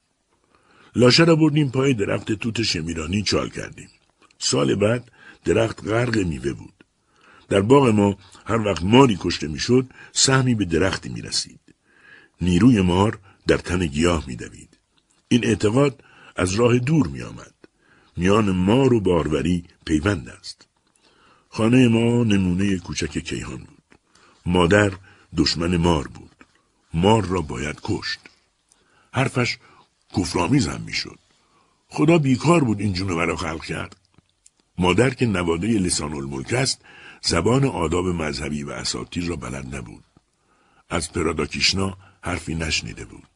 لاشه 0.95 1.23
را 1.23 1.35
بردیم 1.35 1.69
پای 1.69 1.93
درخت 1.93 2.31
توت 2.31 2.61
شمیرانی 2.61 3.21
چال 3.23 3.49
کردیم. 3.49 3.89
سال 4.39 4.75
بعد 4.75 5.11
درخت 5.45 5.87
غرق 5.87 6.17
میوه 6.17 6.53
بود. 6.53 6.76
در 7.49 7.61
باغ 7.61 7.87
ما 7.87 8.17
هر 8.45 8.61
وقت 8.67 8.83
ماری 8.83 9.17
کشته 9.19 9.47
می‌شد 9.47 9.89
سهمی 10.11 10.55
به 10.55 10.65
درختی 10.65 11.09
می 11.09 11.21
رسید. 11.21 11.59
نیروی 12.41 12.81
مار 12.81 13.19
در 13.47 13.57
تن 13.57 13.85
گیاه 13.85 14.23
میدوید. 14.27 14.77
این 15.27 15.45
اعتقاد 15.45 16.03
از 16.35 16.53
راه 16.53 16.79
دور 16.79 17.07
می 17.07 17.21
آمد. 17.21 17.53
میان 18.17 18.51
مار 18.51 18.93
و 18.93 18.99
باروری 18.99 19.63
پیوند 19.85 20.29
است. 20.29 20.67
خانه 21.49 21.87
ما 21.87 22.23
نمونه 22.23 22.77
کوچک 22.77 23.17
کیهان 23.17 23.57
بود. 23.57 23.83
مادر 24.45 24.91
دشمن 25.37 25.77
مار 25.77 26.07
بود. 26.07 26.31
مار 26.93 27.25
را 27.25 27.41
باید 27.41 27.79
کشت. 27.83 28.19
حرفش 29.13 29.57
کفرآمیز 30.17 30.67
هم 30.67 30.81
می‌شد. 30.81 31.19
خدا 31.87 32.17
بیکار 32.17 32.63
بود 32.63 32.79
این 32.79 32.93
جونور 32.93 33.25
را 33.25 33.35
خلق 33.35 33.65
کرد. 33.65 33.95
مادر 34.77 35.09
که 35.09 35.25
نواده 35.25 35.67
لسان 35.67 36.13
الملک 36.13 36.53
است 36.53 36.81
زبان 37.21 37.65
آداب 37.65 38.07
مذهبی 38.07 38.63
و 38.63 38.69
اساتیر 38.69 39.25
را 39.25 39.35
بلد 39.35 39.75
نبود. 39.75 40.03
از 40.89 41.13
پراداکیشنا 41.13 41.97
حرفی 42.21 42.55
نشنیده 42.55 43.05
بود. 43.05 43.27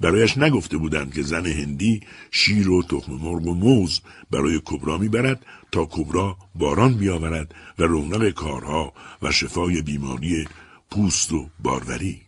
برایش 0.00 0.38
نگفته 0.38 0.76
بودند 0.76 1.14
که 1.14 1.22
زن 1.22 1.46
هندی 1.46 2.00
شیر 2.30 2.70
و 2.70 2.82
تخم 2.82 3.12
مرغ 3.12 3.46
و 3.46 3.54
موز 3.54 4.00
برای 4.30 4.60
کبرا 4.64 4.98
می‌برد 4.98 5.46
تا 5.72 5.84
کبرا 5.84 6.36
باران 6.54 6.94
بیاورد 6.94 7.54
و 7.78 7.82
رونق 7.82 8.30
کارها 8.30 8.92
و 9.22 9.32
شفای 9.32 9.82
بیماری 9.82 10.48
پوست 10.90 11.32
و 11.32 11.48
باروری. 11.58 12.20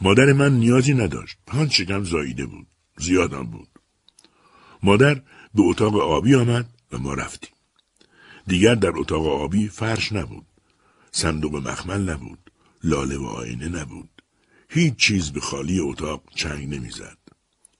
مادر 0.00 0.32
من 0.32 0.52
نیازی 0.52 0.94
نداشت. 0.94 1.38
پنج 1.46 1.72
شکم 1.72 2.04
زاییده 2.04 2.46
بود. 2.46 2.66
زیادم 2.96 3.42
بود. 3.42 3.68
مادر 4.82 5.14
به 5.54 5.62
اتاق 5.62 5.96
آبی 5.96 6.34
آمد 6.34 6.66
و 6.92 6.98
ما 6.98 7.14
رفتیم. 7.14 7.50
دیگر 8.48 8.74
در 8.74 8.92
اتاق 8.94 9.26
آبی 9.26 9.68
فرش 9.68 10.12
نبود. 10.12 10.46
صندوق 11.10 11.56
مخمل 11.56 12.10
نبود. 12.10 12.50
لاله 12.84 13.16
و 13.16 13.24
آینه 13.24 13.68
نبود. 13.68 14.22
هیچ 14.68 14.96
چیز 14.96 15.30
به 15.30 15.40
خالی 15.40 15.80
اتاق 15.80 16.22
چنگ 16.34 16.74
نمی‌زد. 16.74 17.18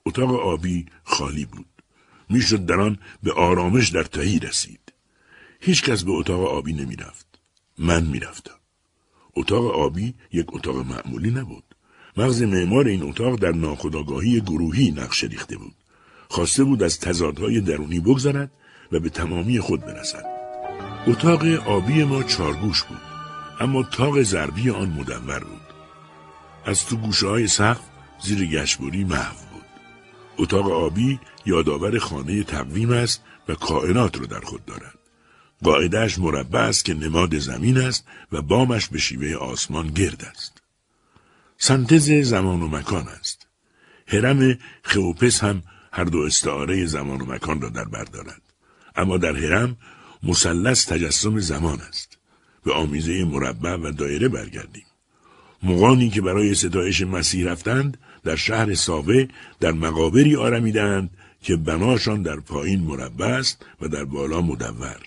اتاق 0.07 0.31
آبی 0.35 0.87
خالی 1.05 1.45
بود. 1.45 1.67
می‌شد 2.31 2.67
در 2.67 2.81
آن 2.81 2.99
به 3.23 3.33
آرامش 3.33 3.89
در 3.89 4.03
تهی 4.03 4.39
رسید. 4.39 4.93
هیچ 5.61 5.83
کس 5.83 6.03
به 6.03 6.13
اتاق 6.13 6.41
آبی 6.41 6.73
نمی‌رفت. 6.73 7.27
من 7.79 8.05
می‌رفتم. 8.05 8.59
اتاق 9.37 9.67
آبی 9.67 10.15
یک 10.33 10.47
اتاق 10.49 10.77
معمولی 10.77 11.31
نبود. 11.31 11.65
مغز 12.17 12.43
معمار 12.43 12.87
این 12.87 13.03
اتاق 13.03 13.39
در 13.39 13.53
ناخودآگاهی 13.53 14.41
گروهی 14.41 14.91
نقش 14.91 15.25
ریخته 15.25 15.57
بود. 15.57 15.75
خواسته 16.29 16.65
بود 16.65 16.83
از 16.83 17.01
تضادهای 17.01 17.61
درونی 17.61 18.01
بگذرد 18.01 18.53
و 18.93 19.01
به 19.01 19.09
تمامی 19.09 19.61
خود 19.61 19.81
برسد. 19.81 20.38
اتاق 21.09 21.45
آبی 21.47 22.05
ما 22.05 22.23
چارگوش 22.23 22.83
بود. 22.83 23.01
اما 23.61 23.83
تاق 23.83 24.23
ضربی 24.23 24.71
آن 24.71 24.89
مدور 24.89 25.45
بود. 25.45 25.61
از 26.65 26.87
تو 26.87 26.97
گوشه 26.97 27.27
های 27.27 27.47
سقف 27.47 27.81
زیر 28.23 28.47
گشبوری 28.47 29.05
محو 29.05 29.37
بود. 29.53 29.65
اتاق 30.39 30.71
آبی 30.71 31.21
یادآور 31.47 31.99
خانه 31.99 32.43
تقویم 32.43 32.91
است 32.91 33.23
و 33.49 33.55
کائنات 33.55 34.19
را 34.19 34.27
در 34.27 34.41
خود 34.41 34.65
دارد. 34.65 34.99
قاعدهش 35.65 36.19
مربع 36.19 36.61
است 36.61 36.85
که 36.85 36.95
نماد 36.95 37.39
زمین 37.39 37.79
است 37.79 38.05
و 38.33 38.43
بامش 38.43 38.89
به 38.89 38.99
شیوه 38.99 39.35
آسمان 39.35 39.87
گرد 39.87 40.25
است. 40.31 40.63
سنتز 41.59 42.11
زمان 42.11 42.63
و 42.63 42.69
مکان 42.69 43.09
است. 43.09 43.47
هرم 44.07 44.59
خئوپس 44.83 45.45
هم 45.45 45.63
هر 45.93 46.05
دو 46.05 46.19
استعاره 46.19 46.87
زمان 46.87 47.21
و 47.21 47.25
مکان 47.25 47.61
را 47.61 47.69
در 47.69 47.85
بر 47.85 48.05
دارد. 48.05 48.43
اما 48.97 49.17
در 49.17 49.37
هرم 49.37 49.77
مثلث 50.23 50.87
تجسم 50.87 51.39
زمان 51.39 51.81
است. 51.81 52.19
به 52.65 52.73
آمیزه 52.73 53.25
مربع 53.25 53.75
و 53.75 53.93
دایره 53.93 54.29
برگردیم. 54.29 54.85
مغانی 55.63 56.11
که 56.11 56.21
برای 56.21 56.55
ستایش 56.55 57.03
مسیح 57.03 57.51
رفتند 57.51 57.99
در 58.25 58.37
شهر 58.37 58.75
ساوه 58.75 59.29
در 59.61 59.73
مقابری 59.73 60.37
آرمیدند 60.37 61.11
که 61.43 61.57
بناشان 61.57 62.23
در 62.23 62.37
پایین 62.37 62.81
مربع 62.81 63.27
است 63.27 63.67
و 63.81 63.89
در 63.89 64.05
بالا 64.05 64.41
مدور 64.41 65.01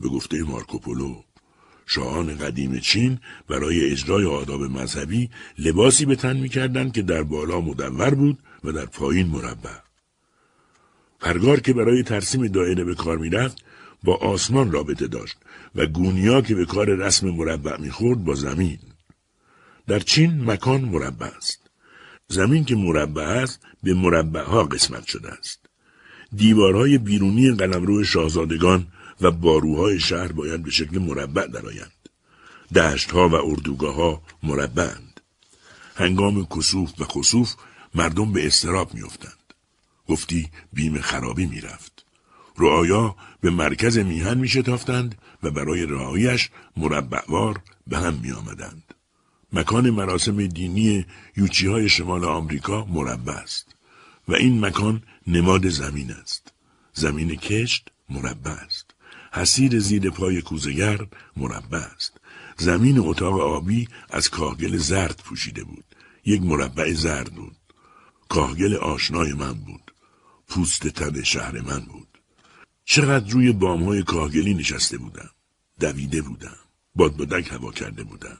به 0.00 0.08
گفته 0.08 0.42
مارکوپولو 0.42 1.22
شاهان 1.86 2.36
قدیم 2.36 2.78
چین 2.78 3.18
برای 3.48 3.90
اجرای 3.90 4.24
آداب 4.24 4.62
مذهبی 4.62 5.30
لباسی 5.58 6.04
به 6.04 6.16
تن 6.16 6.36
می‌کردند 6.36 6.92
که 6.92 7.02
در 7.02 7.22
بالا 7.22 7.60
مدور 7.60 8.14
بود 8.14 8.38
و 8.64 8.72
در 8.72 8.86
پایین 8.86 9.26
مربع 9.26 9.70
پرگار 11.20 11.60
که 11.60 11.72
برای 11.72 12.02
ترسیم 12.02 12.46
دایره 12.46 12.84
به 12.84 12.94
کار 12.94 13.18
می‌رفت 13.18 13.64
با 14.04 14.16
آسمان 14.16 14.72
رابطه 14.72 15.06
داشت 15.06 15.36
و 15.74 15.86
گونیا 15.86 16.40
که 16.40 16.54
به 16.54 16.64
کار 16.64 16.86
رسم 16.86 17.30
مربع 17.30 17.76
می‌خورد 17.76 18.24
با 18.24 18.34
زمین 18.34 18.78
در 19.86 19.98
چین 19.98 20.50
مکان 20.50 20.80
مربع 20.80 21.26
است. 21.26 21.60
زمین 22.28 22.64
که 22.64 22.76
مربع 22.76 23.22
است 23.22 23.60
به 23.82 23.94
مربع 23.94 24.42
ها 24.42 24.64
قسمت 24.64 25.06
شده 25.06 25.28
است. 25.32 25.60
دیوارهای 26.36 26.98
بیرونی 26.98 27.50
قلمرو 27.50 28.04
شاهزادگان 28.04 28.86
و 29.20 29.30
باروهای 29.30 30.00
شهر 30.00 30.32
باید 30.32 30.62
به 30.62 30.70
شکل 30.70 30.98
مربع 30.98 31.46
درآیند. 31.46 31.92
دشتها 32.74 33.28
و 33.28 33.34
اردوگاه 33.34 33.94
ها 33.94 34.22
مربعند. 34.42 35.20
هنگام 35.96 36.46
کسوف 36.46 37.00
و 37.00 37.04
خسوف 37.04 37.54
مردم 37.94 38.32
به 38.32 38.46
استراب 38.46 38.94
میافتند. 38.94 39.54
گفتی 40.08 40.50
بیم 40.72 41.00
خرابی 41.00 41.46
می‌رفت. 41.46 41.93
رعایا 42.58 43.16
به 43.40 43.50
مرکز 43.50 43.98
میهن 43.98 44.38
می 44.38 44.48
و 45.42 45.50
برای 45.50 45.86
رعایش 45.86 46.50
مربعوار 46.76 47.60
به 47.86 47.98
هم 47.98 48.14
می 48.14 48.32
آمدند. 48.32 48.94
مکان 49.52 49.90
مراسم 49.90 50.46
دینی 50.46 51.06
یوچی 51.36 51.66
های 51.66 51.88
شمال 51.88 52.24
آمریکا 52.24 52.84
مربع 52.84 53.32
است 53.32 53.74
و 54.28 54.34
این 54.34 54.64
مکان 54.64 55.02
نماد 55.26 55.68
زمین 55.68 56.12
است. 56.12 56.52
زمین 56.92 57.36
کشت 57.36 57.90
مربع 58.08 58.50
است. 58.50 58.94
حسیر 59.32 59.78
زیر 59.78 60.10
پای 60.10 60.42
کوزگر 60.42 61.06
مربع 61.36 61.78
است. 61.94 62.20
زمین 62.56 62.98
اتاق 62.98 63.40
آبی 63.40 63.88
از 64.10 64.30
کاهگل 64.30 64.76
زرد 64.76 65.22
پوشیده 65.24 65.64
بود. 65.64 65.84
یک 66.24 66.42
مربع 66.42 66.92
زرد 66.92 67.34
بود. 67.34 67.56
کاهگل 68.28 68.76
آشنای 68.76 69.32
من 69.32 69.52
بود. 69.52 69.92
پوست 70.48 70.88
تن 70.88 71.22
شهر 71.22 71.60
من 71.60 71.80
بود. 71.80 72.03
چقدر 72.84 73.30
روی 73.30 73.52
بامهای 73.52 74.02
کاهگلی 74.02 74.54
نشسته 74.54 74.98
بودم. 74.98 75.30
دویده 75.80 76.22
بودم. 76.22 76.56
بادبادک 76.94 77.52
هوا 77.52 77.72
کرده 77.72 78.04
بودم. 78.04 78.38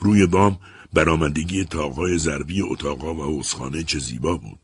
روی 0.00 0.26
بام 0.26 0.58
برآمدگی 0.92 1.64
تاقهای 1.64 2.18
ضربی 2.18 2.62
اتاقها 2.62 3.14
و 3.14 3.22
حوزخانه 3.22 3.82
چه 3.82 3.98
زیبا 3.98 4.36
بود. 4.36 4.58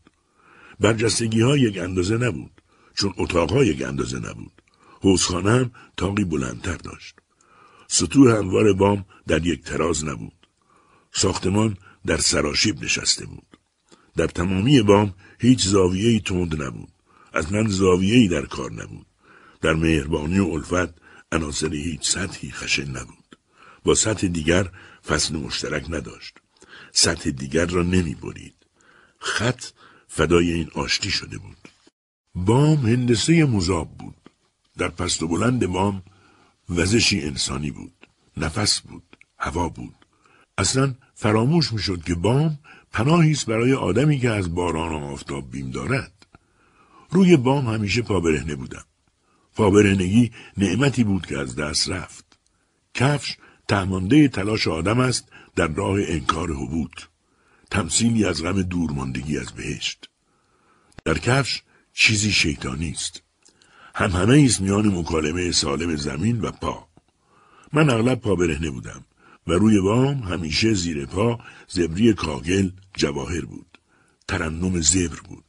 برجستگی 0.80 1.40
ها 1.40 1.56
یک 1.56 1.78
اندازه 1.78 2.16
نبود. 2.16 2.62
چون 2.94 3.14
اتاقها 3.16 3.64
یک 3.64 3.82
اندازه 3.82 4.18
نبود. 4.18 4.62
حوزخانه 5.00 5.50
هم 5.50 5.70
تاقی 5.96 6.24
بلندتر 6.24 6.76
داشت. 6.76 7.14
سطوح 7.88 8.36
هموار 8.38 8.72
بام 8.72 9.04
در 9.26 9.46
یک 9.46 9.64
تراز 9.64 10.04
نبود. 10.04 10.46
ساختمان 11.12 11.76
در 12.06 12.16
سراشیب 12.16 12.84
نشسته 12.84 13.26
بود. 13.26 13.46
در 14.16 14.26
تمامی 14.26 14.82
بام 14.82 15.14
هیچ 15.38 15.66
زاویه‌ای 15.66 16.20
تند 16.20 16.62
نبود. 16.62 16.92
از 17.32 17.52
من 17.52 17.68
زاویه‌ای 17.68 18.28
در 18.28 18.46
کار 18.46 18.72
نبود. 18.72 19.06
در 19.62 19.72
مهربانی 19.72 20.38
و 20.38 20.48
الفت 20.48 20.94
عناصر 21.32 21.74
هیچ 21.74 22.10
سطحی 22.10 22.50
خشن 22.50 22.90
نبود. 22.90 23.38
با 23.84 23.94
سطح 23.94 24.26
دیگر 24.26 24.70
فصل 25.06 25.36
مشترک 25.36 25.86
نداشت. 25.88 26.38
سطح 26.92 27.30
دیگر 27.30 27.66
را 27.66 27.82
نمی 27.82 28.14
برید. 28.14 28.54
خط 29.18 29.64
فدای 30.08 30.52
این 30.52 30.70
آشتی 30.74 31.10
شده 31.10 31.38
بود. 31.38 31.56
بام 32.34 32.86
هندسه 32.86 33.44
مذاب 33.44 33.98
بود. 33.98 34.16
در 34.78 34.88
پست 34.88 35.22
و 35.22 35.28
بلند 35.28 35.66
بام 35.66 36.02
وزشی 36.68 37.20
انسانی 37.20 37.70
بود. 37.70 38.06
نفس 38.36 38.80
بود. 38.80 39.16
هوا 39.38 39.68
بود. 39.68 39.94
اصلا 40.58 40.94
فراموش 41.14 41.72
می‌شد 41.72 42.04
که 42.04 42.14
بام 42.14 42.58
پناهی 42.92 43.32
است 43.32 43.46
برای 43.46 43.72
آدمی 43.72 44.18
که 44.18 44.30
از 44.30 44.54
باران 44.54 45.02
و 45.02 45.04
آفتاب 45.04 45.50
بیم 45.50 45.70
دارد. 45.70 46.26
روی 47.10 47.36
بام 47.36 47.66
همیشه 47.66 48.02
پابرهنه 48.02 48.54
بودم. 48.54 48.84
پابرهنگی 49.56 50.32
نعمتی 50.56 51.04
بود 51.04 51.26
که 51.26 51.38
از 51.38 51.56
دست 51.56 51.90
رفت. 51.90 52.38
کفش 52.94 53.36
تهمانده 53.68 54.28
تلاش 54.28 54.68
آدم 54.68 55.00
است 55.00 55.28
در 55.56 55.68
راه 55.68 55.98
انکار 56.06 56.52
حبوط. 56.52 56.92
تمثیلی 57.70 58.24
از 58.24 58.42
غم 58.42 58.62
دورماندگی 58.62 59.38
از 59.38 59.52
بهشت. 59.52 60.08
در 61.04 61.18
کفش 61.18 61.62
چیزی 61.92 62.32
شیطانی 62.32 62.90
است. 62.90 63.22
هم 63.94 64.10
همه 64.10 64.34
ایست 64.34 64.60
میان 64.60 64.98
مکالمه 64.98 65.52
سالم 65.52 65.96
زمین 65.96 66.40
و 66.40 66.50
پا. 66.50 66.88
من 67.72 67.90
اغلب 67.90 68.20
پا 68.20 68.34
برهنه 68.34 68.70
بودم 68.70 69.04
و 69.46 69.52
روی 69.52 69.80
بام 69.80 70.18
همیشه 70.18 70.74
زیر 70.74 71.06
پا 71.06 71.40
زبری 71.68 72.12
کاگل 72.12 72.70
جواهر 72.94 73.44
بود. 73.44 73.78
ترنم 74.28 74.80
زبر 74.80 75.20
بود. 75.28 75.44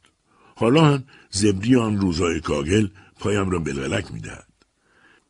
حالا 0.56 0.84
هم 0.84 1.04
زبری 1.30 1.76
آن 1.76 2.00
روزای 2.00 2.40
کاگل 2.40 2.88
پایم 3.18 3.50
را 3.50 3.58
بلغلک 3.58 4.12
می‌دهد. 4.12 4.48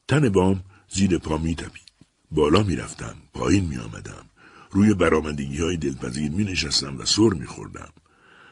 تن 0.09 0.29
بام 0.29 0.65
زیر 0.89 1.19
پا 1.19 1.39
میتپید. 1.39 1.93
بالا 2.31 2.63
می‌رفتم. 2.63 3.17
پایین 3.35 3.65
میآمدم. 3.65 4.27
روی 4.71 4.95
برامندگی 4.95 5.61
های 5.61 5.77
دلپذیر 5.77 6.31
می 6.31 6.45
نشستم 6.45 6.99
و 6.99 7.05
سر 7.05 7.29
می 7.29 7.47
خوردم. 7.47 7.93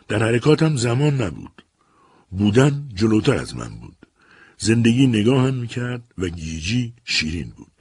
در 0.08 0.22
حرکاتم 0.22 0.76
زمان 0.76 1.22
نبود. 1.22 1.64
بودن 2.30 2.88
جلوتر 2.94 3.34
از 3.34 3.56
من 3.56 3.68
بود. 3.68 4.06
زندگی 4.58 5.06
نگاهم 5.06 5.54
می‌کرد 5.54 6.12
و 6.18 6.28
گیجی 6.28 6.94
شیرین 7.04 7.50
بود. 7.56 7.72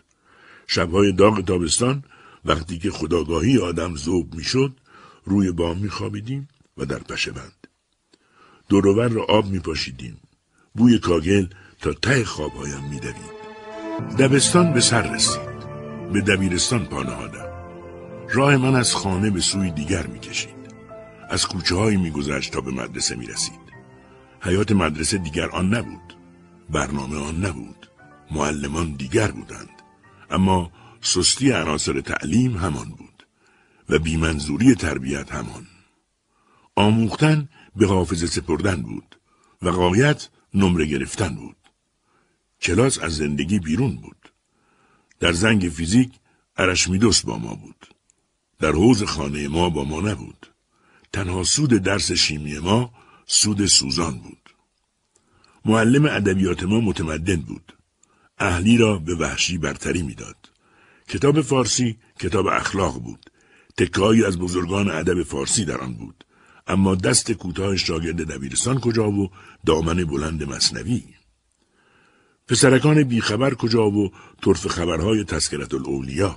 شبهای 0.67 1.11
داغ 1.11 1.45
تابستان 1.45 2.03
وقتی 2.45 2.77
که 2.77 2.91
خداگاهی 2.91 3.57
آدم 3.57 3.95
زوب 3.95 4.35
می‌شد 4.35 4.79
روی 5.25 5.51
بام 5.51 5.77
میخوابیدیم 5.77 6.47
و 6.77 6.85
در 6.85 6.99
پشه 6.99 7.31
بند. 7.31 7.67
دورور 8.69 9.07
را 9.07 9.23
آب 9.23 9.45
میپاشیدیم. 9.45 10.17
بوی 10.73 10.99
کاگل 10.99 11.47
تا 11.79 11.93
ته 11.93 12.25
خوابهایم 12.25 12.83
میدوید. 12.89 13.41
دبستان 14.19 14.73
به 14.73 14.81
سر 14.81 15.13
رسید. 15.13 15.61
به 16.13 16.21
دبیرستان 16.21 16.85
پانهادم. 16.85 17.51
راه 18.33 18.57
من 18.57 18.75
از 18.75 18.95
خانه 18.95 19.29
به 19.29 19.41
سوی 19.41 19.71
دیگر 19.71 20.07
می‌کشید. 20.07 20.61
از 21.29 21.47
کوچه 21.47 21.75
هایی 21.75 21.97
میگذشت 21.97 22.53
تا 22.53 22.61
به 22.61 22.71
مدرسه 22.71 23.15
می‌رسید. 23.15 23.61
حیات 24.41 24.71
مدرسه 24.71 25.17
دیگر 25.17 25.49
آن 25.49 25.73
نبود. 25.73 26.17
برنامه 26.69 27.17
آن 27.17 27.45
نبود. 27.45 27.89
معلمان 28.31 28.93
دیگر 28.93 29.31
بودند. 29.31 29.69
اما 30.29 30.71
سستی 31.01 31.51
عناصر 31.51 32.01
تعلیم 32.01 32.57
همان 32.57 32.89
بود 32.89 33.27
و 33.89 33.99
بیمنظوری 33.99 34.75
تربیت 34.75 35.31
همان. 35.31 35.67
آموختن 36.75 37.49
به 37.75 37.87
حافظه 37.87 38.27
سپردن 38.27 38.81
بود 38.81 39.15
و 39.61 39.69
قایت 39.69 40.29
نمره 40.53 40.85
گرفتن 40.85 41.35
بود. 41.35 41.57
کلاس 42.61 42.99
از 42.99 43.15
زندگی 43.15 43.59
بیرون 43.59 43.95
بود. 43.95 44.31
در 45.19 45.31
زنگ 45.31 45.61
فیزیک 45.69 46.11
ارشمیدس 46.57 47.21
با 47.21 47.37
ما 47.37 47.55
بود. 47.55 47.87
در 48.59 48.71
حوز 48.71 49.03
خانه 49.03 49.47
ما 49.47 49.69
با 49.69 49.83
ما 49.83 50.01
نبود. 50.01 50.47
تنها 51.13 51.43
سود 51.43 51.69
درس 51.69 52.11
شیمی 52.11 52.59
ما 52.59 52.93
سود 53.25 53.65
سوزان 53.65 54.19
بود. 54.19 54.55
معلم 55.65 56.05
ادبیات 56.05 56.63
ما 56.63 56.79
متمدن 56.79 57.35
بود. 57.35 57.77
اهلی 58.37 58.77
را 58.77 58.97
به 58.97 59.15
وحشی 59.15 59.57
برتری 59.57 60.01
می‌داد. 60.01 60.51
کتاب 61.07 61.41
فارسی 61.41 61.97
کتاب 62.19 62.47
اخلاق 62.47 63.01
بود. 63.03 63.31
تکایی 63.77 64.25
از 64.25 64.39
بزرگان 64.39 64.91
ادب 64.91 65.23
فارسی 65.23 65.65
در 65.65 65.77
آن 65.77 65.93
بود. 65.93 66.23
اما 66.71 66.95
دست 66.95 67.31
کوتاه 67.31 67.77
شاگرد 67.77 68.23
دبیرستان 68.23 68.79
کجا 68.79 69.11
و 69.11 69.31
دامن 69.65 70.03
بلند 70.03 70.43
مصنوی 70.43 71.03
پسرکان 72.47 73.03
بیخبر 73.03 73.53
کجا 73.53 73.89
و 73.89 74.11
طرف 74.45 74.67
خبرهای 74.67 75.23
تسکرت 75.23 75.73
الاولیا 75.73 76.35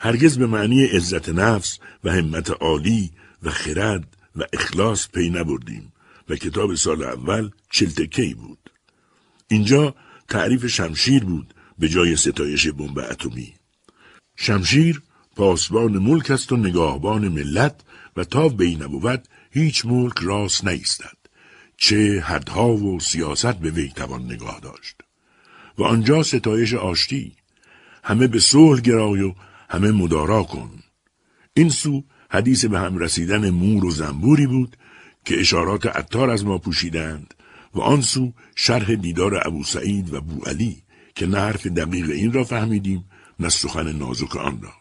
هرگز 0.00 0.38
به 0.38 0.46
معنی 0.46 0.84
عزت 0.84 1.28
نفس 1.28 1.78
و 2.04 2.10
همت 2.10 2.50
عالی 2.50 3.10
و 3.42 3.50
خرد 3.50 4.16
و 4.36 4.42
اخلاص 4.52 5.08
پی 5.08 5.30
نبردیم 5.30 5.92
و 6.28 6.36
کتاب 6.36 6.74
سال 6.74 7.02
اول 7.02 7.50
چلتکی 7.70 8.34
بود. 8.34 8.70
اینجا 9.48 9.94
تعریف 10.28 10.66
شمشیر 10.66 11.24
بود 11.24 11.54
به 11.78 11.88
جای 11.88 12.16
ستایش 12.16 12.68
بمب 12.68 12.98
اتمی. 12.98 13.54
شمشیر 14.36 15.02
پاسبان 15.36 15.98
ملک 15.98 16.30
است 16.30 16.52
و 16.52 16.56
نگاهبان 16.56 17.28
ملت 17.28 17.80
و 18.16 18.24
تا 18.24 18.48
بی 18.48 18.76
نبود 18.76 19.28
هیچ 19.50 19.86
ملک 19.86 20.18
راست 20.18 20.66
نیستد. 20.66 21.16
چه 21.76 22.20
حدها 22.20 22.76
و 22.76 23.00
سیاست 23.00 23.54
به 23.54 23.70
وی 23.70 23.88
توان 23.88 24.24
نگاه 24.24 24.60
داشت. 24.60 24.96
و 25.78 25.82
آنجا 25.82 26.22
ستایش 26.22 26.74
آشتی 26.74 27.32
همه 28.04 28.26
به 28.26 28.40
صلح 28.40 28.80
گرای 28.80 29.20
و 29.20 29.34
همه 29.68 29.90
مدارا 29.90 30.42
کن. 30.42 30.70
این 31.54 31.68
سو 31.68 32.04
حدیث 32.30 32.64
به 32.64 32.78
هم 32.78 32.98
رسیدن 32.98 33.50
مور 33.50 33.84
و 33.84 33.90
زنبوری 33.90 34.46
بود 34.46 34.76
که 35.24 35.40
اشارات 35.40 35.86
عطار 35.86 36.30
از 36.30 36.44
ما 36.44 36.58
پوشیدند 36.58 37.34
و 37.74 37.80
آن 37.80 38.00
سو 38.00 38.32
شرح 38.56 38.94
دیدار 38.94 39.46
ابو 39.46 39.64
سعید 39.64 40.14
و 40.14 40.20
بو 40.20 40.44
علی 40.44 40.82
که 41.14 41.26
نه 41.26 41.38
حرف 41.38 41.66
دقیق 41.66 42.10
این 42.10 42.32
را 42.32 42.44
فهمیدیم 42.44 43.04
نه 43.40 43.48
سخن 43.48 43.92
نازک 43.92 44.36
آن 44.36 44.62
را. 44.62 44.72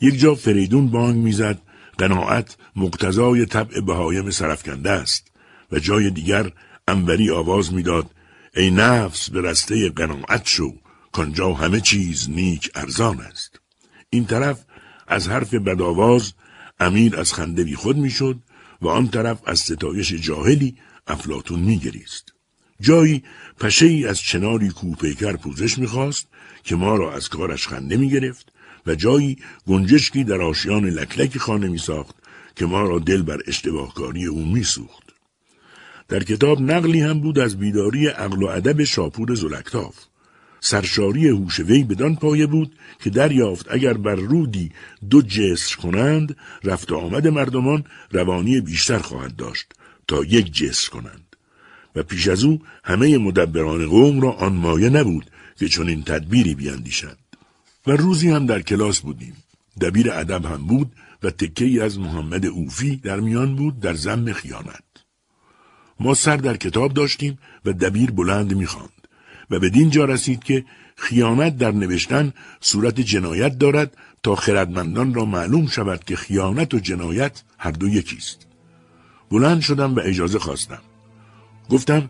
یک 0.00 0.18
جا 0.18 0.34
فریدون 0.34 0.90
بانگ 0.90 1.16
می‌زد 1.16 1.62
قناعت 1.98 2.56
مقتضای 2.76 3.46
طبع 3.46 3.80
بهایم 3.80 4.30
سرفکنده 4.30 4.90
است 4.90 5.32
و 5.72 5.78
جای 5.78 6.10
دیگر 6.10 6.52
انوری 6.88 7.30
آواز 7.30 7.74
می‌داد 7.74 8.10
ای 8.56 8.70
نفس 8.70 9.30
به 9.30 9.40
رسته 9.40 9.90
قناعت 9.90 10.46
شو 10.46 10.74
کانجا 11.12 11.54
همه 11.54 11.80
چیز 11.80 12.30
نیک 12.30 12.70
ارزان 12.74 13.20
است. 13.20 13.60
این 14.10 14.24
طرف 14.24 14.64
از 15.06 15.28
حرف 15.28 15.54
بدآواز 15.54 16.32
امیر 16.80 17.16
از 17.16 17.32
خنده 17.32 17.64
بی 17.64 17.74
خود 17.74 17.96
می‌شد 17.96 18.38
و 18.82 18.88
آن 18.88 19.08
طرف 19.08 19.40
از 19.46 19.60
ستایش 19.60 20.12
جاهلی 20.12 20.76
افلاتون 21.06 21.60
میگریست. 21.60 22.32
جایی 22.80 23.24
پشه 23.60 23.86
ای 23.86 24.06
از 24.06 24.18
چناری 24.18 24.68
کوپیکر 24.68 25.36
پوزش 25.36 25.78
می‌خواست 25.78 26.28
که 26.64 26.76
ما 26.76 26.96
را 26.96 27.14
از 27.14 27.28
کارش 27.28 27.68
خنده 27.68 27.96
می‌گرفت 27.96 28.52
و 28.86 28.94
جایی 28.94 29.38
گنجشکی 29.66 30.24
در 30.24 30.42
آشیان 30.42 30.84
لکلک 30.84 31.38
خانه 31.38 31.68
میساخت 31.68 32.16
که 32.56 32.66
ما 32.66 32.82
را 32.82 32.98
دل 32.98 33.22
بر 33.22 33.40
اشتباهکاری 33.46 34.26
او 34.26 34.44
میسوخت. 34.44 35.06
در 36.08 36.22
کتاب 36.22 36.60
نقلی 36.60 37.00
هم 37.00 37.20
بود 37.20 37.38
از 37.38 37.58
بیداری 37.58 38.06
عقل 38.06 38.42
و 38.42 38.46
ادب 38.46 38.84
شاپور 38.84 39.34
زلکتاف. 39.34 39.94
سرشاری 40.60 41.28
هوش 41.28 41.60
وی 41.60 41.84
بدان 41.84 42.16
پایه 42.16 42.46
بود 42.46 42.72
که 43.00 43.10
دریافت 43.10 43.66
اگر 43.70 43.92
بر 43.92 44.14
رودی 44.14 44.72
دو 45.10 45.22
جسر 45.22 45.76
کنند 45.76 46.36
رفت 46.64 46.92
آمد 46.92 47.28
مردمان 47.28 47.84
روانی 48.12 48.60
بیشتر 48.60 48.98
خواهد 48.98 49.36
داشت 49.36 49.72
تا 50.08 50.24
یک 50.24 50.52
جسر 50.52 50.90
کنند. 50.90 51.36
و 51.96 52.02
پیش 52.02 52.28
از 52.28 52.44
او 52.44 52.62
همه 52.84 53.18
مدبران 53.18 53.86
قوم 53.86 54.20
را 54.20 54.32
آن 54.32 54.52
مایه 54.52 54.88
نبود 54.88 55.30
که 55.58 55.68
چون 55.68 55.88
این 55.88 56.02
تدبیری 56.02 56.54
بیاندیشند 56.54 57.25
و 57.86 57.90
روزی 57.90 58.30
هم 58.30 58.46
در 58.46 58.62
کلاس 58.62 59.00
بودیم 59.00 59.36
دبیر 59.80 60.12
ادب 60.12 60.44
هم 60.44 60.66
بود 60.66 60.92
و 61.22 61.30
تکه 61.30 61.84
از 61.84 61.98
محمد 61.98 62.46
اوفی 62.46 62.96
در 62.96 63.20
میان 63.20 63.56
بود 63.56 63.80
در 63.80 63.94
زم 63.94 64.32
خیانت 64.32 64.82
ما 66.00 66.14
سر 66.14 66.36
در 66.36 66.56
کتاب 66.56 66.92
داشتیم 66.92 67.38
و 67.64 67.72
دبیر 67.72 68.10
بلند 68.10 68.56
می‌خواند 68.56 68.90
و 69.50 69.58
به 69.58 69.70
دین 69.70 69.90
جا 69.90 70.04
رسید 70.04 70.44
که 70.44 70.64
خیانت 70.96 71.58
در 71.58 71.72
نوشتن 71.72 72.32
صورت 72.60 73.00
جنایت 73.00 73.58
دارد 73.58 73.96
تا 74.22 74.34
خردمندان 74.34 75.14
را 75.14 75.24
معلوم 75.24 75.66
شود 75.66 76.04
که 76.04 76.16
خیانت 76.16 76.74
و 76.74 76.78
جنایت 76.78 77.42
هر 77.58 77.70
دو 77.70 77.88
یکیست. 77.88 78.46
بلند 79.30 79.60
شدم 79.60 79.94
و 79.94 80.00
اجازه 80.04 80.38
خواستم. 80.38 80.82
گفتم 81.70 82.08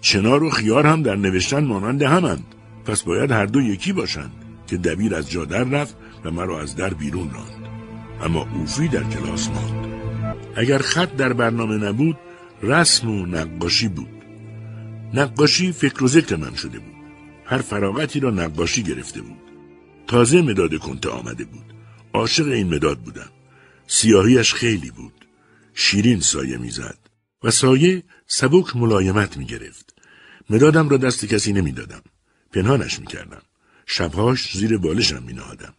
چنار 0.00 0.42
و 0.42 0.50
خیار 0.50 0.86
هم 0.86 1.02
در 1.02 1.16
نوشتن 1.16 1.64
مانند 1.64 2.02
همند 2.02 2.44
پس 2.84 3.02
باید 3.02 3.30
هر 3.30 3.46
دو 3.46 3.60
یکی 3.60 3.92
باشند 3.92 4.45
که 4.66 4.76
دبیر 4.76 5.14
از 5.14 5.30
جا 5.30 5.44
در 5.44 5.64
رفت 5.64 5.96
و 6.24 6.30
مرا 6.30 6.60
از 6.60 6.76
در 6.76 6.94
بیرون 6.94 7.30
راند. 7.30 7.68
اما 8.22 8.48
اوفی 8.54 8.88
در 8.88 9.02
کلاس 9.02 9.48
ماند. 9.48 9.86
اگر 10.56 10.78
خط 10.78 11.16
در 11.16 11.32
برنامه 11.32 11.76
نبود 11.76 12.16
رسم 12.62 13.10
و 13.10 13.26
نقاشی 13.26 13.88
بود. 13.88 14.08
نقاشی 15.14 15.72
فکر 15.72 16.04
و 16.04 16.08
ذکر 16.08 16.36
من 16.36 16.54
شده 16.54 16.78
بود. 16.78 16.96
هر 17.44 17.58
فراغتی 17.58 18.20
را 18.20 18.30
نقاشی 18.30 18.82
گرفته 18.82 19.20
بود. 19.20 19.42
تازه 20.06 20.42
مداد 20.42 20.78
کنته 20.78 21.08
آمده 21.08 21.44
بود. 21.44 21.74
عاشق 22.14 22.48
این 22.48 22.74
مداد 22.74 22.98
بودم. 22.98 23.30
سیاهیش 23.86 24.54
خیلی 24.54 24.90
بود. 24.90 25.26
شیرین 25.74 26.20
سایه 26.20 26.56
می‌زد. 26.56 26.98
و 27.42 27.50
سایه 27.50 28.02
سبک 28.26 28.76
ملایمت 28.76 29.36
می 29.36 29.44
گرفت. 29.44 29.94
مدادم 30.50 30.88
را 30.88 30.96
دست 30.96 31.24
کسی 31.24 31.52
نمی‌دادم. 31.52 32.02
پنهانش 32.52 33.00
می 33.00 33.06
کردم. 33.06 33.42
شبهاش 33.86 34.52
زیر 34.58 34.78
بالشم 34.78 35.22
می 35.22 35.32
نهادم. 35.32 35.74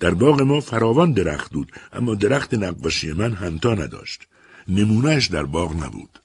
در 0.00 0.14
باغ 0.14 0.42
ما 0.42 0.60
فراوان 0.60 1.12
درخت 1.12 1.52
بود 1.52 1.72
اما 1.92 2.14
درخت 2.14 2.54
نقاشی 2.54 3.12
من 3.12 3.32
همتا 3.32 3.74
نداشت. 3.74 4.26
نمونهش 4.68 5.26
در 5.26 5.44
باغ 5.44 5.84
نبود. 5.84 6.18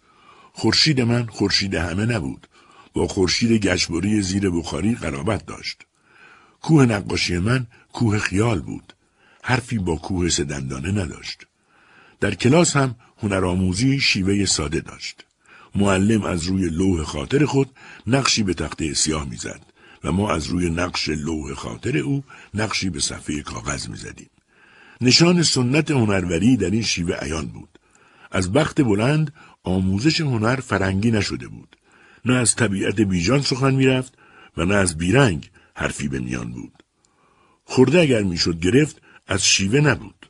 خورشید 0.54 1.02
من 1.02 1.26
خورشید 1.26 1.76
همه 1.76 2.06
نبود. 2.06 2.48
با 2.94 3.08
خورشید 3.08 3.52
گشبری 3.52 4.22
زیر 4.22 4.50
بخاری 4.50 4.96
قرابت 4.96 5.46
داشت. 5.46 5.78
کوه 6.62 6.86
نقاشی 6.86 7.38
من 7.38 7.68
کوه 7.94 8.20
خیال 8.20 8.62
بود. 8.62 8.94
حرفی 9.44 9.78
با 9.78 9.96
کوه 9.96 10.30
سدندانه 10.30 10.92
نداشت. 10.92 11.48
در 12.20 12.36
کلاس 12.36 12.76
هم 12.76 12.96
هنرآموزی 13.18 14.00
شیوه 14.00 14.46
ساده 14.46 14.80
داشت. 14.80 15.26
معلم 15.76 16.24
از 16.24 16.44
روی 16.44 16.70
لوح 16.70 17.04
خاطر 17.04 17.46
خود 17.46 17.70
نقشی 18.08 18.44
به 18.44 18.54
تخته 18.54 18.94
سیاه 18.94 19.30
می‌زد 19.30 19.73
و 20.04 20.12
ما 20.12 20.32
از 20.32 20.48
روی 20.48 20.70
نقش 20.70 21.10
لوح 21.10 21.54
خاطر 21.54 21.98
او 21.98 22.24
نقشی 22.54 22.90
به 22.90 23.00
صفحه 23.00 23.42
کاغذ 23.42 23.88
می‌زدیم. 23.88 24.30
نشان 25.02 25.44
سنت 25.44 25.92
هنروری 25.92 26.58
در 26.58 26.70
این 26.70 26.82
شیوه 26.82 27.16
عیان 27.16 27.46
بود. 27.46 27.80
از 28.32 28.52
بخت 28.52 28.82
بلند 28.82 29.34
آموزش 29.64 30.22
هنر 30.22 30.56
فرنگی 30.56 31.12
نشده 31.12 31.48
بود. 31.48 31.78
نه 32.26 32.34
از 32.34 32.56
طبیعت 32.56 33.02
بیجان 33.02 33.42
سخن 33.42 33.76
می‌رفت 33.76 34.14
و 34.58 34.66
نه 34.66 34.76
از 34.76 34.98
بیرنگ 34.98 35.50
حرفی 35.76 36.08
به 36.08 36.20
میان 36.20 36.52
بود. 36.52 36.84
خورده 37.66 38.00
اگر 38.00 38.24
می‌شد 38.24 38.60
گرفت 38.60 39.02
از 39.28 39.46
شیوه 39.46 39.80
نبود. 39.80 40.30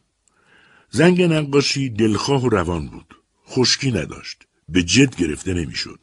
زنگ 0.90 1.22
نقاشی 1.22 1.90
دلخواه 1.90 2.44
و 2.44 2.50
روان 2.50 2.88
بود. 2.88 3.16
خشکی 3.48 3.92
نداشت. 3.92 4.44
به 4.70 4.84
جد 4.84 5.16
گرفته 5.16 5.54
نمی‌شد. 5.54 6.00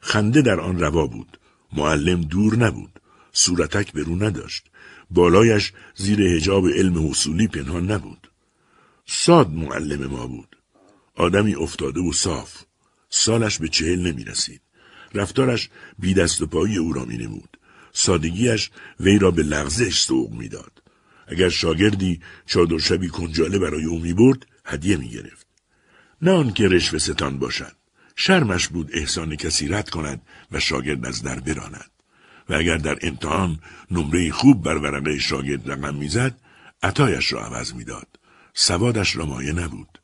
خنده 0.00 0.42
در 0.42 0.60
آن 0.60 0.80
روا 0.80 1.06
بود. 1.06 1.38
معلم 1.72 2.20
دور 2.20 2.56
نبود. 2.56 3.00
صورتک 3.38 3.92
به 3.92 4.02
رو 4.02 4.22
نداشت. 4.22 4.64
بالایش 5.10 5.72
زیر 5.94 6.22
هجاب 6.22 6.68
علم 6.68 7.10
حصولی 7.10 7.48
پنهان 7.48 7.90
نبود. 7.90 8.30
ساد 9.06 9.50
معلم 9.50 10.06
ما 10.06 10.26
بود. 10.26 10.56
آدمی 11.14 11.54
افتاده 11.54 12.00
و 12.00 12.12
صاف. 12.12 12.62
سالش 13.10 13.58
به 13.58 13.68
چهل 13.68 14.06
نمی 14.06 14.24
رسید. 14.24 14.60
رفتارش 15.14 15.68
بی 15.98 16.14
دست 16.14 16.42
و 16.42 16.46
پایی 16.46 16.76
او 16.76 16.92
را 16.92 17.04
می 17.04 17.16
نمود. 17.16 17.58
سادگیش 17.92 18.70
وی 19.00 19.18
را 19.18 19.30
به 19.30 19.42
لغزش 19.42 19.98
سوق 20.00 20.32
می‌داد. 20.32 20.82
اگر 21.26 21.48
شاگردی 21.48 22.20
چادر 22.46 22.78
شبی 22.78 23.08
کنجاله 23.08 23.58
برای 23.58 23.84
او 23.84 23.98
می 23.98 24.12
برد 24.12 24.46
هدیه 24.64 24.96
می 24.96 25.08
گرفت. 25.08 25.46
نه 26.22 26.30
آنکه 26.30 26.68
رشوه 26.68 26.98
ستان 26.98 27.38
باشد. 27.38 27.76
شرمش 28.16 28.68
بود 28.68 28.90
احسان 28.92 29.36
کسی 29.36 29.68
رد 29.68 29.90
کند 29.90 30.22
و 30.52 30.60
شاگرد 30.60 31.06
از 31.06 31.22
در 31.22 31.40
براند. 31.40 31.90
و 32.48 32.54
اگر 32.54 32.76
در 32.76 32.98
امتحان 33.02 33.60
نمره 33.90 34.30
خوب 34.30 34.62
بر 34.62 34.76
ورقه 34.76 35.18
شاگرد 35.18 35.70
رقم 35.70 35.94
می‌زد 35.94 36.38
عطایش 36.82 37.32
را 37.32 37.44
عوض 37.44 37.74
می‌داد. 37.74 38.06
سوادش 38.54 39.16
را 39.16 39.26
مایه 39.26 39.52
نبود. 39.52 40.00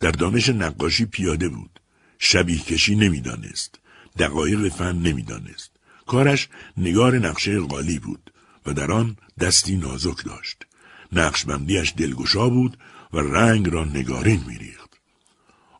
در 0.00 0.10
دانش 0.10 0.48
نقاشی 0.48 1.04
پیاده 1.06 1.48
بود. 1.48 1.80
شبیه 2.18 2.58
کشی 2.58 2.94
نمی‌دانست. 2.94 3.78
دقایق 4.18 4.68
فن 4.68 4.96
نمی‌دانست. 4.96 5.70
کارش 6.06 6.48
نگار 6.76 7.18
نقشه 7.18 7.60
غالی 7.60 7.98
بود 7.98 8.32
و 8.66 8.72
در 8.72 8.92
آن 8.92 9.16
دستی 9.40 9.76
نازک 9.76 10.24
داشت. 10.24 10.66
نقشبندیش 11.12 11.94
دلگشا 11.96 12.48
بود 12.48 12.78
و 13.12 13.18
رنگ 13.18 13.68
را 13.68 13.84
نگارین 13.84 14.44
میریخت. 14.46 14.90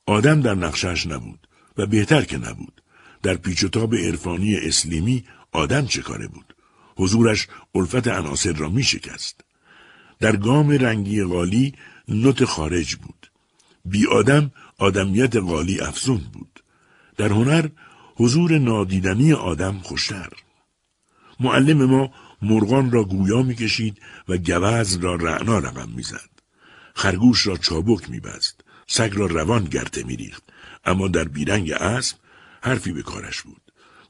آدم 0.06 0.40
در 0.40 0.54
نقشش 0.54 1.06
نبود 1.06 1.48
و 1.76 1.86
بهتر 1.86 2.22
که 2.22 2.38
نبود. 2.38 2.82
در 3.22 3.34
پیچ 3.34 3.64
و 3.64 3.68
تاب 3.68 3.94
عرفانی 3.94 4.56
اسلیمی 4.56 5.24
آدم 5.52 5.86
چه 5.86 6.02
کاره 6.02 6.28
بود؟ 6.28 6.54
حضورش 6.96 7.48
الفت 7.74 8.08
عناصر 8.08 8.52
را 8.52 8.68
می 8.68 8.82
شکست. 8.82 9.40
در 10.20 10.36
گام 10.36 10.70
رنگی 10.70 11.24
غالی 11.24 11.74
نوت 12.08 12.44
خارج 12.44 12.96
بود. 12.96 13.30
بی 13.84 14.06
آدم 14.06 14.50
آدمیت 14.78 15.36
غالی 15.36 15.80
افزون 15.80 16.20
بود. 16.32 16.62
در 17.16 17.28
هنر 17.28 17.68
حضور 18.16 18.58
نادیدنی 18.58 19.32
آدم 19.32 19.78
خوشتر. 19.78 20.28
معلم 21.40 21.84
ما 21.84 22.12
مرغان 22.42 22.90
را 22.90 23.04
گویا 23.04 23.42
می‌کشید 23.42 23.98
و 24.28 24.36
گوز 24.36 24.96
را 24.96 25.14
رعنا 25.14 25.58
رقم 25.58 25.88
می‌زد 25.96 26.30
خرگوش 26.94 27.46
را 27.46 27.56
چابک 27.56 28.10
میبست 28.10 28.60
سگ 28.86 29.12
را 29.14 29.26
روان 29.26 29.64
گرته 29.64 30.02
میریخت 30.02 30.42
اما 30.84 31.08
در 31.08 31.24
بیرنگ 31.24 31.72
اسب 31.72 32.16
حرفی 32.62 32.92
به 32.92 33.02
کارش 33.02 33.42
بود. 33.42 33.59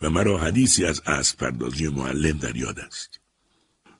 و 0.03 0.11
مرا 0.11 0.38
حدیثی 0.38 0.84
از 0.84 1.03
اسب 1.07 1.38
پردازی 1.38 1.88
معلم 1.88 2.38
در 2.38 2.57
یاد 2.57 2.78
است. 2.80 3.20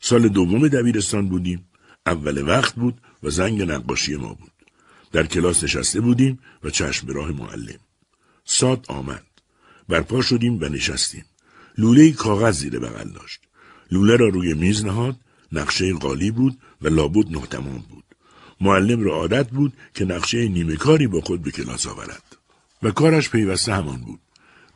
سال 0.01 0.28
دوم 0.28 0.68
دبیرستان 0.68 1.28
بودیم. 1.28 1.66
اول 2.07 2.48
وقت 2.48 2.74
بود 2.74 3.01
و 3.22 3.30
زنگ 3.30 3.62
نقاشی 3.62 4.16
ما 4.16 4.34
بود. 4.34 4.53
در 5.12 5.26
کلاس 5.26 5.64
نشسته 5.64 6.01
بودیم 6.01 6.38
و 6.64 6.70
چشم 6.70 7.07
به 7.07 7.12
راه 7.12 7.30
معلم. 7.30 7.78
ساد 8.44 8.84
آمد. 8.88 9.24
برپا 9.88 10.22
شدیم 10.22 10.59
و 10.61 10.64
نشستیم. 10.64 11.24
لوله 11.78 12.12
کاغذ 12.12 12.59
زیر 12.59 12.78
بغل 12.78 13.11
داشت. 13.11 13.40
لوله 13.90 14.16
را 14.16 14.28
روی 14.28 14.55
میز 14.55 14.84
نهاد. 14.84 15.16
نقشه 15.53 15.92
قالی 15.92 16.30
بود 16.30 16.59
و 16.82 16.88
لابد 16.88 17.30
نه 17.30 17.46
تمام 17.46 17.84
بود. 17.90 18.05
معلم 18.61 19.01
را 19.01 19.14
عادت 19.14 19.51
بود 19.51 19.72
که 19.94 20.05
نقشه 20.05 20.48
نیمه 20.48 20.76
کاری 20.76 21.07
با 21.07 21.20
خود 21.20 21.42
به 21.42 21.51
کلاس 21.51 21.86
آورد. 21.86 22.36
و 22.82 22.90
کارش 22.90 23.30
پیوسته 23.30 23.74
همان 23.74 24.01
بود. 24.01 24.20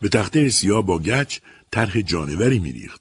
به 0.05 0.11
تخته 0.11 0.48
سیاه 0.48 0.86
با 0.86 0.98
گچ 0.98 1.38
طرح 1.70 2.00
جانوری 2.00 2.59
میریخت. 2.59 3.00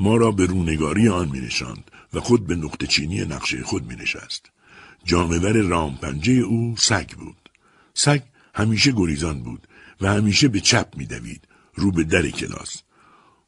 ما 0.00 0.16
را 0.16 0.30
به 0.30 0.46
رونگاری 0.46 1.08
آن 1.08 1.28
مینشاند 1.28 1.90
و 2.14 2.20
خود 2.20 2.46
به 2.46 2.56
نقطه 2.56 2.86
چینی 2.86 3.24
نقشه 3.24 3.62
خود 3.62 3.86
مینشست. 3.86 4.50
جانور 5.04 5.52
رامپنجه 5.52 6.32
او 6.32 6.74
سگ 6.78 7.10
بود. 7.10 7.50
سگ 7.94 8.22
همیشه 8.54 8.92
گریزان 8.92 9.42
بود 9.42 9.68
و 10.00 10.12
همیشه 10.12 10.48
به 10.48 10.60
چپ 10.60 10.88
میدوید 10.96 11.48
رو 11.74 11.90
به 11.90 12.04
در 12.04 12.30
کلاس. 12.30 12.82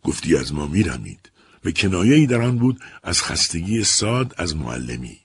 گفتی 0.03 0.37
از 0.37 0.55
ما 0.55 0.67
میرمید 0.67 1.31
و 1.65 1.71
کنایه 1.71 2.27
در 2.27 2.43
آن 2.43 2.59
بود 2.59 2.81
از 3.03 3.23
خستگی 3.23 3.85
ساد 3.85 4.35
از 4.39 4.57
معلمی. 4.57 5.19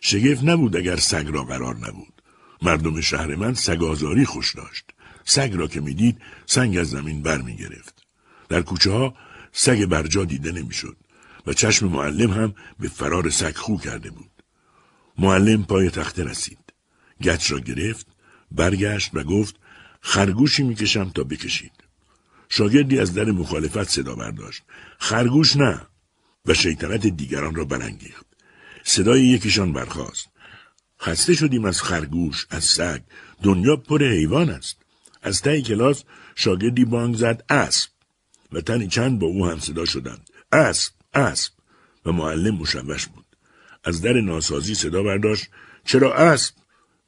شگفت 0.00 0.44
نبود 0.44 0.76
اگر 0.76 0.96
سگ 0.96 1.26
را 1.28 1.44
قرار 1.44 1.76
نبود. 1.76 2.22
مردم 2.62 3.00
شهر 3.00 3.34
من 3.34 3.54
سگازاری 3.54 4.24
خوش 4.24 4.54
داشت. 4.54 4.84
سگ 5.30 5.52
را 5.54 5.66
که 5.68 5.80
می‌دید 5.80 6.20
سنگ 6.46 6.78
از 6.78 6.90
زمین 6.90 7.22
بر 7.22 7.38
می 7.38 7.56
گرفت. 7.56 8.02
در 8.48 8.62
کوچه 8.62 8.90
ها 8.90 9.14
سگ 9.52 9.84
برجا 9.84 10.24
دیده 10.24 10.52
نمی‌شد 10.52 10.96
و 11.46 11.52
چشم 11.52 11.88
معلم 11.88 12.30
هم 12.30 12.54
به 12.80 12.88
فرار 12.88 13.30
سگ 13.30 13.56
خو 13.56 13.76
کرده 13.76 14.10
بود. 14.10 14.30
معلم 15.18 15.64
پای 15.64 15.90
تخته 15.90 16.24
رسید. 16.24 16.58
گچ 17.22 17.52
را 17.52 17.60
گرفت، 17.60 18.06
برگشت 18.50 19.10
و 19.14 19.22
گفت 19.22 19.56
خرگوشی 20.00 20.62
می‌کشم 20.62 21.10
تا 21.10 21.24
بکشید. 21.24 21.72
شاگردی 22.48 22.98
از 22.98 23.14
در 23.14 23.24
مخالفت 23.24 23.88
صدا 23.88 24.14
برداشت. 24.14 24.62
خرگوش 24.98 25.56
نه. 25.56 25.86
و 26.46 26.54
شیطنت 26.54 27.06
دیگران 27.06 27.54
را 27.54 27.64
برانگیخت 27.64 28.26
صدای 28.84 29.26
یکیشان 29.26 29.72
برخاست 29.72 30.28
خسته 31.00 31.34
شدیم 31.34 31.64
از 31.64 31.82
خرگوش 31.82 32.46
از 32.50 32.64
سگ 32.64 33.00
دنیا 33.42 33.76
پر 33.76 34.02
حیوان 34.02 34.50
است 34.50 34.79
از 35.22 35.42
ته 35.42 35.62
کلاس 35.62 36.04
شاگردی 36.34 36.84
بانگ 36.84 37.16
زد 37.16 37.44
اسب. 37.48 37.90
و 38.52 38.60
تنی 38.60 38.88
چند 38.88 39.18
با 39.18 39.26
او 39.26 39.46
هم 39.46 39.58
صدا 39.58 39.84
شدند. 39.84 40.30
اسب 40.52 40.92
اسب. 41.14 41.52
و 42.06 42.12
معلم 42.12 42.54
مشوش 42.54 43.06
بود. 43.06 43.26
از 43.84 44.02
در 44.02 44.20
ناسازی 44.20 44.74
صدا 44.74 45.02
برداشت. 45.02 45.48
چرا 45.84 46.14
اسب؟ 46.14 46.54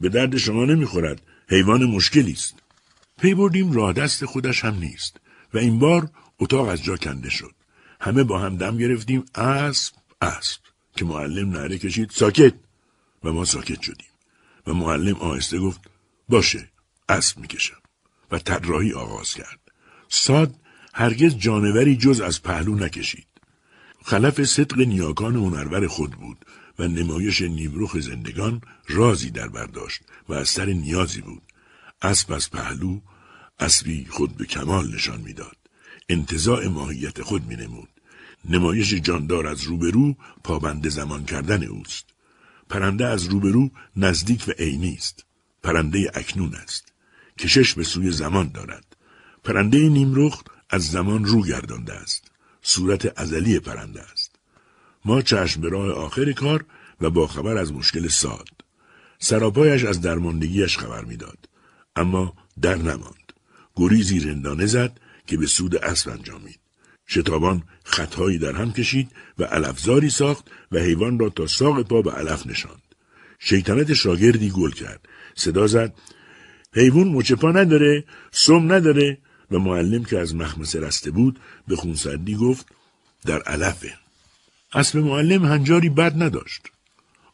به 0.00 0.08
درد 0.08 0.36
شما 0.36 0.64
نمی‌خورد. 0.64 1.22
حیوان 1.48 1.84
مشکلی 1.84 2.32
است. 2.32 2.54
پی 3.18 3.34
بردیم 3.34 3.72
راه 3.72 3.92
دست 3.92 4.24
خودش 4.24 4.64
هم 4.64 4.74
نیست. 4.74 5.20
و 5.54 5.58
این 5.58 5.78
بار 5.78 6.10
اتاق 6.40 6.68
از 6.68 6.82
جا 6.82 6.96
کنده 6.96 7.30
شد. 7.30 7.54
همه 8.00 8.24
با 8.24 8.38
هم 8.38 8.56
دم 8.56 8.78
گرفتیم. 8.78 9.24
اسب 9.34 9.94
اسب. 10.20 10.60
که 10.96 11.04
معلم 11.04 11.50
نهره 11.50 11.78
کشید. 11.78 12.10
ساکت. 12.10 12.54
و 13.24 13.32
ما 13.32 13.44
ساکت 13.44 13.82
شدیم. 13.82 14.06
و 14.66 14.74
معلم 14.74 15.14
آهسته 15.14 15.58
گفت 15.58 15.80
باشه 16.28 16.68
اسب 17.08 17.38
می‌کشم. 17.38 17.81
و 18.32 18.38
طراحی 18.38 18.92
آغاز 18.92 19.34
کرد 19.34 19.60
ساد 20.08 20.54
هرگز 20.94 21.36
جانوری 21.36 21.96
جز 21.96 22.20
از 22.20 22.42
پهلو 22.42 22.74
نکشید 22.74 23.26
خلف 24.04 24.44
صدق 24.44 24.78
نیاکان 24.78 25.36
هنرور 25.36 25.86
خود 25.86 26.10
بود 26.10 26.44
و 26.78 26.88
نمایش 26.88 27.42
نیمروخ 27.42 27.98
زندگان 27.98 28.60
رازی 28.88 29.30
در 29.30 29.48
برداشت 29.48 30.00
و 30.28 30.32
از 30.32 30.48
سر 30.48 30.66
نیازی 30.66 31.20
بود 31.20 31.42
اسب 32.02 32.32
از 32.32 32.50
پهلو 32.50 33.00
اسبی 33.60 34.06
خود 34.10 34.36
به 34.36 34.44
کمال 34.46 34.94
نشان 34.94 35.20
می‌داد 35.20 35.56
انتظاع 36.08 36.68
ماهیت 36.68 37.22
خود 37.22 37.46
می 37.46 37.56
نمود. 37.56 37.88
نمایش 38.44 38.94
جاندار 38.94 39.46
از 39.46 39.62
روبرو 39.62 40.14
پابند 40.44 40.88
زمان 40.88 41.24
کردن 41.24 41.64
اوست. 41.64 42.06
پرنده 42.68 43.06
از 43.06 43.24
روبرو 43.24 43.70
نزدیک 43.96 44.44
و 44.48 44.50
عینی 44.58 44.94
است. 44.94 45.24
پرنده 45.62 46.10
اکنون 46.14 46.54
است. 46.54 46.91
کشش 47.38 47.74
به 47.74 47.84
سوی 47.84 48.10
زمان 48.10 48.48
دارد. 48.48 48.96
پرنده 49.44 49.78
نیمرخت 49.78 50.46
از 50.70 50.90
زمان 50.90 51.24
رو 51.24 51.42
گردانده 51.42 51.94
است. 51.94 52.30
صورت 52.62 53.20
ازلی 53.20 53.60
پرنده 53.60 54.02
است. 54.02 54.36
ما 55.04 55.22
چشم 55.22 55.60
به 55.60 55.68
راه 55.68 55.90
آخر 55.90 56.32
کار 56.32 56.64
و 57.00 57.10
با 57.10 57.26
خبر 57.26 57.56
از 57.56 57.72
مشکل 57.72 58.08
ساد. 58.08 58.48
سراپایش 59.18 59.84
از 59.84 60.00
درماندگیش 60.00 60.78
خبر 60.78 61.04
می‌داد. 61.04 61.38
اما 61.96 62.34
در 62.62 62.74
نماند. 62.74 63.32
گریزی 63.76 64.20
رندانه 64.20 64.66
زد 64.66 65.00
که 65.26 65.36
به 65.36 65.46
سود 65.46 65.76
اسب 65.76 66.10
انجامید. 66.10 66.58
شتابان 67.08 67.62
خطهایی 67.84 68.38
در 68.38 68.52
هم 68.52 68.72
کشید 68.72 69.10
و 69.38 69.44
علفزاری 69.44 70.10
ساخت 70.10 70.44
و 70.72 70.78
حیوان 70.78 71.18
را 71.18 71.28
تا 71.28 71.46
ساق 71.46 71.82
پا 71.82 72.02
به 72.02 72.10
علف 72.12 72.46
نشاند. 72.46 72.82
شیطنت 73.38 73.92
شاگردی 73.92 74.50
گل 74.50 74.70
کرد. 74.70 75.08
صدا 75.34 75.66
زد 75.66 75.94
حیوان 76.74 77.08
مچپا 77.08 77.52
نداره، 77.52 78.04
سم 78.30 78.72
نداره 78.72 79.18
و 79.50 79.58
معلم 79.58 80.04
که 80.04 80.18
از 80.18 80.34
مخمسه 80.34 80.80
رسته 80.80 81.10
بود 81.10 81.40
به 81.68 81.76
خونسردی 81.76 82.34
گفت 82.34 82.66
در 83.26 83.42
علفه. 83.42 83.94
اسب 84.72 84.98
معلم 84.98 85.44
هنجاری 85.44 85.88
بد 85.88 86.22
نداشت. 86.22 86.62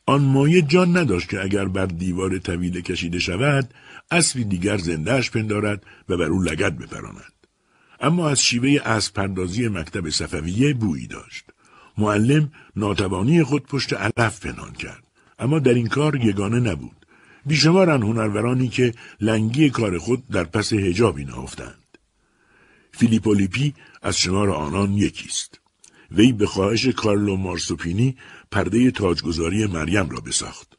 آن 0.07 0.21
مایه 0.21 0.63
جان 0.63 0.97
نداشت 0.97 1.29
که 1.29 1.43
اگر 1.43 1.65
بر 1.65 1.87
دیوار 1.87 2.39
طویل 2.39 2.81
کشیده 2.81 3.19
شود 3.19 3.75
اسبی 4.11 4.45
دیگر 4.45 4.79
زندهش 4.79 5.31
پندارد 5.31 5.83
و 6.09 6.17
بر 6.17 6.25
او 6.25 6.43
لگت 6.43 6.73
بپراند. 6.73 7.33
اما 8.01 8.29
از 8.29 8.43
شیوه 8.43 8.81
از 8.85 9.13
پردازی 9.13 9.69
مکتب 9.69 10.11
صفویه 10.11 10.75
بویی 10.75 11.07
داشت. 11.07 11.45
معلم 11.99 12.53
ناتوانی 12.77 13.43
خود 13.43 13.67
پشت 13.67 13.93
علف 13.93 14.41
پنهان 14.41 14.73
کرد. 14.73 15.05
اما 15.39 15.59
در 15.59 15.75
این 15.75 15.89
کار 15.89 16.17
یگانه 16.17 16.61
نبود. 16.61 16.98
بیشمارن 17.47 18.03
هنرورانی 18.03 18.69
که 18.69 18.95
لنگی 19.21 19.71
کار 19.71 19.99
خود 19.99 20.29
در 20.29 20.45
پس 20.45 20.73
هجابی 20.73 21.25
نهفتند. 21.25 21.99
فیلیپولیپی 22.93 23.75
از 24.03 24.19
شمار 24.19 24.51
آنان 24.51 24.93
یکیست. 24.93 25.61
وی 26.11 26.33
به 26.33 26.47
خواهش 26.47 26.87
کارلو 26.87 27.37
مارسوپینی 27.37 28.17
پرده 28.51 28.91
تاجگذاری 28.91 29.67
مریم 29.67 30.09
را 30.09 30.21
بساخت. 30.21 30.79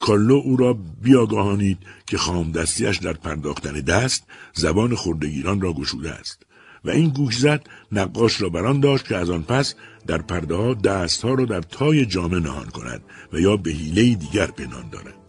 کارلو 0.00 0.34
او 0.34 0.56
را 0.56 0.78
بیاگاهانید 1.02 1.78
که 2.06 2.18
خام 2.18 2.52
دستیش 2.52 2.96
در 2.96 3.12
پرداختن 3.12 3.72
دست 3.72 4.26
زبان 4.54 4.96
خردگیران 4.96 5.60
را 5.60 5.72
گشوده 5.72 6.10
است. 6.10 6.46
و 6.84 6.90
این 6.90 7.08
گوش 7.08 7.38
زد 7.38 7.66
نقاش 7.92 8.40
را 8.42 8.48
بران 8.48 8.80
داشت 8.80 9.08
که 9.08 9.16
از 9.16 9.30
آن 9.30 9.42
پس 9.42 9.74
در 10.06 10.18
پرده 10.18 10.54
ها 10.54 10.74
دست 10.74 11.24
ها 11.24 11.34
را 11.34 11.44
در 11.44 11.60
تای 11.60 12.06
جامه 12.06 12.40
نهان 12.40 12.66
کند 12.66 13.02
و 13.32 13.40
یا 13.40 13.56
به 13.56 13.70
حیله 13.70 14.14
دیگر 14.14 14.46
پنهان 14.46 14.88
دارد. 14.90 15.25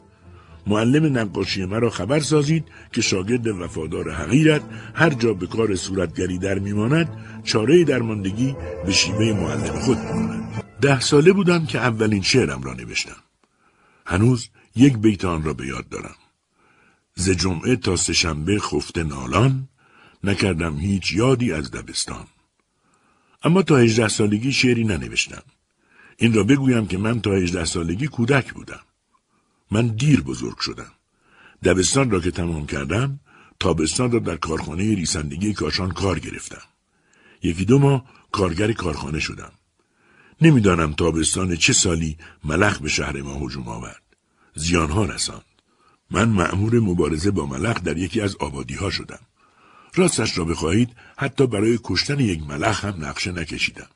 معلم 0.68 1.18
نقاشی 1.18 1.66
مرا 1.66 1.90
خبر 1.90 2.20
سازید 2.20 2.66
که 2.92 3.02
شاگرد 3.02 3.48
وفادار 3.48 4.12
حقیرت 4.12 4.62
هر 4.94 5.10
جا 5.10 5.34
به 5.34 5.48
کار 5.48 5.76
صورتگری 5.76 6.38
در 6.38 6.60
میماند 6.60 7.10
چاره 7.44 7.84
درماندگی 7.84 8.56
به 8.86 8.92
شیوه 8.92 9.34
معلم 9.34 9.80
خود 9.80 9.98
می‌کند 9.98 10.64
ده 10.82 11.00
ساله 11.00 11.34
بودم 11.34 11.66
که 11.66 11.80
اولین 11.80 12.22
شعرم 12.22 12.62
را 12.64 12.74
نوشتم 12.74 13.24
هنوز 14.06 14.50
یک 14.76 14.98
بیت 14.98 15.26
آن 15.26 15.44
را 15.44 15.54
به 15.54 15.68
یاد 15.68 15.90
دارم 15.90 16.16
ز 17.16 17.30
جمعه 17.30 17.76
تا 17.76 17.96
سهشنبه 17.96 18.60
خفته 18.60 19.04
نالان 19.04 19.68
نکردم 20.24 20.78
هیچ 20.78 21.14
یادی 21.14 21.52
از 21.54 21.72
دبستان. 21.72 22.28
اما 23.44 23.62
تا 23.62 23.78
هجده 23.78 24.08
سالگی 24.08 24.52
شعری 24.52 24.84
ننوشتم. 24.84 25.44
این 26.18 26.34
را 26.34 26.44
بگویم 26.44 26.88
که 26.88 26.98
من 26.98 27.22
تا 27.22 27.32
هجده 27.32 27.66
سالگی 27.66 28.08
کودک 28.08 28.54
بودم. 28.54 28.80
من 29.72 29.88
دیر 29.88 30.22
بزرگ 30.22 30.60
شدم. 30.60 30.92
دبستان 31.64 32.12
را 32.12 32.20
که 32.20 32.32
تمام 32.32 32.66
کردم، 32.66 33.20
تابستان 33.60 34.12
را 34.12 34.20
در 34.20 34.36
کارخانه 34.36 34.96
ریسندگی 34.96 35.54
کاشان 35.54 35.92
کار 35.92 36.20
گرفتم. 36.20 36.62
یکی 37.44 37.66
دو 37.66 37.80
ماه 37.80 38.06
کارگر 38.32 38.72
کارخانه 38.74 39.20
شدم. 39.20 39.52
نمی‌دانم 40.42 40.94
تابستان 40.94 41.56
چه 41.56 41.74
سالی 41.74 42.18
ملخ 42.44 42.80
به 42.80 42.90
شهر 42.90 43.22
ما 43.22 43.34
هجوم 43.34 43.68
آورد. 43.68 44.04
زیانها 44.56 45.06
رساند. 45.06 45.44
من 46.12 46.30
مأمور 46.30 46.80
مبارزه 46.80 47.32
با 47.32 47.46
ملخ 47.46 47.82
در 47.82 47.98
یکی 47.98 48.22
از 48.22 48.36
آبادی 48.36 48.76
ها 48.76 48.90
شدم. 48.90 49.20
راستش 49.96 50.38
را 50.38 50.46
بخواهید 50.46 50.90
حتی 51.18 51.48
برای 51.48 51.80
کشتن 51.84 52.20
یک 52.20 52.44
ملخ 52.44 52.86
هم 52.86 53.06
نقشه 53.06 53.32
نکشیدم. 53.32 53.88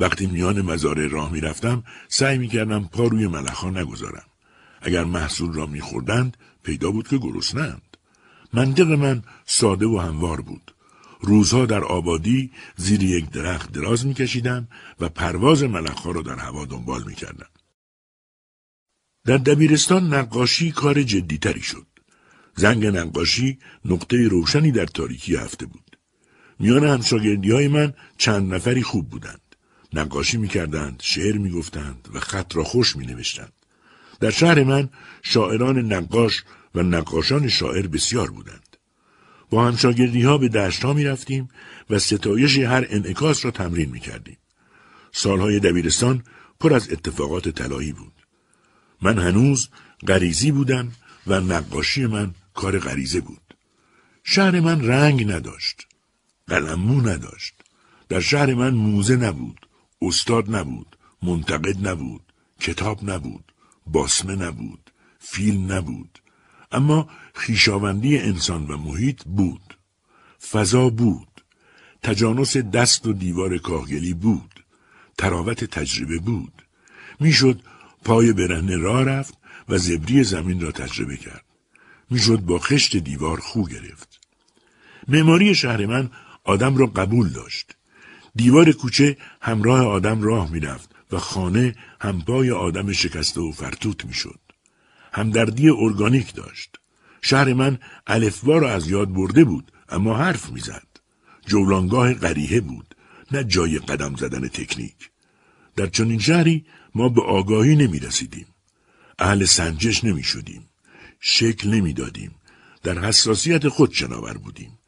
وقتی 0.00 0.26
میان 0.26 0.60
مزاره 0.60 1.08
راه 1.08 1.32
می‌رفتم 1.32 1.84
سعی 2.08 2.38
می‌کردم 2.38 2.88
پا 2.92 3.04
روی 3.04 3.26
ملخها 3.26 3.70
نگذارم. 3.70 4.29
اگر 4.80 5.04
محصول 5.04 5.52
را 5.52 5.66
میخوردند 5.66 6.36
پیدا 6.62 6.90
بود 6.90 7.08
که 7.08 7.18
گرسنند. 7.18 7.96
منطق 8.52 8.90
من 8.90 9.22
ساده 9.46 9.86
و 9.86 9.98
هموار 9.98 10.40
بود. 10.40 10.74
روزها 11.20 11.66
در 11.66 11.84
آبادی 11.84 12.50
زیر 12.76 13.02
یک 13.02 13.30
درخت 13.30 13.72
دراز 13.72 14.06
میکشیدم 14.06 14.68
و 15.00 15.08
پرواز 15.08 15.62
ملخها 15.62 16.10
را 16.10 16.22
در 16.22 16.36
هوا 16.36 16.64
دنبال 16.64 17.02
می‌کردم. 17.06 17.48
در 19.24 19.36
دبیرستان 19.36 20.14
نقاشی 20.14 20.72
کار 20.72 21.02
جدیتری 21.02 21.62
شد. 21.62 21.86
زنگ 22.56 22.86
نقاشی 22.86 23.58
نقطه 23.84 24.28
روشنی 24.28 24.72
در 24.72 24.86
تاریکی 24.86 25.36
هفته 25.36 25.66
بود. 25.66 25.98
میان 26.58 26.84
همشاگردی 26.84 27.50
های 27.50 27.68
من 27.68 27.94
چند 28.18 28.54
نفری 28.54 28.82
خوب 28.82 29.10
بودند. 29.10 29.56
نقاشی 29.92 30.36
می‌کردند، 30.36 31.00
شعر 31.04 31.38
می‌گفتند 31.38 32.08
و 32.14 32.20
خط 32.20 32.56
را 32.56 32.64
خوش 32.64 32.96
می 32.96 33.06
نوشتند. 33.06 33.52
در 34.20 34.30
شهر 34.30 34.64
من 34.64 34.88
شاعران 35.22 35.92
نقاش 35.92 36.44
و 36.74 36.82
نقاشان 36.82 37.48
شاعر 37.48 37.86
بسیار 37.86 38.30
بودند. 38.30 38.76
با 39.50 39.66
همشاگردی 39.66 40.22
ها 40.22 40.38
به 40.38 40.48
دشت 40.48 40.84
ها 40.84 40.92
می 40.92 41.04
رفتیم 41.04 41.48
و 41.90 41.98
ستایش 41.98 42.58
هر 42.58 42.86
انعکاس 42.90 43.44
را 43.44 43.50
تمرین 43.50 43.90
می 43.90 44.00
کردیم. 44.00 44.36
سالهای 45.12 45.60
دبیرستان 45.60 46.24
پر 46.60 46.74
از 46.74 46.90
اتفاقات 46.90 47.48
طلایی 47.48 47.92
بود. 47.92 48.12
من 49.02 49.18
هنوز 49.18 49.68
غریزی 50.08 50.50
بودم 50.50 50.92
و 51.26 51.40
نقاشی 51.40 52.06
من 52.06 52.34
کار 52.54 52.78
غریزه 52.78 53.20
بود. 53.20 53.54
شهر 54.24 54.60
من 54.60 54.86
رنگ 54.86 55.32
نداشت. 55.32 55.86
قلممو 56.48 57.00
نداشت. 57.00 57.54
در 58.08 58.20
شهر 58.20 58.54
من 58.54 58.74
موزه 58.74 59.16
نبود. 59.16 59.66
استاد 60.02 60.56
نبود. 60.56 60.96
منتقد 61.22 61.88
نبود. 61.88 62.22
کتاب 62.60 63.10
نبود. 63.10 63.49
باسمه 63.92 64.36
نبود. 64.36 64.90
فیلم 65.18 65.72
نبود. 65.72 66.18
اما 66.72 67.08
خیشاوندی 67.34 68.18
انسان 68.18 68.66
و 68.66 68.76
محیط 68.76 69.22
بود. 69.24 69.78
فضا 70.50 70.90
بود. 70.90 71.28
تجانس 72.02 72.56
دست 72.56 73.06
و 73.06 73.12
دیوار 73.12 73.58
کاهگلی 73.58 74.14
بود. 74.14 74.64
تراوت 75.18 75.64
تجربه 75.64 76.18
بود. 76.18 76.52
می‌شد 77.20 77.62
پای 78.04 78.32
برهنه 78.32 78.76
راه 78.76 79.04
رفت 79.04 79.34
و 79.68 79.78
زبری 79.78 80.24
زمین 80.24 80.60
را 80.60 80.72
تجربه 80.72 81.16
کرد. 81.16 81.44
می‌شد 82.10 82.40
با 82.40 82.58
خشت 82.58 82.96
دیوار 82.96 83.40
خو 83.40 83.64
گرفت. 83.64 84.20
معماری 85.08 85.54
شهر 85.54 85.86
من 85.86 86.10
آدم 86.44 86.76
را 86.76 86.86
قبول 86.86 87.28
داشت. 87.28 87.76
دیوار 88.34 88.72
کوچه 88.72 89.16
همراه 89.40 89.86
آدم 89.86 90.22
راه 90.22 90.52
می‌رفت 90.52 90.94
و 91.12 91.18
خانه 91.18 91.74
همپای 92.00 92.50
آدم 92.50 92.92
شکسته 92.92 93.40
و 93.40 93.52
فرتوت 93.52 94.04
می‌شد. 94.04 94.40
همدردی 95.12 95.68
ارگانیک 95.68 96.34
داشت. 96.34 96.76
شهر 97.22 97.52
من 97.52 97.78
الفبا 98.06 98.58
را 98.58 98.70
از 98.72 98.90
یاد 98.90 99.12
برده 99.12 99.44
بود 99.44 99.72
اما 99.88 100.16
حرف 100.16 100.50
می‌زد. 100.50 100.86
جولانگاه 101.46 102.14
غریه 102.14 102.60
بود 102.60 102.94
نه 103.32 103.44
جای 103.44 103.78
قدم 103.78 104.16
زدن 104.16 104.48
تکنیک. 104.48 105.10
در 105.76 105.86
چنین 105.86 106.18
شهری 106.18 106.66
ما 106.94 107.08
به 107.08 107.22
آگاهی 107.22 107.76
نمی 107.76 107.98
رسیدیم. 107.98 108.46
اهل 109.18 109.44
سنجش 109.44 110.04
نمی 110.04 110.22
شدیم. 110.22 110.68
شکل 111.20 111.70
نمی 111.70 111.92
دادیم. 111.92 112.34
در 112.82 112.98
حساسیت 112.98 113.68
خود 113.68 113.92
شناور 113.92 114.38
بودیم. 114.38 114.78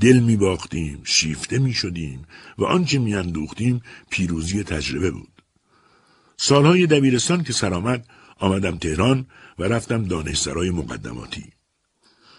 دل 0.00 0.18
می 0.18 0.36
باختیم، 0.36 1.00
شیفته 1.04 1.58
می 1.58 1.72
شدیم 1.72 2.26
و 2.58 2.64
آنچه 2.64 2.98
می 2.98 3.14
اندوختیم 3.14 3.82
پیروزی 4.10 4.62
تجربه 4.62 5.10
بود. 5.10 5.33
سالهای 6.36 6.86
دبیرستان 6.86 7.42
که 7.42 7.52
سرآمد 7.52 8.06
آمدم 8.38 8.76
تهران 8.76 9.26
و 9.58 9.64
رفتم 9.64 10.04
دانشسرای 10.04 10.70
مقدماتی. 10.70 11.44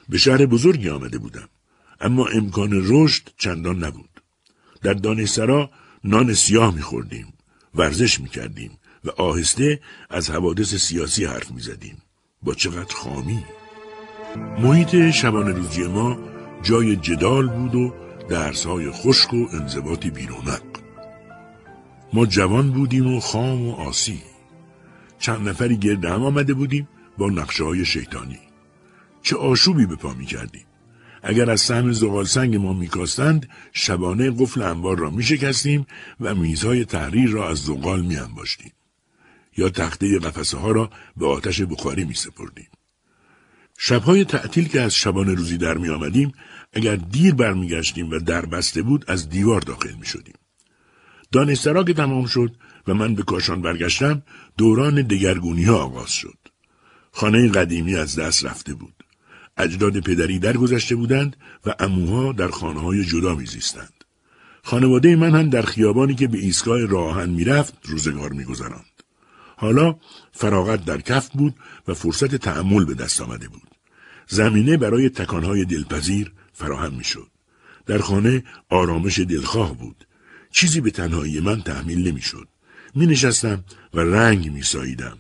به 0.10 0.18
شهر 0.18 0.46
بزرگی 0.46 0.90
آمده 0.90 1.18
بودم. 1.18 1.50
اما 2.02 2.26
امکان 2.26 2.70
رشد 2.74 3.30
چندان 3.38 3.84
نبود. 3.84 4.22
در 4.82 4.94
دانشسرا 4.94 5.70
نان 6.04 6.34
سیاه 6.34 6.76
میخوردیم، 6.76 7.34
ورزش 7.76 8.20
می‌کردیم 8.20 8.72
و 9.06 9.10
آهسته 9.10 9.82
از 10.10 10.30
حوادث 10.30 10.76
سیاسی 10.76 11.26
حرف 11.26 11.52
می‌زدیم. 11.52 11.98
با 12.44 12.54
چقدر 12.54 12.96
خامی. 12.96 13.44
محیط 14.60 15.10
شبانه 15.10 15.52
روزی 15.52 15.84
ما 15.84 16.20
جای 16.64 16.96
جدال 16.96 17.48
بود 17.48 17.76
و 17.76 17.94
درسهای 18.30 18.92
خشک 18.92 19.34
و 19.34 19.48
انضباطی 19.54 20.10
بیرونق. 20.10 20.75
ما 22.14 22.26
جوان 22.26 22.72
بودیم 22.72 23.16
و 23.16 23.20
خام 23.20 23.68
و 23.68 23.72
آسی. 23.72 24.22
چند 25.20 25.50
نفری 25.50 25.78
گرد 25.78 26.06
هم 26.06 26.24
آمده 26.24 26.54
بودیم 26.54 26.88
با 27.18 27.30
نقشه 27.30 27.64
های 27.64 27.86
شیطانی. 27.86 28.40
چه 29.22 29.36
آشوبی 29.36 29.86
به 29.86 29.96
پا 29.96 30.14
می 30.14 30.26
کردیم. 30.26 30.66
اگر 31.24 31.52
از 31.52 31.62
سهم 31.62 31.92
زغال 31.92 32.26
سنگ 32.26 32.56
ما 32.56 32.74
میکاستند 32.74 33.50
شبانه 33.74 34.32
قفل 34.32 34.62
انبار 34.62 34.98
را 34.98 35.10
میشکستیم 35.10 35.86
و 36.20 36.36
میزهای 36.36 36.86
تحریر 36.86 37.30
را 37.30 37.50
از 37.50 37.58
زغال 37.58 38.02
میانباشتیم 38.02 38.72
یا 39.58 39.70
تخته 39.70 40.20
قفسه 40.20 40.58
ها 40.58 40.72
را 40.72 40.90
به 41.18 41.28
آتش 41.28 41.62
بخاری 41.62 42.04
می 42.04 42.14
سپردیم. 42.14 42.68
شبهای 43.78 44.26
تعطیل 44.26 44.68
که 44.68 44.82
از 44.82 44.96
شبانه 44.96 45.34
روزی 45.34 45.58
در 45.58 45.78
می 45.78 45.90
آمدیم 45.90 46.32
اگر 46.74 46.96
دیر 46.96 47.34
برمیگشتیم 47.34 48.12
و 48.12 48.20
در 48.20 48.46
بسته 48.46 48.82
بود 48.82 49.06
از 49.08 49.30
دیوار 49.30 49.62
داخل 49.62 49.94
می 49.94 50.06
شدیم. 50.06 50.36
دانسترا 51.36 51.84
که 51.84 51.94
تمام 51.94 52.26
شد 52.26 52.56
و 52.88 52.94
من 52.94 53.16
به 53.16 53.24
کاشان 53.24 53.62
برگشتم 53.62 54.22
دوران 54.58 55.02
دگرگونی 55.02 55.64
ها 55.64 55.76
آغاز 55.78 56.12
شد. 56.12 56.38
خانه 57.12 57.50
قدیمی 57.50 57.96
از 57.96 58.20
دست 58.20 58.46
رفته 58.46 58.74
بود. 58.74 58.94
اجداد 59.58 60.00
پدری 60.00 60.40
درگذشته 60.40 60.96
بودند 60.96 61.38
و 61.66 61.76
اموها 61.80 62.32
در 62.32 62.48
خانه 62.48 62.82
های 62.82 63.06
جدا 63.06 63.36
میزیستند. 63.36 64.04
خانواده 64.64 65.16
من 65.16 65.36
هم 65.36 65.50
در 65.50 65.62
خیابانی 65.62 66.16
که 66.16 66.28
به 66.28 66.38
ایستگاه 66.38 66.86
راهن 66.86 67.30
می‌رفت 67.30 67.74
روزگار 67.84 68.34
میگذراند. 68.34 69.04
حالا 69.58 69.96
فراغت 70.32 70.86
در 70.86 71.02
کف 71.02 71.30
بود 71.30 71.56
و 71.88 71.94
فرصت 71.94 72.36
تعمل 72.36 72.86
به 72.86 72.94
دست 72.94 73.22
آمده 73.22 73.48
بود. 73.48 73.70
زمینه 74.28 74.78
برای 74.78 75.10
تکانهای 75.10 75.66
دلپذیر 75.66 76.32
فراهم 76.54 76.94
می‌شد. 76.94 77.28
در 77.86 77.98
خانه 77.98 78.44
آرامش 78.70 79.20
دلخواه 79.20 79.78
بود. 79.78 80.06
چیزی 80.56 80.82
به 80.82 80.92
تنهایی 80.92 81.40
من 81.40 81.62
تحمیل 81.62 82.08
نمی‌شد. 82.08 82.48
می 82.96 83.06
نشستم 83.06 83.64
و 83.94 84.00
رنگ 84.00 84.52
می 84.52 84.64
ساییدم. 84.64 85.18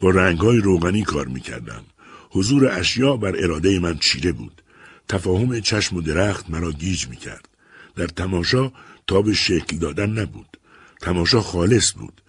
با 0.00 0.10
رنگهای 0.10 0.58
روغنی 0.58 1.02
کار 1.02 1.26
می 1.26 1.40
کردم. 1.40 1.84
حضور 2.30 2.68
اشیا 2.68 3.16
بر 3.16 3.44
اراده 3.44 3.78
من 3.78 3.98
چیره 3.98 4.32
بود. 4.32 4.62
تفاهم 5.08 5.60
چشم 5.60 5.96
و 5.96 6.00
درخت 6.00 6.50
مرا 6.50 6.72
گیج 6.72 7.08
می 7.08 7.16
کرد. 7.16 7.48
در 7.96 8.06
تماشا 8.06 8.72
تاب 9.06 9.32
شکل 9.32 9.76
دادن 9.76 10.10
نبود. 10.10 10.58
تماشا 11.00 11.40
خالص 11.40 11.92
بود. 11.92 12.22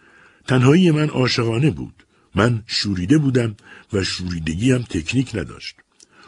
تنهایی 0.47 0.91
من 0.91 1.09
عاشقانه 1.09 1.71
بود. 1.71 2.03
من 2.35 2.63
شوریده 2.67 3.17
بودم 3.17 3.55
و 3.93 4.03
شوریدگی 4.03 4.71
هم 4.71 4.81
تکنیک 4.81 5.35
نداشت. 5.35 5.75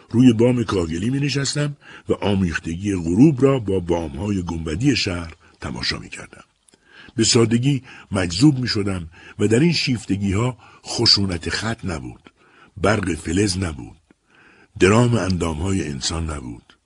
روی 0.09 0.33
بام 0.33 0.63
کاگلی 0.63 1.09
می 1.09 1.19
نشستم 1.19 1.77
و 2.09 2.13
آمیختگی 2.13 2.95
غروب 2.95 3.43
را 3.43 3.59
با 3.59 3.79
بامهای 3.79 4.41
گنبدی 4.41 4.95
شهر 4.95 5.33
تماشا 5.61 5.99
می 5.99 6.09
کردم. 6.09 6.43
به 7.15 7.23
سادگی 7.23 7.83
مجذوب 8.11 8.59
می 8.59 8.67
شدم 8.67 9.09
و 9.39 9.47
در 9.47 9.59
این 9.59 9.73
شیفتگی 9.73 10.33
ها 10.33 10.57
خشونت 10.85 11.49
خط 11.49 11.85
نبود. 11.85 12.31
برق 12.77 13.15
فلز 13.15 13.57
نبود. 13.57 13.97
درام 14.79 15.15
اندام 15.15 15.57
های 15.57 15.87
انسان 15.87 16.29
نبود. 16.29 16.77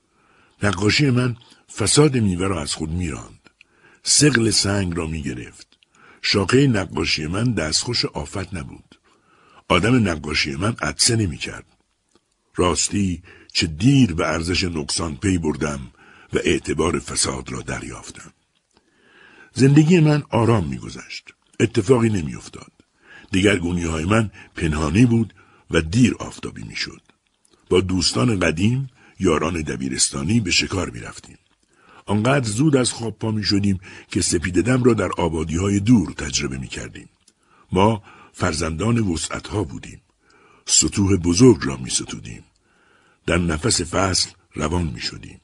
نقاشی 0.63 1.09
من 1.09 1.35
فساد 1.75 2.17
میوه 2.17 2.47
را 2.47 2.61
از 2.61 2.73
خود 2.73 2.89
میراند. 2.91 3.49
سقل 4.03 4.49
سنگ 4.49 4.97
را 4.97 5.07
می 5.07 5.21
گرفت. 5.21 5.67
شاقه 6.21 6.67
نقاشی 6.67 7.27
من 7.27 7.53
دستخوش 7.53 8.05
آفت 8.05 8.53
نبود. 8.53 8.99
آدم 9.67 10.09
نقاشی 10.09 10.55
من 10.55 10.75
عدسه 10.81 11.15
نمی 11.15 11.37
کرد. 11.37 11.65
راستی 12.55 13.23
چه 13.53 13.67
دیر 13.67 14.13
به 14.13 14.27
ارزش 14.27 14.63
نقصان 14.63 15.15
پی 15.15 15.37
بردم 15.37 15.91
و 16.33 16.37
اعتبار 16.43 16.99
فساد 16.99 17.51
را 17.51 17.61
دریافتم. 17.61 18.32
زندگی 19.53 19.99
من 19.99 20.23
آرام 20.29 20.67
میگذشت. 20.67 21.33
اتفاقی 21.59 22.09
نمیافتاد. 22.09 22.71
دیگرگونی 23.31 23.83
های 23.83 24.05
من 24.05 24.31
پنهانی 24.55 25.05
بود 25.05 25.33
و 25.71 25.81
دیر 25.81 26.15
آفتابی 26.19 26.63
می‌شد. 26.63 27.01
با 27.69 27.81
دوستان 27.81 28.39
قدیم 28.39 28.89
یاران 29.19 29.61
دبیرستانی 29.61 30.39
به 30.39 30.51
شکار 30.51 30.89
می 30.89 30.99
رفتیم. 30.99 31.37
آنقدر 32.05 32.49
زود 32.49 32.75
از 32.75 32.91
خواب 32.91 33.19
پا 33.19 33.31
می 33.31 33.43
شدیم 33.43 33.79
که 34.11 34.21
سپیددم 34.21 34.83
را 34.83 34.93
در 34.93 35.09
آبادی 35.17 35.57
های 35.57 35.79
دور 35.79 36.11
تجربه 36.11 36.57
می 36.57 36.67
کردیم. 36.67 37.09
ما 37.71 38.03
فرزندان 38.33 38.99
وسعت 38.99 39.47
ها 39.47 39.63
بودیم. 39.63 40.01
سطوح 40.65 41.15
بزرگ 41.15 41.57
را 41.61 41.77
می 41.77 41.89
ستودیم. 41.89 42.43
در 43.25 43.37
نفس 43.37 43.81
فصل 43.81 44.29
روان 44.53 44.83
می 44.83 45.01
شدیم. 45.01 45.41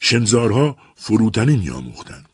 شنزارها 0.00 0.76
فروتنی 0.96 1.56
می 1.56 1.70
آموختند. 1.70 2.25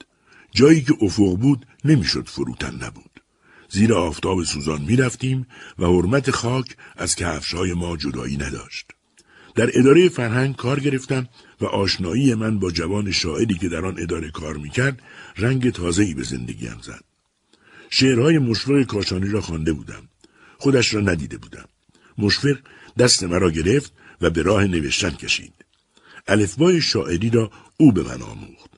جایی 0.52 0.82
که 0.82 0.94
افق 1.00 1.36
بود 1.36 1.66
نمی‌شد 1.84 2.28
فروتن 2.28 2.74
نبود. 2.84 3.20
زیر 3.68 3.94
آفتاب 3.94 4.44
سوزان 4.44 4.82
می 4.82 4.96
رفتیم 4.96 5.46
و 5.78 5.86
حرمت 5.86 6.30
خاک 6.30 6.76
از 6.96 7.16
کفشهای 7.16 7.72
ما 7.72 7.96
جدایی 7.96 8.36
نداشت. 8.36 8.86
در 9.54 9.70
اداره 9.78 10.08
فرهنگ 10.08 10.56
کار 10.56 10.80
گرفتم 10.80 11.28
و 11.60 11.66
آشنایی 11.66 12.34
من 12.34 12.58
با 12.58 12.70
جوان 12.70 13.10
شاعری 13.10 13.54
که 13.54 13.68
در 13.68 13.86
آن 13.86 13.96
اداره 13.98 14.30
کار 14.30 14.56
می‌کرد 14.56 15.02
رنگ 15.36 15.70
تازه‌ای 15.70 16.14
به 16.14 16.22
زندگیم 16.22 16.78
زد. 16.82 17.04
شعرهای 17.90 18.38
مشفق 18.38 18.82
کاشانی 18.82 19.28
را 19.28 19.40
خوانده 19.40 19.72
بودم. 19.72 20.08
خودش 20.58 20.94
را 20.94 21.00
ندیده 21.00 21.38
بودم. 21.38 21.68
مشفق 22.18 22.58
دست 22.98 23.22
مرا 23.24 23.50
گرفت 23.50 23.92
و 24.20 24.30
به 24.30 24.42
راه 24.42 24.64
نوشتن 24.64 25.10
کشید. 25.10 25.54
الفبای 26.28 26.80
شاعری 26.80 27.30
را 27.30 27.50
او 27.76 27.92
به 27.92 28.02
من 28.02 28.22
آموخت. 28.22 28.70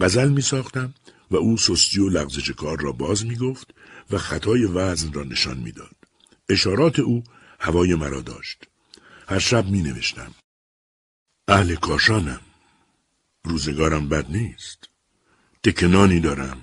غزل 0.00 0.28
می 0.28 0.40
ساختم 0.40 0.94
و 1.30 1.36
او 1.36 1.56
سستی 1.56 2.00
و 2.00 2.08
لغزش 2.08 2.50
کار 2.50 2.80
را 2.80 2.92
باز 2.92 3.26
می 3.26 3.36
گفت 3.36 3.74
و 4.10 4.18
خطای 4.18 4.64
وزن 4.64 5.12
را 5.12 5.22
نشان 5.22 5.58
می‌داد. 5.58 5.96
اشارات 6.48 6.98
او 6.98 7.24
هوای 7.60 7.94
مرا 7.94 8.20
داشت. 8.20 8.64
هر 9.28 9.38
شب 9.38 9.66
می 9.66 9.82
نوشتم. 9.82 10.34
اهل 11.48 11.74
کاشانم. 11.74 12.40
روزگارم 13.44 14.08
بد 14.08 14.30
نیست. 14.30 14.88
دکنانی 15.64 16.20
دارم. 16.20 16.60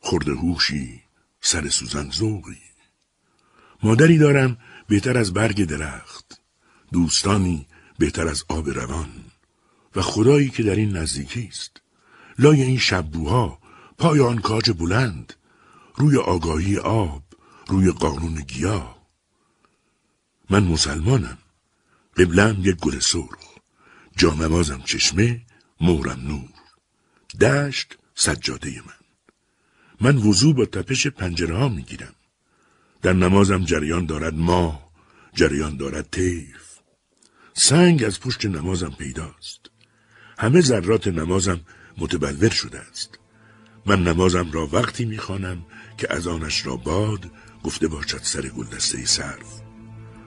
خورده 0.00 0.32
هوشی. 0.32 1.02
سر 1.40 1.68
سوزن 1.68 2.10
زوغی. 2.10 2.58
مادری 3.82 4.18
دارم 4.18 4.58
بهتر 4.88 5.18
از 5.18 5.32
برگ 5.32 5.64
درخت. 5.64 6.40
دوستانی 6.92 7.66
بهتر 7.98 8.28
از 8.28 8.44
آب 8.48 8.68
روان. 8.68 9.10
و 9.96 10.02
خدایی 10.02 10.50
که 10.50 10.62
در 10.62 10.74
این 10.74 10.96
نزدیکی 10.96 11.48
است. 11.52 11.82
لای 12.38 12.62
این 12.62 12.78
شبوها 12.78 13.59
پای 14.00 14.20
آن 14.20 14.38
کاج 14.38 14.70
بلند 14.70 15.34
روی 15.96 16.16
آگاهی 16.16 16.76
آب 16.76 17.22
روی 17.68 17.90
قانون 17.90 18.34
گیاه 18.34 19.06
من 20.50 20.64
مسلمانم 20.64 21.38
قبلم 22.16 22.56
یک 22.60 22.76
گل 22.76 22.98
سرخ 22.98 23.50
جانمازم 24.16 24.82
چشمه 24.84 25.42
مورم 25.80 26.20
نور. 26.20 26.48
دشت 27.40 27.98
سجاده 28.14 28.70
من. 28.70 29.00
من 30.00 30.16
وضوع 30.16 30.54
با 30.54 30.64
تپش 30.64 31.06
پنجره 31.06 31.56
ها 31.56 31.68
می 31.68 31.82
گیرم. 31.82 32.14
در 33.02 33.12
نمازم 33.12 33.64
جریان 33.64 34.06
دارد 34.06 34.34
ماه 34.34 34.90
جریان 35.34 35.76
دارد 35.76 36.10
تیف 36.10 36.78
سنگ 37.54 38.04
از 38.04 38.20
پشت 38.20 38.46
نمازم 38.46 38.94
پیداست. 38.98 39.70
همه 40.38 40.60
ذرات 40.60 41.08
نمازم 41.08 41.60
متبلور 41.98 42.50
شده 42.50 42.78
است. 42.78 43.19
من 43.90 44.02
نمازم 44.02 44.50
را 44.52 44.68
وقتی 44.72 45.04
می‌خوانم 45.04 45.62
که 45.98 46.06
اذانش 46.10 46.66
را 46.66 46.76
باد 46.76 47.30
گفته 47.64 47.88
باشد 47.88 48.20
سر 48.22 48.48
گلدسته 48.48 49.06
سرو 49.06 49.60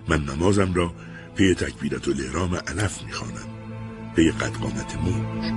من 0.07 0.24
نمازم 0.24 0.74
را 0.74 0.93
پی 1.36 1.53
تکبیرة 1.54 2.08
الاحرام 2.08 2.56
علف 2.55 3.03
می‌خوانم 3.03 3.49
پی 4.16 4.32
قد 4.32 4.57
قامت 4.57 4.96
موج. 4.95 5.53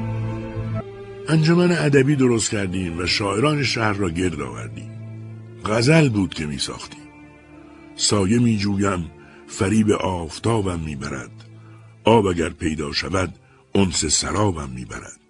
انجمن 1.29 1.73
ادبی 1.73 2.17
درست 2.17 2.51
کردیم 2.51 2.99
و 2.99 3.07
شاعران 3.07 3.63
شهر 3.63 3.93
را 3.93 4.11
گرد 4.11 4.41
آوردیم. 4.41 4.91
غزل 5.65 6.09
بود 6.09 6.35
که 6.35 6.47
می 6.47 6.59
ساختیم 6.59 7.09
سایه 7.97 8.39
می 8.39 8.59
جویم 8.59 9.11
فریب 9.47 9.91
آفتابم 9.91 10.81
می 10.81 10.97
برد 10.97 11.45
آب 12.05 12.27
اگر 12.27 12.49
پیدا 12.49 12.93
شود 12.93 13.35
انس 13.75 14.05
سرابم 14.05 14.71
می 14.71 14.85
برد 14.85 15.26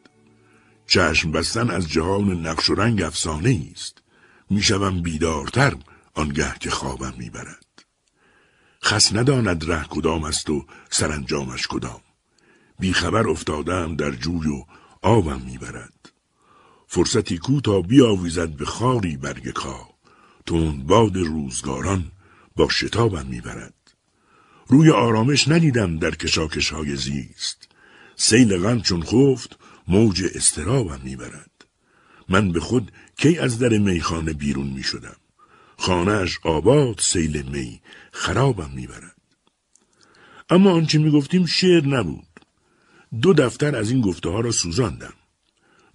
چشم 0.87 1.33
بستن 1.33 1.71
از 1.71 1.89
جهان 1.89 2.47
نقش 2.47 2.71
و 2.71 2.75
رنگ 2.75 3.03
افسانه 3.03 3.69
است 3.73 4.03
می‌شوم 4.51 5.03
بیدارتر 5.03 5.77
آنگه 6.15 6.55
که 6.61 6.71
خوابم 6.71 7.15
می‌برد. 7.19 7.85
خس 8.83 9.15
نداند 9.15 9.71
ره 9.71 9.85
کدام 9.85 10.25
است 10.25 10.51
و 10.51 10.67
سرانجامش 10.91 11.67
کدام. 11.67 12.01
بیخبر 12.79 13.29
افتادم 13.29 13.97
در 13.97 14.11
جوی 14.11 14.49
و 14.49 14.65
آبم 15.03 15.41
می‌برد. 15.41 16.13
فرصتی 16.87 17.39
کو 17.39 17.61
تا 17.61 17.81
بیاویزد 17.81 18.49
به 18.49 18.65
خاری 18.65 19.17
برگ 19.17 19.53
کا. 19.53 19.89
تون 20.47 20.83
باد 20.83 21.17
روزگاران 21.17 22.13
با 22.57 22.69
شتابم 22.69 23.27
می‌برد. 23.27 23.75
روی 24.67 24.91
آرامش 24.91 25.49
ندیدم 25.49 25.99
در 25.99 26.11
کشاکش 26.11 26.73
های 26.73 26.97
زیست. 26.97 27.69
سیل 28.17 28.57
غم 28.57 28.81
چون 28.81 29.03
خفت 29.03 29.59
موج 29.89 30.25
استرابم 30.35 31.01
می‌برد 31.05 31.51
من 32.29 32.53
به 32.53 32.61
خود 32.61 32.93
کی 33.19 33.39
از 33.39 33.59
در 33.59 33.79
میخانه 33.79 34.33
بیرون 34.33 34.67
می 34.67 34.83
شدم. 34.83 35.17
خانهش 35.77 36.39
آباد 36.43 36.99
سیل 37.01 37.43
می 37.43 37.81
خرابم 38.13 38.71
می‌برد. 38.75 39.17
اما 40.51 40.73
آنچه 40.73 40.99
می 40.99 41.11
گفتیم 41.11 41.47
شعر 41.47 41.87
نبود. 41.87 42.41
دو 43.23 43.33
دفتر 43.33 43.77
از 43.77 43.91
این 43.91 44.01
گفته 44.01 44.29
ها 44.29 44.41
را 44.41 44.51
سوزاندم. 44.51 45.13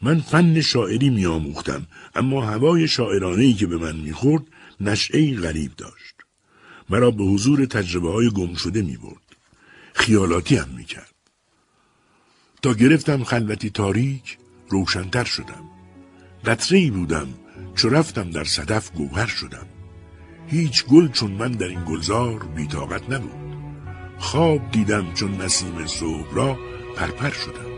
من 0.02 0.20
فن 0.20 0.62
شاعری 0.62 1.10
می 1.10 1.26
آموختم 1.26 1.88
اما 2.16 2.46
هوای 2.46 2.88
شاعرانه 2.88 3.44
ای 3.44 3.54
که 3.54 3.68
به 3.68 3.78
من 3.78 3.96
می‌خورد 3.96 4.44
نشعه 4.82 5.40
غریب 5.40 5.72
داشت. 5.76 6.16
مرا 6.90 7.12
به 7.12 7.24
حضور 7.24 7.66
تجربه 7.66 8.12
های 8.12 8.30
گم 8.30 8.56
شده 8.56 8.82
می 8.82 8.98
برد. 8.98 9.36
خیالاتی 9.94 10.56
هم 10.56 10.70
می 10.70 10.86
کرد. 10.86 11.11
تا 12.62 12.74
گرفتم 12.74 13.24
خلوتی 13.24 13.70
تاریک 13.70 14.38
روشنتر 14.70 15.24
شدم. 15.24 15.64
قطره 16.46 16.92
بودم 16.92 17.28
چو 17.76 17.90
رفتم 17.90 18.30
در 18.30 18.44
صدف 18.44 18.92
گوهر 18.92 19.26
شدم. 19.26 19.66
هیچ 20.48 20.86
گل 20.86 21.08
چون 21.08 21.32
من 21.32 21.52
در 21.52 21.68
این 21.68 21.86
گلزار 21.86 22.44
بیتاقت 22.56 23.10
نبود. 23.10 23.56
خواب 24.18 24.72
دیدم 24.72 25.14
چون 25.14 25.42
نسیم 25.42 25.88
صبح 25.88 26.34
را 26.34 26.58
پرپر 26.96 27.30
شدم. 27.30 27.72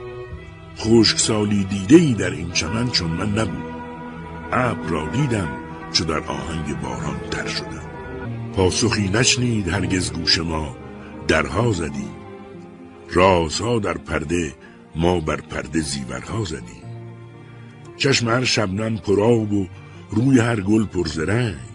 خشک 0.77 1.17
سالی 1.17 1.63
دیده 1.63 1.95
ای 1.95 2.13
در 2.13 2.31
این 2.31 2.51
چمن 2.51 2.89
چون 2.89 3.11
من 3.11 3.39
نبود. 3.39 3.73
ابر 4.51 4.89
را 4.89 5.07
دیدم 5.07 5.49
چو 5.93 6.03
در 6.03 6.19
آهنگ 6.19 6.79
باران 6.81 7.19
تر 7.31 7.47
شدم. 7.47 7.89
پاسخی 8.55 9.09
نشنید 9.09 9.67
هرگز 9.67 10.11
گوش 10.11 10.39
ما 10.39 10.77
درها 11.27 11.71
زدیم 11.71 12.15
رازها 13.09 13.79
در 13.79 13.97
پرده 13.97 14.53
ما 14.95 15.19
بر 15.19 15.41
پرده 15.41 15.81
زیورها 15.81 16.43
زدیم. 16.43 16.83
چشم 17.97 18.29
هر 18.29 18.43
شبنم 18.43 18.97
پراب 18.97 19.53
و 19.53 19.67
روی 20.09 20.39
هر 20.39 20.61
گل 20.61 20.85
پرزرنگ 20.85 21.73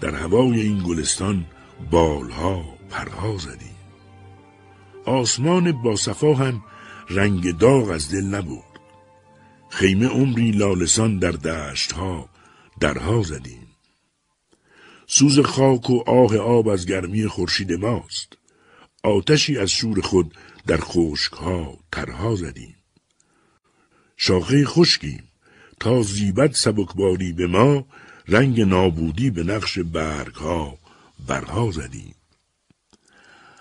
در 0.00 0.14
هوای 0.14 0.60
این 0.60 0.82
گلستان 0.82 1.46
بالها 1.90 2.64
پرها 2.90 3.36
زدیم. 3.36 3.76
آسمان 5.04 5.82
با 5.82 5.96
صفا 5.96 6.34
هم 6.34 6.62
رنگ 7.10 7.58
داغ 7.58 7.88
از 7.88 8.10
دل 8.10 8.24
نبود 8.24 8.64
خیمه 9.68 10.06
عمری 10.06 10.50
لالسان 10.50 11.18
در 11.18 11.32
دشتها 11.32 12.28
درها 12.80 13.22
زدیم. 13.22 13.66
سوز 15.06 15.40
خاک 15.40 15.90
و 15.90 16.02
آه 16.06 16.36
آب 16.36 16.68
از 16.68 16.86
گرمی 16.86 17.26
خورشید 17.26 17.72
ماست. 17.72 18.36
آتشی 19.02 19.58
از 19.58 19.70
شور 19.70 20.00
خود 20.00 20.34
در 20.70 20.80
خشکها 20.80 21.78
ترها 21.92 22.34
زدیم 22.34 22.74
شاخه 24.16 24.64
خشکیم 24.64 25.22
تا 25.80 26.02
زیبت 26.02 26.56
سبکباری 26.56 27.32
به 27.32 27.46
ما 27.46 27.86
رنگ 28.28 28.60
نابودی 28.60 29.30
به 29.30 29.42
نقش 29.42 29.78
برگها 29.78 30.78
برها 31.26 31.70
زدیم 31.70 32.14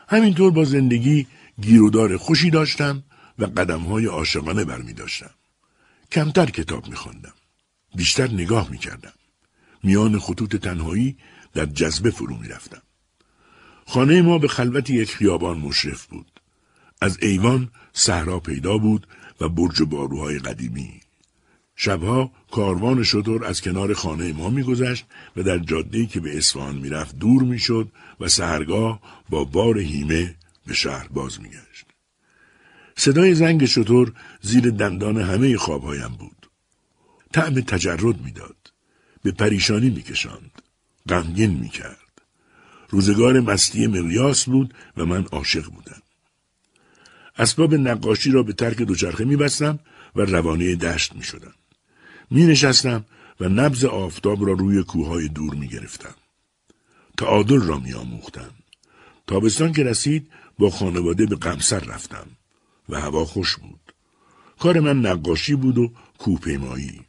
همینطور 0.08 0.52
با 0.52 0.64
زندگی 0.64 1.28
گیرودار 1.62 2.18
خوشی 2.18 2.50
داشتم 2.50 3.04
و 3.40 3.46
قدمهای 3.46 4.06
عاشقانه 4.06 4.66
برمی 4.66 4.94
داشتم. 4.94 5.32
کمتر 6.12 6.46
کتاب 6.46 6.88
می 6.88 6.96
خوندم. 6.96 7.34
بیشتر 7.96 8.28
نگاه 8.28 8.70
می 8.72 8.78
کردم. 8.78 9.14
میان 9.84 10.20
خطوط 10.20 10.56
تنهایی 10.56 11.18
در 11.54 11.66
جذبه 11.66 12.12
فرو 12.12 12.36
می 12.38 12.48
رفتم. 12.48 12.82
خانه 13.88 14.22
ما 14.22 14.38
به 14.38 14.48
خلوت 14.48 14.90
یک 14.90 15.12
خیابان 15.16 15.58
مشرف 15.58 16.06
بود. 16.06 16.39
از 17.02 17.18
ایوان 17.22 17.70
صحرا 17.94 18.40
پیدا 18.40 18.78
بود 18.78 19.08
و 19.42 19.50
برج 19.50 19.84
باروهای 19.84 20.40
قدیمی. 20.40 21.02
شبها 21.76 22.32
کاروان 22.52 23.04
شطور 23.04 23.46
از 23.46 23.62
کنار 23.62 23.94
خانه 23.94 24.34
ما 24.34 24.50
میگذشت 24.50 25.06
و 25.36 25.44
در 25.44 25.58
جاده‌ای 25.60 26.06
که 26.06 26.20
به 26.20 26.38
اصفهان 26.38 26.76
می‌رفت 26.76 27.20
دور 27.20 27.44
می‌شد 27.44 27.92
و 28.20 28.28
سهرگاه 28.28 29.00
با 29.30 29.44
بار 29.44 29.80
هیمه 29.80 30.36
به 30.68 30.74
شهر 30.74 31.08
باز 31.08 31.42
میگشت. 31.42 31.86
صدای 32.98 33.36
زنگ 33.36 33.66
شطور 33.66 34.14
زیر 34.42 34.70
دندان 34.70 35.18
همه 35.18 35.58
خوابهایم 35.58 36.16
بود. 36.20 36.50
طعم 37.34 37.62
تجرد 37.62 38.22
می‌داد. 38.22 38.56
به 39.24 39.32
پریشانی 39.32 39.90
میکشاند. 39.90 40.62
غمگین 41.10 41.52
می‌کرد. 41.52 42.22
روزگار 42.90 43.40
مستی 43.40 43.88
مقیاس 43.88 44.46
بود 44.46 44.74
و 44.98 45.06
من 45.06 45.24
عاشق 45.24 45.66
بودم. 45.66 46.02
اسباب 47.40 47.74
نقاشی 47.76 48.32
را 48.32 48.44
به 48.44 48.54
ترک 48.54 48.78
دوچرخه 48.82 49.26
میبستم 49.26 49.80
و 50.16 50.22
روانه 50.22 50.76
دشت 50.76 51.16
می‌شدم. 51.16 51.54
می 52.32 52.46
نشستم 52.46 53.06
و 53.40 53.50
نبز 53.50 53.86
آفتاب 53.86 54.48
را 54.48 54.54
روی 54.54 54.84
کوههای 54.84 55.28
دور 55.28 55.56
می 55.56 55.68
گرفتم. 55.68 56.16
تعادل 57.18 57.62
را 57.62 57.78
می 57.78 57.94
آموختم. 57.94 58.50
تابستان 59.28 59.74
که 59.74 59.84
رسید 59.84 60.30
با 60.60 60.70
خانواده 60.70 61.26
به 61.26 61.36
قمسر 61.36 61.80
رفتم 61.80 62.28
و 62.90 63.02
هوا 63.02 63.26
خوش 63.26 63.56
بود. 63.56 63.94
کار 64.60 64.80
من 64.80 65.00
نقاشی 65.00 65.56
بود 65.56 65.78
و 65.78 65.92
کوپیمایی. 66.18 67.02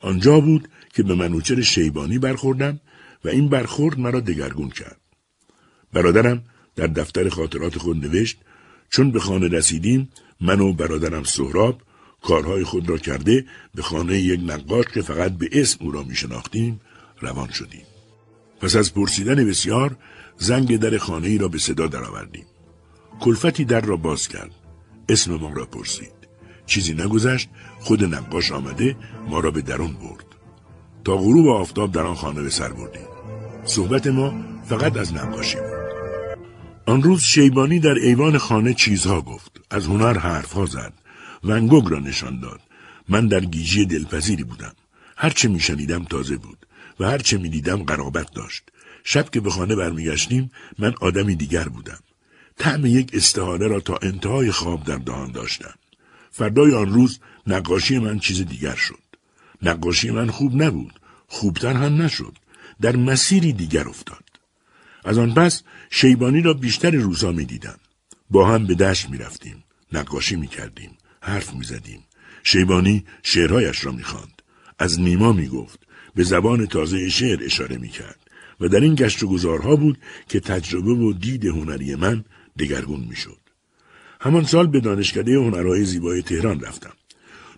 آنجا 0.00 0.40
بود 0.40 0.68
که 0.94 1.02
به 1.02 1.14
منوچر 1.14 1.60
شیبانی 1.60 2.18
برخوردم 2.18 2.80
و 3.24 3.28
این 3.28 3.48
برخورد 3.48 3.98
مرا 3.98 4.20
دگرگون 4.20 4.70
کرد. 4.70 5.00
برادرم 5.92 6.44
در 6.76 6.86
دفتر 6.86 7.28
خاطرات 7.28 7.78
خود 7.78 8.04
نوشت 8.04 8.38
چون 8.94 9.10
به 9.10 9.20
خانه 9.20 9.48
رسیدیم 9.48 10.08
من 10.40 10.60
و 10.60 10.72
برادرم 10.72 11.22
سهراب 11.22 11.80
کارهای 12.22 12.64
خود 12.64 12.88
را 12.88 12.98
کرده 12.98 13.44
به 13.74 13.82
خانه 13.82 14.18
یک 14.18 14.40
نقاش 14.46 14.84
که 14.94 15.02
فقط 15.02 15.32
به 15.32 15.48
اسم 15.52 15.84
او 15.84 15.90
را 15.90 16.02
می 16.02 16.14
شناختیم 16.14 16.80
روان 17.20 17.50
شدیم. 17.50 17.86
پس 18.60 18.76
از 18.76 18.94
پرسیدن 18.94 19.44
بسیار 19.48 19.96
زنگ 20.36 20.76
در 20.76 20.98
خانه 20.98 21.28
ای 21.28 21.38
را 21.38 21.48
به 21.48 21.58
صدا 21.58 21.86
درآوردیم. 21.86 22.46
کلفتی 23.20 23.64
در 23.64 23.80
را 23.80 23.96
باز 23.96 24.28
کرد. 24.28 24.50
اسم 25.08 25.34
ما 25.34 25.52
را 25.52 25.66
پرسید. 25.66 26.14
چیزی 26.66 26.94
نگذشت 26.94 27.48
خود 27.80 28.04
نقاش 28.04 28.52
آمده 28.52 28.96
ما 29.28 29.40
را 29.40 29.50
به 29.50 29.62
درون 29.62 29.92
برد. 29.92 30.26
تا 31.04 31.16
غروب 31.16 31.48
آفتاب 31.48 31.92
در 31.92 32.02
آن 32.02 32.14
خانه 32.14 32.42
به 32.42 32.50
سر 32.50 32.72
بردیم. 32.72 33.08
صحبت 33.64 34.06
ما 34.06 34.34
فقط 34.64 34.96
از 34.96 35.14
نقاشی 35.14 35.56
بود. 35.56 35.73
آن 36.86 37.02
روز 37.02 37.22
شیبانی 37.22 37.80
در 37.80 37.94
ایوان 37.94 38.38
خانه 38.38 38.74
چیزها 38.74 39.20
گفت. 39.20 39.60
از 39.70 39.86
هنر 39.86 40.18
حرفها 40.18 40.66
زد. 40.66 40.92
ونگوگ 41.44 41.88
را 41.88 41.98
نشان 41.98 42.40
داد. 42.40 42.60
من 43.08 43.28
در 43.28 43.40
گیجی 43.40 43.84
دلپذیری 43.84 44.44
بودم. 44.44 44.74
هرچه 45.16 45.48
میشنیدم 45.48 46.04
تازه 46.04 46.36
بود 46.36 46.66
و 47.00 47.04
هرچه 47.10 47.38
می‌دیدم 47.38 47.82
قرابت 47.82 48.32
داشت. 48.34 48.62
شب 49.04 49.30
که 49.30 49.40
به 49.40 49.50
خانه 49.50 49.74
برمیگشتیم 49.76 50.50
من 50.78 50.94
آدمی 51.00 51.34
دیگر 51.34 51.68
بودم. 51.68 51.98
طعم 52.58 52.86
یک 52.86 53.10
استحاله 53.12 53.66
را 53.66 53.80
تا 53.80 53.98
انتهای 54.02 54.50
خواب 54.50 54.84
در 54.84 54.96
دهان 54.96 55.32
داشتم. 55.32 55.74
فردای 56.30 56.74
آن 56.74 56.92
روز 56.92 57.20
نقاشی 57.46 57.98
من 57.98 58.18
چیز 58.18 58.40
دیگر 58.40 58.74
شد. 58.74 59.04
نقاشی 59.62 60.10
من 60.10 60.30
خوب 60.30 60.62
نبود. 60.62 61.00
خوبتر 61.26 61.72
هم 61.72 62.02
نشد. 62.02 62.38
در 62.80 62.96
مسیری 62.96 63.52
دیگر 63.52 63.88
افتاد. 63.88 64.23
از 65.04 65.18
آن 65.18 65.34
پس 65.34 65.62
شیبانی 65.90 66.40
را 66.40 66.54
بیشتر 66.54 66.90
روزها 66.90 67.32
می 67.32 67.44
دیدم. 67.44 67.78
با 68.30 68.48
هم 68.48 68.66
به 68.66 68.74
دشت 68.74 69.10
می 69.10 69.18
رفتیم. 69.18 69.64
نقاشی 69.92 70.36
می 70.36 70.46
کردیم. 70.46 70.90
حرف 71.20 71.54
می‌زدیم. 71.54 72.00
شیبانی 72.42 73.04
شعرهایش 73.22 73.84
را 73.84 73.92
می‌خواند. 73.92 74.42
از 74.78 75.00
نیما 75.00 75.32
می 75.32 75.48
گفت 75.48 75.78
به 76.14 76.22
زبان 76.22 76.66
تازه 76.66 77.08
شعر 77.08 77.44
اشاره 77.44 77.76
می 77.76 77.88
کرد 77.88 78.18
و 78.60 78.68
در 78.68 78.80
این 78.80 78.94
گشت 78.94 79.22
و 79.22 79.28
گذارها 79.28 79.76
بود 79.76 79.98
که 80.28 80.40
تجربه 80.40 80.92
و 80.92 81.12
دید 81.12 81.44
هنری 81.44 81.94
من 81.94 82.24
دگرگون 82.58 83.00
می 83.00 83.16
شد. 83.16 83.38
همان 84.20 84.44
سال 84.44 84.66
به 84.66 84.80
دانشکده 84.80 85.34
هنرهای 85.34 85.84
زیبای 85.84 86.22
تهران 86.22 86.60
رفتم. 86.60 86.92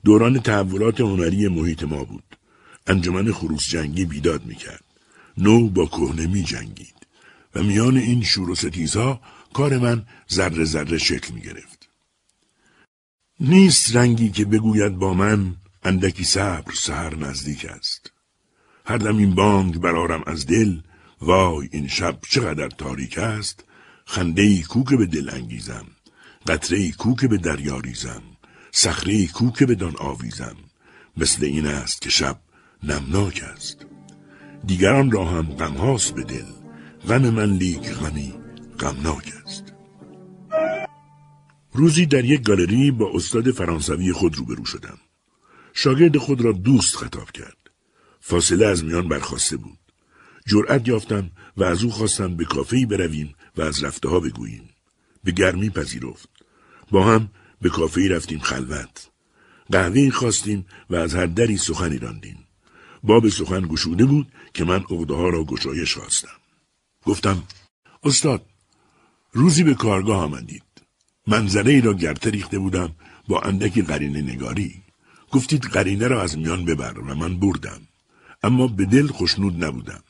دوران 0.04 0.40
تحولات 0.40 1.00
هنری 1.00 1.48
محیط 1.48 1.82
ما 1.82 2.04
بود. 2.04 2.36
انجمن 2.86 3.32
خروس 3.32 3.68
جنگی 3.68 4.04
بیداد 4.04 4.46
می 4.46 4.54
کرد. 4.54 4.84
نو 5.38 5.68
با 5.68 5.86
کهنه 5.86 6.26
می 6.26 6.42
جنگید. 6.42 6.95
و 7.56 7.62
میان 7.62 7.96
این 7.96 8.22
شور 8.22 8.50
و 8.50 8.54
ستیزها 8.54 9.20
کار 9.54 9.78
من 9.78 10.06
ذره 10.30 10.64
ذره 10.64 10.98
شکل 10.98 11.34
می 11.34 11.40
گرفت. 11.40 11.88
نیست 13.40 13.96
رنگی 13.96 14.30
که 14.30 14.44
بگوید 14.44 14.96
با 14.96 15.14
من 15.14 15.56
اندکی 15.82 16.24
صبر 16.24 16.72
سهر 16.74 17.14
نزدیک 17.14 17.64
است. 17.64 18.12
هر 18.86 18.96
دم 18.96 19.16
این 19.16 19.34
بانگ 19.34 19.78
برارم 19.78 20.22
از 20.26 20.46
دل 20.46 20.80
وای 21.20 21.68
این 21.72 21.88
شب 21.88 22.18
چقدر 22.28 22.68
تاریک 22.68 23.18
است 23.18 23.64
خنده 24.06 24.42
ای 24.42 24.62
کو 24.62 24.84
که 24.84 24.96
به 24.96 25.06
دل 25.06 25.30
انگیزم 25.30 25.86
قطره 26.46 26.78
ای 26.78 26.92
کو 26.92 27.14
که 27.14 27.28
به 27.28 27.36
دریا 27.36 27.78
ریزم 27.78 28.22
صخره 28.72 29.12
ای 29.12 29.26
کو 29.26 29.50
که 29.50 29.66
بدان 29.66 29.96
آویزم 29.96 30.56
مثل 31.16 31.44
این 31.44 31.66
است 31.66 32.02
که 32.02 32.10
شب 32.10 32.38
نمناک 32.82 33.42
است 33.54 33.86
دیگران 34.66 35.10
را 35.10 35.24
هم 35.24 35.42
غمهاست 35.42 36.14
به 36.14 36.22
دل 36.22 36.65
غم 37.08 37.30
من 37.30 37.52
لیک 37.52 37.90
غمی 37.90 38.34
غمناک 38.80 39.32
است. 39.44 39.64
روزی 41.72 42.06
در 42.06 42.24
یک 42.24 42.42
گالری 42.42 42.90
با 42.90 43.10
استاد 43.14 43.50
فرانسوی 43.50 44.12
خود 44.12 44.36
روبرو 44.36 44.64
شدم. 44.64 44.98
شاگرد 45.74 46.18
خود 46.18 46.40
را 46.40 46.52
دوست 46.52 46.96
خطاب 46.96 47.30
کرد. 47.30 47.56
فاصله 48.20 48.66
از 48.66 48.84
میان 48.84 49.08
برخواسته 49.08 49.56
بود. 49.56 49.78
جرأت 50.46 50.88
یافتم 50.88 51.30
و 51.56 51.64
از 51.64 51.84
او 51.84 51.90
خواستم 51.90 52.36
به 52.36 52.44
کافه‌ای 52.44 52.86
برویم 52.86 53.34
و 53.56 53.62
از 53.62 53.84
رفته 53.84 54.08
ها 54.08 54.20
بگوییم. 54.20 54.68
به 55.24 55.32
گرمی 55.32 55.70
پذیرفت. 55.70 56.28
با 56.90 57.04
هم 57.04 57.28
به 57.60 57.68
کافه 57.68 58.08
رفتیم 58.08 58.38
خلوت. 58.38 59.08
قهوه 59.72 60.10
خواستیم 60.10 60.66
و 60.90 60.96
از 60.96 61.14
هر 61.14 61.26
دری 61.26 61.56
سخنی 61.56 61.98
راندیم. 61.98 62.38
باب 63.02 63.28
سخن 63.28 63.68
گشوده 63.68 64.04
بود 64.04 64.32
که 64.54 64.64
من 64.64 64.80
عقده 64.90 65.14
ها 65.14 65.28
را 65.28 65.44
گشایش 65.44 65.94
خواستم. 65.94 66.35
گفتم 67.06 67.42
استاد 68.02 68.46
روزی 69.32 69.62
به 69.64 69.74
کارگاه 69.74 70.22
آمدید. 70.22 70.62
منظره 71.26 71.72
ای 71.72 71.80
را 71.80 71.94
گرته 71.94 72.30
ریخته 72.30 72.58
بودم 72.58 72.92
با 73.28 73.40
اندکی 73.40 73.82
قرینه 73.82 74.22
نگاری. 74.22 74.82
گفتید 75.32 75.62
قرینه 75.62 76.08
را 76.08 76.22
از 76.22 76.38
میان 76.38 76.64
ببر 76.64 76.98
و 76.98 77.14
من 77.14 77.36
بردم. 77.36 77.80
اما 78.42 78.66
به 78.66 78.84
دل 78.84 79.06
خوشنود 79.06 79.64
نبودم. 79.64 80.02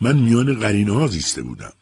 من 0.00 0.18
میان 0.18 0.54
قرینه 0.54 0.92
ها 0.92 1.06
زیسته 1.06 1.42
بودم. 1.42 1.72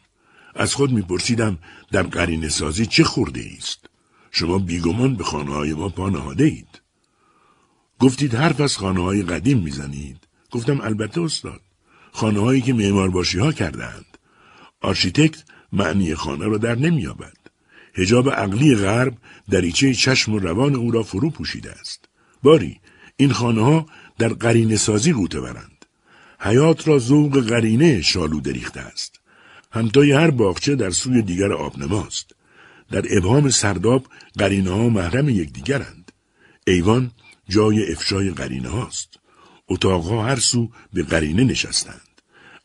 از 0.55 0.75
خود 0.75 0.91
میپرسیدم 0.91 1.57
در 1.91 2.03
قرینه 2.03 2.49
سازی 2.49 2.85
چه 2.85 3.03
خورده 3.03 3.51
است 3.57 3.85
شما 4.31 4.57
بیگمان 4.59 5.15
به 5.15 5.23
خانه 5.23 5.53
های 5.53 5.73
ما 5.73 5.89
پا 5.89 6.09
نهاده 6.09 6.43
اید. 6.43 6.81
گفتید 7.99 8.35
حرف 8.35 8.61
از 8.61 8.77
خانه 8.77 9.01
های 9.01 9.23
قدیم 9.23 9.59
می‌زنید. 9.59 10.27
گفتم 10.51 10.81
البته 10.81 11.21
استاد. 11.21 11.61
خانه 12.11 12.39
هایی 12.39 12.61
که 12.61 12.73
معمار 12.73 13.09
باشی 13.09 13.39
ها 13.39 13.51
کردند 13.51 14.10
آرشیتکت 14.81 15.43
معنی 15.73 16.15
خانه 16.15 16.45
را 16.45 16.57
در 16.57 16.75
نمییابد. 16.75 17.37
حجاب 17.93 18.29
عقلی 18.29 18.75
غرب 18.75 19.17
دریچه 19.49 19.93
چشم 19.93 20.33
و 20.33 20.39
روان 20.39 20.75
او 20.75 20.91
را 20.91 21.03
فرو 21.03 21.29
پوشیده 21.29 21.71
است. 21.71 22.05
باری 22.43 22.79
این 23.17 23.31
خانه 23.31 23.61
ها 23.61 23.85
در 24.17 24.27
قرینه 24.27 24.77
سازی 24.77 25.13
غوطه‌ورند. 25.13 25.85
حیاط 26.39 26.87
را 26.87 26.99
ذوق 26.99 27.39
قرینه 27.39 28.01
شالوده 28.01 28.39
ریخته 28.39 28.79
است. 28.79 29.19
همتای 29.71 30.11
هر 30.11 30.31
باغچه 30.31 30.75
در 30.75 30.89
سوی 30.89 31.21
دیگر 31.21 31.53
آبنماست. 31.53 32.35
در 32.91 33.17
ابهام 33.17 33.49
سرداب 33.49 34.05
قرینه 34.37 34.69
ها 34.69 34.89
محرم 34.89 35.29
یکدیگرند. 35.29 36.11
ایوان 36.67 37.11
جای 37.49 37.91
افشای 37.91 38.31
قرینه 38.31 38.69
هاست 38.69 39.19
اتاقها 39.67 40.25
هر 40.25 40.35
سو 40.39 40.69
به 40.93 41.03
قرینه 41.03 41.43
نشستند. 41.43 42.10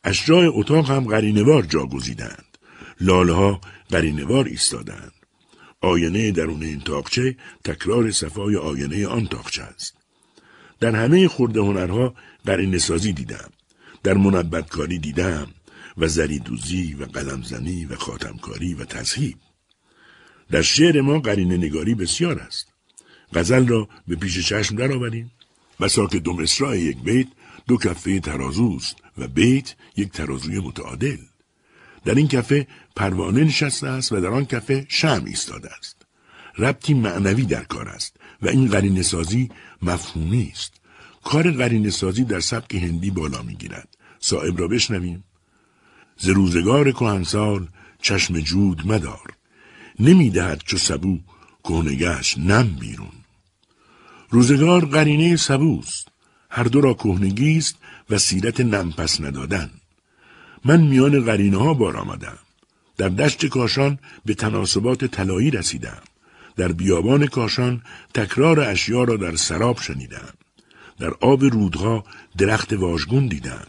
اشجای 0.07 0.45
اتاق 0.45 0.91
هم 0.91 1.03
قرینوار 1.03 1.63
جا 1.63 1.85
گزیدند 1.85 2.57
لاله 3.01 3.33
ها 3.33 3.61
قرینوار 3.89 4.45
ایستادند. 4.45 5.11
آینه 5.81 6.31
درون 6.31 6.63
این 6.63 6.79
تاقچه 6.79 7.35
تکرار 7.63 8.11
صفای 8.11 8.55
آینه 8.55 9.07
آن 9.07 9.27
تاقچه 9.27 9.63
است. 9.63 9.97
در 10.79 10.95
همه 10.95 11.27
خورده 11.27 11.59
هنرها 11.61 12.15
قرینه 12.45 12.77
سازی 12.77 13.13
دیدم. 13.13 13.49
در 14.03 14.13
منبتکاری 14.13 14.99
دیدم 14.99 15.47
و 15.97 16.07
زریدوزی 16.07 16.93
و 16.93 17.05
قلمزنی 17.05 17.85
و 17.85 17.95
خاتمکاری 17.95 18.73
و 18.73 18.85
تذهیب. 18.85 19.37
در 20.51 20.61
شعر 20.61 21.01
ما 21.01 21.19
قرینه 21.19 21.57
نگاری 21.57 21.95
بسیار 21.95 22.39
است. 22.39 22.67
غزل 23.33 23.67
را 23.67 23.87
به 24.07 24.15
پیش 24.15 24.47
چشم 24.47 24.75
درآوریم. 24.75 25.31
بسا 25.79 26.07
که 26.07 26.19
دو 26.19 26.33
مصرع 26.33 26.77
یک 26.77 26.97
بیت 26.97 27.27
دو 27.67 27.77
کفه 27.77 28.19
ترازوست 28.19 28.95
و 29.17 29.27
بیت 29.27 29.75
یک 29.95 30.11
ترازوی 30.11 30.59
متعادل. 30.59 31.17
در 32.05 32.15
این 32.15 32.27
کفه 32.27 32.67
پروانه 32.95 33.43
نشسته 33.43 33.87
است 33.87 34.11
و 34.11 34.21
در 34.21 34.27
آن 34.27 34.45
کفه 34.45 34.85
شم 34.89 35.23
ایستاده 35.25 35.69
است. 35.79 35.95
ربطی 36.57 36.93
معنوی 36.93 37.45
در 37.45 37.63
کار 37.63 37.89
است 37.89 38.17
و 38.41 38.47
این 38.47 38.67
قرینه 38.67 39.01
سازی 39.01 39.49
مفهومی 39.81 40.51
است. 40.53 40.73
کار 41.23 41.51
قرینه 41.51 41.89
سازی 41.89 42.23
در 42.23 42.39
سبک 42.39 42.75
هندی 42.75 43.11
بالا 43.11 43.41
می‌گیرد 43.41 43.97
صاحب 44.19 44.59
را 44.59 44.67
بشنویم. 44.67 45.23
ز 46.17 46.29
روزگار 46.29 46.91
کهنسال 46.91 47.67
چشم 48.01 48.39
جود 48.39 48.87
مدار. 48.87 49.33
نمی‌دهد 49.99 50.61
چو 50.65 50.77
سبو 50.77 51.19
کهنگش 51.63 52.37
نم 52.37 52.67
بیرون. 52.79 53.11
روزگار 54.29 54.85
قرینه 54.85 55.35
سبوست. 55.35 56.07
هر 56.49 56.63
دو 56.63 56.81
را 56.81 56.93
کهنگی 56.93 57.57
است 57.57 57.75
و 58.09 58.17
سیرت 58.17 58.61
نمپس 58.61 59.21
ندادن. 59.21 59.69
من 60.65 60.81
میان 60.81 61.25
قرینه 61.25 61.57
ها 61.57 61.73
بار 61.73 61.97
آمدم. 61.97 62.37
در 62.97 63.09
دشت 63.09 63.45
کاشان 63.45 63.99
به 64.25 64.33
تناسبات 64.33 65.05
طلایی 65.05 65.51
رسیدم. 65.51 66.01
در 66.55 66.71
بیابان 66.71 67.27
کاشان 67.27 67.81
تکرار 68.13 68.59
اشیا 68.59 69.03
را 69.03 69.17
در 69.17 69.35
سراب 69.35 69.79
شنیدم. 69.81 70.33
در 70.99 71.13
آب 71.21 71.43
رودها 71.43 72.03
درخت 72.37 72.73
واژگون 72.73 73.27
دیدم. 73.27 73.67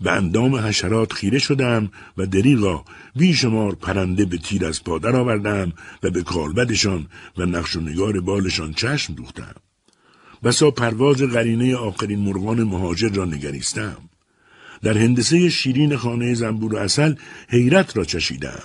به 0.00 0.12
اندام 0.12 0.56
حشرات 0.56 1.12
خیره 1.12 1.38
شدم 1.38 1.90
و 2.16 2.26
دریغا 2.26 2.84
بیشمار 3.16 3.74
پرنده 3.74 4.24
به 4.24 4.38
تیر 4.38 4.66
از 4.66 4.84
پادر 4.84 5.16
آوردم 5.16 5.72
و 6.02 6.10
به 6.10 6.22
کالبدشان 6.22 7.06
و 7.38 7.46
نقش 7.46 7.76
و 7.76 7.80
نگار 7.80 8.20
بالشان 8.20 8.72
چشم 8.72 9.14
دوختم. 9.14 9.54
بسا 10.44 10.70
پرواز 10.70 11.22
قرینه 11.22 11.76
آخرین 11.76 12.18
مرغان 12.18 12.62
مهاجر 12.64 13.08
را 13.08 13.24
نگریستم. 13.24 13.96
در 14.82 14.98
هندسه 14.98 15.50
شیرین 15.50 15.96
خانه 15.96 16.34
زنبور 16.34 16.74
و 16.74 16.78
اصل 16.78 17.14
حیرت 17.48 17.96
را 17.96 18.04
چشیدم. 18.04 18.64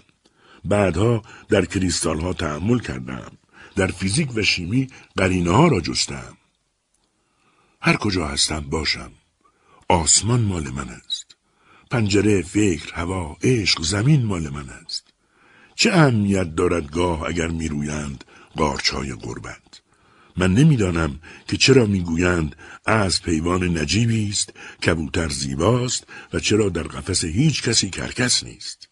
بعدها 0.65 1.22
در 1.49 1.65
کریستال 1.65 2.19
ها 2.19 2.34
تحمل 2.34 2.80
کردم. 2.80 3.31
در 3.76 3.88
فیزیک 3.88 4.38
و 4.38 4.43
شیمی 4.43 4.88
قرینه 5.18 5.51
ها 5.51 5.68
را 5.68 5.81
جستم. 5.81 6.38
هر 7.81 7.95
کجا 7.97 8.27
هستم 8.27 8.60
باشم. 8.60 9.11
آسمان 9.89 10.41
مال 10.41 10.69
من 10.69 10.89
است. 10.89 11.35
پنجره، 11.91 12.41
فکر، 12.41 12.93
هوا، 12.93 13.38
عشق، 13.43 13.81
زمین 13.81 14.26
مال 14.26 14.49
من 14.49 14.69
است. 14.69 15.14
چه 15.76 15.91
اهمیت 15.93 16.56
دارد 16.56 16.91
گاه 16.91 17.23
اگر 17.27 17.47
میرویند 17.47 18.23
قارچهای 18.56 19.14
غربت. 19.14 19.78
من 20.38 20.53
نمی‌دانم 20.53 21.19
که 21.47 21.57
چرا 21.57 21.85
می‌گویند 21.85 22.56
از 22.85 23.22
پیوان 23.22 23.77
نجیبی 23.77 24.30
است 24.30 24.53
کبوتر 24.85 25.30
زیباست 25.30 26.03
و 26.34 26.39
چرا 26.39 26.69
در 26.69 26.84
قفس 26.84 27.23
هیچ 27.23 27.64
کسی 27.64 27.89
کرکس 27.89 28.43
نیست. 28.43 28.89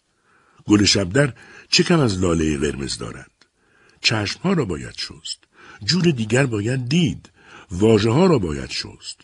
گل 0.66 0.84
شبدر 0.84 1.32
چه 1.70 1.82
کم 1.82 2.00
از 2.00 2.18
لاله 2.18 2.58
قرمز 2.58 2.98
دارد؟ 2.98 3.30
چشمها 4.00 4.52
را 4.52 4.64
باید 4.64 4.94
شست. 4.96 5.38
جور 5.84 6.02
دیگر 6.02 6.46
باید 6.46 6.88
دید. 6.88 7.30
واژه 7.70 8.10
ها 8.10 8.26
را 8.26 8.38
باید 8.38 8.70
شست. 8.70 9.20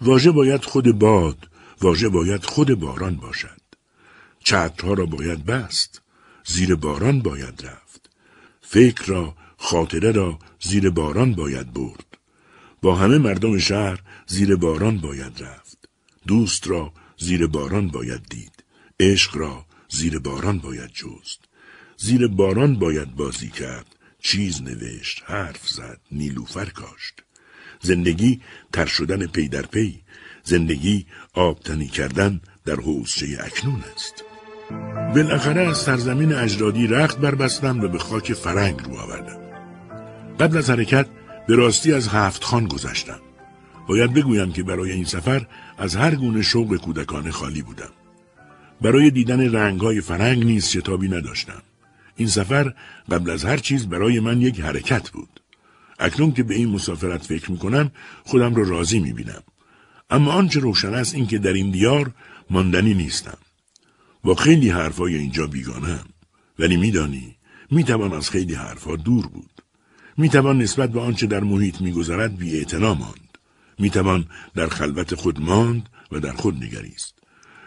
واژه 0.00 0.30
باید 0.30 0.64
خود 0.64 0.98
باد. 0.98 1.48
واژه 1.80 2.08
باید 2.08 2.44
خود 2.44 2.74
باران 2.74 3.16
باشد. 3.16 3.60
چترها 4.44 4.94
را 4.94 5.06
باید 5.06 5.44
بست. 5.44 6.02
زیر 6.44 6.74
باران 6.74 7.22
باید 7.22 7.66
رفت. 7.66 8.10
فکر 8.60 9.04
را 9.06 9.34
خاطره 9.56 10.12
را 10.12 10.38
زیر 10.60 10.90
باران 10.90 11.32
باید 11.32 11.72
برد. 11.72 12.18
با 12.82 12.96
همه 12.96 13.18
مردم 13.18 13.58
شهر 13.58 14.00
زیر 14.26 14.56
باران 14.56 14.98
باید 14.98 15.42
رفت. 15.42 15.88
دوست 16.26 16.68
را 16.68 16.92
زیر 17.16 17.46
باران 17.46 17.88
باید 17.88 18.22
دید. 18.30 18.64
عشق 19.00 19.36
را 19.36 19.66
زیر 19.88 20.18
باران 20.18 20.58
باید 20.58 20.90
جست. 20.90 21.40
زیر 21.96 22.26
باران 22.28 22.78
باید 22.78 23.16
بازی 23.16 23.48
کرد. 23.48 23.96
چیز 24.20 24.62
نوشت، 24.62 25.22
حرف 25.26 25.68
زد، 25.68 26.00
نیلوفر 26.12 26.64
کاشت. 26.64 27.22
زندگی 27.80 28.40
تر 28.72 28.86
شدن 28.86 29.26
پی 29.26 29.48
در 29.48 29.66
پی. 29.66 30.00
زندگی 30.44 31.06
آبتنی 31.32 31.86
کردن 31.86 32.40
در 32.64 32.76
حوزچه 32.76 33.38
اکنون 33.40 33.84
است 33.94 34.24
بالاخره 35.14 35.60
از 35.60 35.78
سرزمین 35.78 36.32
اجدادی 36.32 36.86
رخت 36.86 37.18
بربستم 37.18 37.80
و 37.80 37.88
به 37.88 37.98
خاک 37.98 38.32
فرنگ 38.32 38.80
رو 38.80 38.96
آوردم 38.96 39.43
قبل 40.40 40.56
از 40.56 40.70
حرکت 40.70 41.06
به 41.48 41.56
راستی 41.56 41.92
از 41.92 42.08
هفت 42.08 42.44
خان 42.44 42.66
گذشتم 42.66 43.20
باید 43.88 44.14
بگویم 44.14 44.52
که 44.52 44.62
برای 44.62 44.92
این 44.92 45.04
سفر 45.04 45.46
از 45.78 45.96
هر 45.96 46.14
گونه 46.14 46.42
شوق 46.42 46.76
کودکانه 46.76 47.30
خالی 47.30 47.62
بودم 47.62 47.90
برای 48.80 49.10
دیدن 49.10 49.54
رنگهای 49.54 50.00
فرنگ 50.00 50.44
نیز 50.44 50.68
شتابی 50.68 51.08
نداشتم 51.08 51.62
این 52.16 52.28
سفر 52.28 52.74
قبل 53.10 53.30
از 53.30 53.44
هر 53.44 53.56
چیز 53.56 53.86
برای 53.86 54.20
من 54.20 54.40
یک 54.40 54.60
حرکت 54.60 55.10
بود 55.10 55.40
اکنون 55.98 56.32
که 56.32 56.42
به 56.42 56.54
این 56.54 56.68
مسافرت 56.68 57.22
فکر 57.22 57.50
می 57.50 57.58
کنم 57.58 57.90
خودم 58.24 58.54
را 58.54 58.68
راضی 58.68 58.98
می 58.98 59.12
بینم. 59.12 59.42
اما 60.10 60.32
آنچه 60.32 60.60
روشن 60.60 60.94
است 60.94 61.14
این 61.14 61.26
که 61.26 61.38
در 61.38 61.52
این 61.52 61.70
دیار 61.70 62.10
ماندنی 62.50 62.94
نیستم. 62.94 63.38
با 64.22 64.34
خیلی 64.34 64.70
حرفای 64.70 65.14
اینجا 65.14 65.46
بیگانم. 65.46 66.04
ولی 66.58 66.76
میدانی 66.76 67.36
می‌توان 67.70 68.12
از 68.12 68.30
خیلی 68.30 68.54
حرفها 68.54 68.96
دور 68.96 69.26
بود. 69.26 69.53
می‌توان 70.16 70.58
نسبت 70.58 70.90
به 70.90 71.00
آنچه 71.00 71.26
در 71.26 71.40
محیط 71.40 71.80
میگذرد 71.80 72.36
بی 72.36 72.66
ماند. 72.80 73.38
می‌توان 73.78 74.26
در 74.54 74.66
خلوت 74.66 75.14
خود 75.14 75.40
ماند 75.40 75.88
و 76.12 76.20
در 76.20 76.32
خود 76.32 76.64
نگریست. 76.64 77.14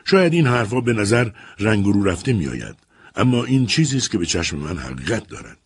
شاید 0.05 0.33
این 0.33 0.47
حرفها 0.47 0.81
به 0.81 0.93
نظر 0.93 1.29
رنگ 1.59 1.85
رو 1.85 2.03
رفته 2.03 2.33
میآید 2.33 2.75
اما 3.15 3.43
این 3.43 3.65
چیزی 3.65 3.97
است 3.97 4.11
که 4.11 4.17
به 4.17 4.25
چشم 4.25 4.57
من 4.57 4.77
حقیقت 4.77 5.27
دارد. 5.27 5.57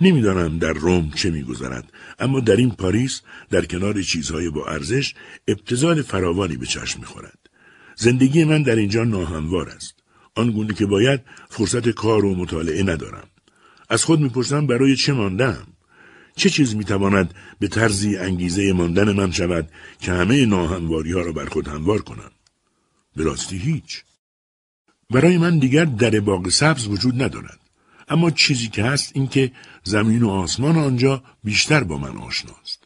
نمی‌دانم 0.00 0.58
در 0.58 0.72
روم 0.72 1.10
چه 1.14 1.30
میگذرد 1.30 1.92
اما 2.18 2.40
در 2.40 2.56
این 2.56 2.70
پاریس 2.70 3.20
در 3.50 3.64
کنار 3.64 4.02
چیزهای 4.02 4.50
با 4.50 4.66
ارزش 4.66 5.14
ابتزال 5.48 6.02
فراوانی 6.02 6.56
به 6.56 6.66
چشم 6.66 7.00
می‌خورد 7.00 7.38
زندگی 7.96 8.44
من 8.44 8.62
در 8.62 8.76
اینجا 8.76 9.04
ناهموار 9.04 9.68
است 9.68 9.94
آنگونه 10.34 10.74
که 10.74 10.86
باید 10.86 11.20
فرصت 11.48 11.88
کار 11.88 12.24
و 12.24 12.34
مطالعه 12.34 12.82
ندارم 12.82 13.28
از 13.88 14.04
خود 14.04 14.20
می‌پرسم 14.20 14.66
برای 14.66 14.96
چه 14.96 15.12
ماندم 15.12 15.66
چه 16.36 16.50
چیز 16.50 16.76
می‌تواند 16.76 17.34
به 17.58 17.68
طرزی 17.68 18.16
انگیزه 18.16 18.72
ماندن 18.72 19.12
من 19.12 19.32
شود 19.32 19.68
که 20.00 20.12
همه 20.12 20.46
ناهمواری 20.46 21.12
ها 21.12 21.20
را 21.20 21.32
بر 21.32 21.46
خود 21.46 21.68
هموار 21.68 22.02
کنم 22.02 22.30
به 23.16 23.24
راستی 23.24 23.58
هیچ 23.58 24.02
برای 25.10 25.38
من 25.38 25.58
دیگر 25.58 25.84
در 25.84 26.20
باغ 26.20 26.48
سبز 26.48 26.86
وجود 26.86 27.22
ندارد 27.22 27.60
اما 28.08 28.30
چیزی 28.30 28.68
که 28.68 28.84
هست 28.84 29.12
این 29.14 29.28
که 29.28 29.52
زمین 29.84 30.22
و 30.22 30.30
آسمان 30.30 30.76
آنجا 30.78 31.22
بیشتر 31.44 31.84
با 31.84 31.96
من 31.98 32.16
آشناست. 32.16 32.84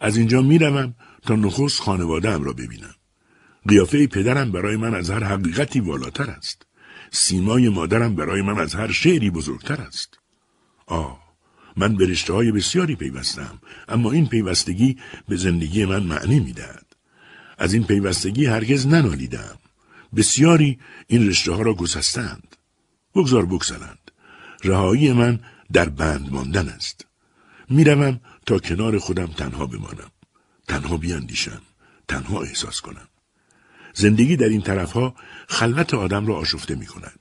از 0.00 0.16
اینجا 0.16 0.42
می‌روم 0.42 0.94
تا 1.22 1.34
نخست 1.34 1.80
خانوادهام 1.80 2.44
را 2.44 2.52
ببینم. 2.52 2.94
قیافه 3.68 4.06
پدرم 4.06 4.52
برای 4.52 4.76
من 4.76 4.94
از 4.94 5.10
هر 5.10 5.24
حقیقتی 5.24 5.80
والاتر 5.80 6.30
است. 6.30 6.66
سیمای 7.12 7.68
مادرم 7.68 8.14
برای 8.14 8.42
من 8.42 8.58
از 8.58 8.74
هر 8.74 8.92
شعری 8.92 9.30
بزرگتر 9.30 9.80
است. 9.80 10.18
آه 10.86 11.27
من 11.78 11.96
به 11.96 12.06
رشته 12.06 12.32
های 12.32 12.52
بسیاری 12.52 12.96
پیوستم 12.96 13.58
اما 13.88 14.12
این 14.12 14.26
پیوستگی 14.26 14.98
به 15.28 15.36
زندگی 15.36 15.84
من 15.84 16.02
معنی 16.02 16.40
می‌دهد. 16.40 16.86
از 17.58 17.74
این 17.74 17.84
پیوستگی 17.84 18.46
هرگز 18.46 18.86
ننالیدم. 18.86 19.58
بسیاری 20.16 20.78
این 21.06 21.28
رشته 21.28 21.52
ها 21.52 21.62
را 21.62 21.74
گسستند. 21.74 22.56
بگذار 23.14 23.46
بگذارند. 23.46 24.10
رهایی 24.64 25.12
من 25.12 25.40
در 25.72 25.88
بند 25.88 26.32
ماندن 26.32 26.68
است. 26.68 27.06
می‌روم 27.70 28.20
تا 28.46 28.58
کنار 28.58 28.98
خودم 28.98 29.26
تنها 29.26 29.66
بمانم. 29.66 30.10
تنها 30.68 30.96
بیاندیشم. 30.96 31.62
تنها 32.08 32.42
احساس 32.42 32.80
کنم. 32.80 33.08
زندگی 33.94 34.36
در 34.36 34.48
این 34.48 34.62
طرفها 34.62 35.14
خلوت 35.48 35.94
آدم 35.94 36.26
را 36.26 36.36
آشفته 36.36 36.74
می 36.74 36.86
کند. 36.86 37.17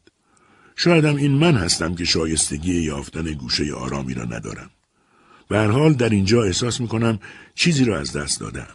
شایدم 0.79 1.15
این 1.15 1.31
من 1.31 1.55
هستم 1.55 1.95
که 1.95 2.05
شایستگی 2.05 2.81
یافتن 2.81 3.33
گوشه 3.33 3.73
آرامی 3.73 4.13
را 4.13 4.23
ندارم. 4.23 4.69
به 5.47 5.57
هر 5.57 5.67
حال 5.67 5.93
در 5.93 6.09
اینجا 6.09 6.43
احساس 6.43 6.81
می 6.81 6.87
کنم 6.87 7.19
چیزی 7.55 7.85
را 7.85 7.99
از 7.99 8.13
دست 8.13 8.39
دادم. 8.39 8.67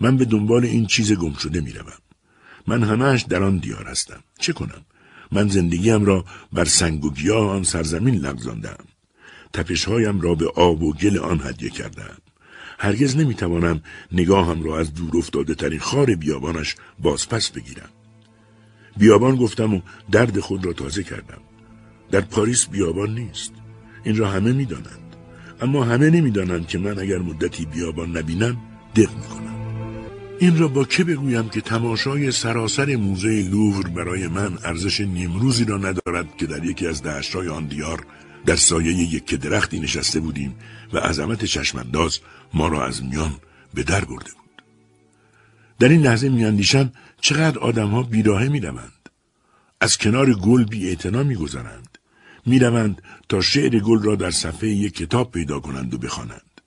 من 0.00 0.16
به 0.16 0.24
دنبال 0.24 0.64
این 0.64 0.86
چیز 0.86 1.12
گم 1.12 1.34
شده 1.34 1.60
می 1.60 1.72
روم. 1.72 1.98
من 2.66 2.82
همهش 2.82 3.22
در 3.22 3.42
آن 3.42 3.56
دیار 3.56 3.84
هستم. 3.84 4.20
چه 4.38 4.52
کنم؟ 4.52 4.84
من 5.32 5.48
زندگیم 5.48 6.04
را 6.04 6.24
بر 6.52 6.64
سنگ 6.64 7.04
و 7.04 7.10
گیاه 7.10 7.50
آن 7.50 7.62
سرزمین 7.62 8.14
لغزاندم. 8.14 8.84
تپشهایم 9.52 10.20
را 10.20 10.34
به 10.34 10.48
آب 10.48 10.82
و 10.82 10.92
گل 10.92 11.18
آن 11.18 11.40
هدیه 11.44 11.70
کردم. 11.70 12.16
هرگز 12.78 13.16
نمی‌توانم 13.16 13.80
نگاهم 14.12 14.62
را 14.62 14.78
از 14.78 14.94
دور 14.94 15.16
افتاده 15.16 15.54
ترین 15.54 15.80
خار 15.80 16.14
بیابانش 16.14 16.76
بازپس 16.98 17.50
بگیرم. 17.50 17.88
بیابان 18.96 19.36
گفتم 19.36 19.74
و 19.74 19.80
درد 20.10 20.40
خود 20.40 20.66
را 20.66 20.72
تازه 20.72 21.02
کردم. 21.02 21.40
در 22.10 22.20
پاریس 22.20 22.66
بیابان 22.66 23.14
نیست. 23.14 23.52
این 24.04 24.16
را 24.16 24.28
همه 24.28 24.52
می‌دانند. 24.52 25.16
اما 25.60 25.84
همه 25.84 26.10
نمی‌دانند 26.10 26.66
که 26.66 26.78
من 26.78 26.98
اگر 26.98 27.18
مدتی 27.18 27.66
بیابان 27.66 28.16
نبینم 28.16 28.56
دق 28.96 29.10
می‌کنم. 29.16 29.54
این 30.38 30.58
را 30.58 30.68
با 30.68 30.84
که 30.84 31.04
بگویم 31.04 31.48
که 31.48 31.60
تماشای 31.60 32.32
سراسر 32.32 32.96
موزه 32.96 33.42
لوور 33.42 33.88
برای 33.88 34.28
من 34.28 34.58
ارزش 34.64 35.00
نیمروزی 35.00 35.64
را 35.64 35.76
ندارد 35.76 36.36
که 36.36 36.46
در 36.46 36.64
یکی 36.64 36.86
از 36.86 37.02
دشتهای 37.02 37.48
آن 37.48 37.64
دیار 37.64 38.06
در 38.46 38.56
سایه 38.56 38.92
یک 38.92 39.34
درختی 39.34 39.80
نشسته 39.80 40.20
بودیم 40.20 40.54
و 40.92 40.98
عظمت 40.98 41.44
چشمانداز 41.44 42.18
ما 42.54 42.68
را 42.68 42.86
از 42.86 43.04
میان 43.04 43.34
به 43.74 43.82
در 43.82 44.04
برده 44.04 44.30
بود. 44.32 44.43
در 45.78 45.88
این 45.88 46.02
لحظه 46.02 46.28
میاندیشم 46.28 46.92
چقدر 47.20 47.58
آدمها 47.58 48.02
بیراهه 48.02 48.48
می‌روند. 48.48 49.08
از 49.80 49.98
کنار 49.98 50.34
گل 50.34 50.64
بی 50.64 50.96
می 51.04 51.24
میگذرند. 51.24 51.98
می‌روند 52.46 53.02
تا 53.28 53.40
شعر 53.40 53.78
گل 53.78 54.02
را 54.02 54.16
در 54.16 54.30
صفحه 54.30 54.68
یک 54.68 54.94
کتاب 54.94 55.32
پیدا 55.32 55.60
کنند 55.60 55.94
و 55.94 55.98
بخوانند. 55.98 56.60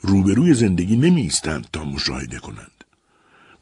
روبروی 0.00 0.54
زندگی 0.54 0.96
نمی 0.96 1.30
تا 1.72 1.84
مشاهده 1.84 2.38
کنند. 2.38 2.84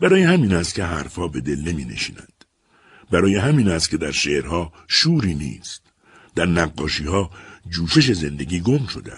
برای 0.01 0.23
همین 0.23 0.55
است 0.55 0.75
که 0.75 0.85
حرفها 0.85 1.29
به 1.29 1.41
دل 1.41 1.61
نمی 1.61 1.85
نشیند. 1.85 2.45
برای 3.11 3.37
همین 3.37 3.69
است 3.69 3.91
که 3.91 3.97
در 3.97 4.11
شعرها 4.11 4.73
شوری 4.89 5.35
نیست. 5.35 5.83
در 6.35 6.47
نقاشی 6.47 7.05
ها 7.05 7.31
جوشش 7.71 8.13
زندگی 8.13 8.61
گم 8.61 8.87
شده. 8.87 9.13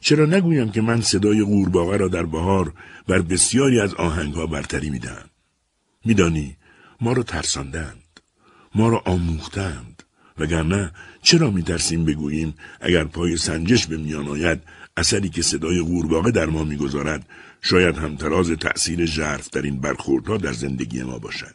چرا 0.00 0.26
نگویم 0.26 0.70
که 0.70 0.80
من 0.80 1.00
صدای 1.00 1.42
قورباغه 1.42 1.96
را 1.96 2.08
در 2.08 2.22
بهار 2.22 2.72
بر 3.08 3.22
بسیاری 3.22 3.80
از 3.80 3.94
آهنگها 3.94 4.46
برتری 4.46 4.90
می‌دهم 4.90 5.30
میدانی 6.04 6.56
ما 7.00 7.12
را 7.12 7.22
ترساندند 7.22 8.20
ما 8.74 8.88
را 8.88 8.98
آموختند 8.98 10.02
وگرنه 10.38 10.92
چرا 11.22 11.50
میترسیم 11.50 12.04
بگوییم 12.04 12.54
اگر 12.80 13.04
پای 13.04 13.36
سنجش 13.36 13.86
به 13.86 13.96
میان 13.96 14.28
آید 14.28 14.62
اثری 14.96 15.28
که 15.28 15.42
صدای 15.42 15.80
قورباغه 15.80 16.30
در 16.30 16.46
ما 16.46 16.64
می‌گذارد 16.64 17.26
شاید 17.62 17.96
همتراز 17.96 18.50
تأثیر 18.50 19.06
ژرف 19.06 19.50
در 19.50 19.62
این 19.62 19.80
برخوردها 19.80 20.36
در 20.36 20.52
زندگی 20.52 21.02
ما 21.02 21.18
باشد. 21.18 21.54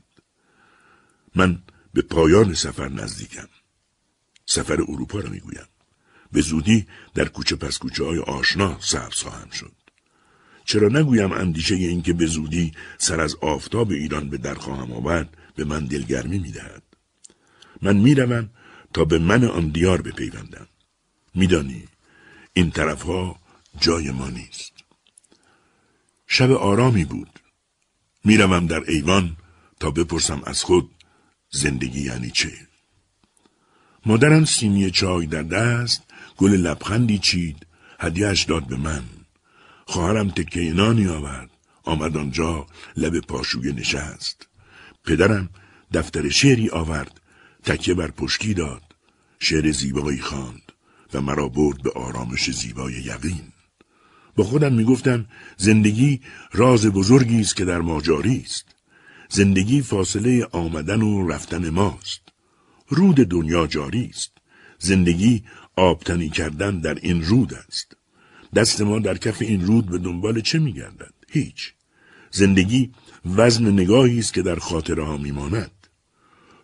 من 1.36 1.60
به 1.94 2.02
پایان 2.02 2.54
سفر 2.54 2.90
نزدیکم. 2.90 3.48
سفر 4.46 4.82
اروپا 4.82 5.20
را 5.20 5.30
می‌گویم. 5.30 5.66
به 6.36 6.42
زودی 6.42 6.86
در 7.14 7.28
کوچه 7.28 7.56
پس 7.56 7.78
کوچه 7.78 8.04
های 8.04 8.20
آشنا 8.20 8.78
سبز 8.80 9.16
خواهم 9.16 9.50
شد. 9.50 9.72
چرا 10.66 10.88
نگویم 10.88 11.32
اندیشه 11.32 11.76
این 11.76 12.02
که 12.02 12.14
به 12.14 12.26
زودی 12.26 12.74
سر 12.98 13.22
از 13.22 13.36
آفتاب 13.36 13.92
ایران 13.92 14.30
به 14.30 14.38
در 14.38 14.54
خواهم 14.54 14.92
آورد 14.92 15.38
به 15.56 15.64
من 15.64 15.86
دلگرمی 15.86 16.40
می‌دهد. 16.40 16.84
من 17.82 17.98
می‌روم 17.98 18.50
تا 18.94 19.06
به 19.06 19.20
من 19.20 19.44
آن 19.44 19.68
دیار 19.68 20.02
بپیوندم. 20.02 20.68
میدانی 21.36 21.84
این 22.54 22.72
طرفها 22.72 23.40
جای 23.80 24.12
ما 24.12 24.30
نیست. 24.30 24.74
شب 26.28 26.52
آرامی 26.52 27.06
بود. 27.06 27.40
می‌روم 28.24 28.68
در 28.68 28.84
ایوان 28.88 29.38
تا 29.80 29.92
بپرسم 29.92 30.42
از 30.46 30.64
خود 30.64 30.92
زندگی 31.52 32.02
یعنی 32.02 32.32
چه؟ 32.32 32.52
مادرم 34.06 34.46
سینی 34.46 34.92
چای 34.92 35.26
در 35.26 35.44
دست 35.44 36.04
گل 36.38 36.52
لبخندی 36.52 37.20
چید 37.20 37.66
هدیهش 38.00 38.44
داد 38.44 38.68
به 38.68 38.78
من 38.78 39.04
خواهرم 39.86 40.30
تکه 40.30 40.74
نانی 40.74 41.08
آورد 41.08 41.50
آمد 41.84 42.18
آنجا 42.18 42.66
لب 42.98 43.20
پاشوی 43.20 43.74
نشست 43.74 44.48
پدرم 45.06 45.50
دفتر 45.94 46.30
شعری 46.30 46.70
آورد 46.70 47.22
تکیه 47.64 47.94
بر 47.94 48.12
پشتی 48.12 48.54
داد 48.54 48.82
شعر 49.40 49.72
زیبایی 49.72 50.20
خواند 50.20 50.72
و 51.14 51.22
مرا 51.22 51.48
برد 51.50 51.82
به 51.82 51.92
آرامش 51.92 52.52
زیبای 52.52 52.94
یقین 52.94 53.52
با 54.36 54.44
خودم 54.44 54.74
می‌گفتم 54.74 55.26
زندگی 55.58 56.22
راز 56.52 56.86
بزرگی 56.86 57.42
است 57.42 57.56
که 57.56 57.66
در 57.66 57.82
ما 57.82 58.02
جاری 58.02 58.44
است. 58.46 58.66
زندگی 59.30 59.82
فاصله 59.82 60.48
آمدن 60.52 61.02
و 61.02 61.28
رفتن 61.28 61.70
ماست. 61.70 62.22
رود 62.88 63.16
دنیا 63.16 63.68
جاری 63.68 64.06
است. 64.14 64.32
زندگی 64.80 65.44
آبتنی 65.76 66.30
کردن 66.30 66.80
در 66.80 66.96
این 67.02 67.24
رود 67.24 67.54
است. 67.54 67.98
دست 68.56 68.82
ما 68.82 69.00
در 69.00 69.18
کف 69.18 69.42
این 69.42 69.68
رود 69.68 69.86
به 69.86 69.98
دنبال 69.98 70.42
چه 70.42 70.60
میگردد؟ 70.60 71.14
هیچ. 71.30 71.74
زندگی 72.32 72.92
وزن 73.26 73.72
نگاهی 73.72 74.20
است 74.20 74.34
که 74.34 74.42
در 74.42 74.56
خاطره 74.56 75.06
ها 75.06 75.18
میماند 75.18 75.72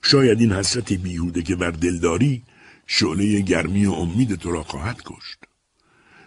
شاید 0.02 0.40
این 0.40 0.52
حسرت 0.52 0.94
بیهوده 0.94 1.42
که 1.42 1.56
بر 1.56 1.72
دلداری 1.72 2.44
شعله 2.88 3.42
گرمی 3.42 3.86
و 3.86 3.92
امید 3.92 4.36
تو 4.36 4.52
را 4.52 4.64
خواهد 4.64 5.02
کشت 5.06 5.38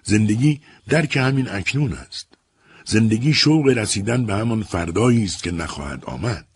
زندگی 0.03 0.61
درک 0.89 1.17
همین 1.17 1.49
اکنون 1.49 1.93
است 1.93 2.29
زندگی 2.85 3.35
شوق 3.35 3.67
رسیدن 3.67 4.27
به 4.27 4.35
همان 4.35 4.63
فردایی 4.63 5.25
است 5.25 5.43
که 5.43 5.51
نخواهد 5.51 6.05
آمد 6.05 6.47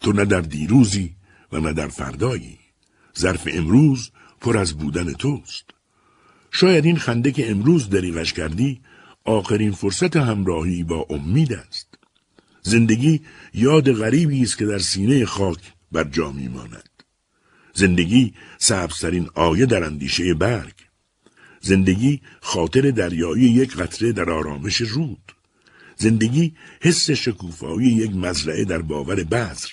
تو 0.00 0.12
نه 0.12 0.24
در 0.24 0.40
دیروزی 0.40 1.14
و 1.52 1.60
نه 1.60 1.72
در 1.72 1.88
فردایی 1.88 2.58
ظرف 3.18 3.48
امروز 3.52 4.10
پر 4.40 4.58
از 4.58 4.72
بودن 4.72 5.12
توست. 5.12 5.64
شاید 6.50 6.84
این 6.84 6.98
خنده 6.98 7.32
که 7.32 7.50
امروز 7.50 7.90
دریغش 7.90 8.32
کردی 8.32 8.80
آخرین 9.24 9.72
فرصت 9.72 10.16
همراهی 10.16 10.82
با 10.82 11.06
امید 11.10 11.52
است. 11.52 11.88
زندگی 12.62 13.20
یاد 13.54 13.92
غریبی 13.92 14.42
است 14.42 14.58
که 14.58 14.66
در 14.66 14.78
سینه 14.78 15.24
خاک 15.24 15.72
بر 15.92 16.04
جا 16.04 16.32
میماند. 16.32 16.88
زندگی 17.74 18.34
سبزترین 18.58 19.30
آیه 19.34 19.66
در 19.66 19.84
اندیشه 19.84 20.34
برگ. 20.34 20.74
زندگی 21.60 22.20
خاطر 22.40 22.90
دریایی 22.90 23.44
یک 23.44 23.76
قطره 23.76 24.12
در 24.12 24.30
آرامش 24.30 24.80
رود. 24.80 25.32
زندگی 25.96 26.54
حس 26.80 27.10
شکوفایی 27.10 27.88
یک 27.88 28.16
مزرعه 28.16 28.64
در 28.64 28.78
باور 28.78 29.24
بذر. 29.24 29.68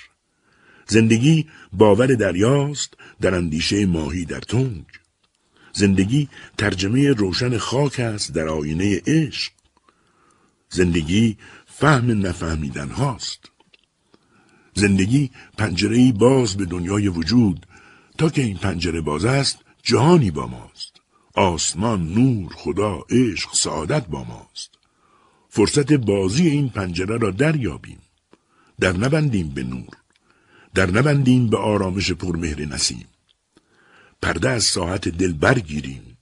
زندگی 0.87 1.47
باور 1.73 2.07
دریاست 2.07 2.93
در 3.21 3.35
اندیشه 3.35 3.85
ماهی 3.85 4.25
در 4.25 4.39
تنگ 4.39 4.85
زندگی 5.75 6.29
ترجمه 6.57 7.11
روشن 7.11 7.57
خاک 7.57 7.99
است 7.99 8.33
در 8.33 8.47
آینه 8.47 9.01
عشق. 9.07 9.51
زندگی 10.69 11.37
فهم 11.65 12.27
نفهمیدن 12.27 12.89
هاست. 12.89 13.39
زندگی 14.73 15.31
پنجره 15.57 16.11
باز 16.11 16.57
به 16.57 16.65
دنیای 16.65 17.07
وجود 17.07 17.65
تا 18.17 18.29
که 18.29 18.41
این 18.41 18.57
پنجره 18.57 19.01
باز 19.01 19.25
است 19.25 19.59
جهانی 19.83 20.31
با 20.31 20.47
ماست. 20.47 21.01
آسمان 21.33 22.13
نور 22.13 22.53
خدا 22.53 23.05
عشق 23.09 23.53
سعادت 23.53 24.07
با 24.07 24.23
ماست. 24.23 24.69
فرصت 25.49 25.93
بازی 25.93 26.47
این 26.47 26.69
پنجره 26.69 27.17
را 27.17 27.31
دریابیم. 27.31 27.99
در 28.79 28.97
نبندیم 28.97 29.49
به 29.49 29.63
نور. 29.63 30.04
در 30.75 30.91
نبندیم 30.91 31.49
به 31.49 31.57
آرامش 31.57 32.11
پرمهر 32.11 32.65
نسیم. 32.65 33.07
پرده 34.21 34.49
از 34.49 34.63
ساعت 34.63 35.09
دل 35.09 35.33
برگیریم. 35.33 36.17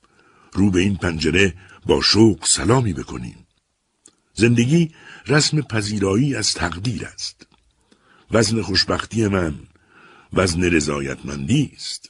رو 0.54 0.72
به 0.72 0.80
این 0.80 0.96
پنجره 0.96 1.54
با 1.86 2.02
شوق 2.02 2.46
سلامی 2.46 2.94
بکنیم. 2.94 3.48
زندگی 4.34 4.92
رسم 5.28 5.62
پذیرایی 5.62 6.36
از 6.36 6.54
تقدیر 6.54 7.06
است. 7.06 7.48
وزن 8.32 8.62
خوشبختی 8.62 9.28
من 9.28 9.56
وزن 10.34 10.64
رضایتمندی 10.64 11.72
است. 11.76 12.10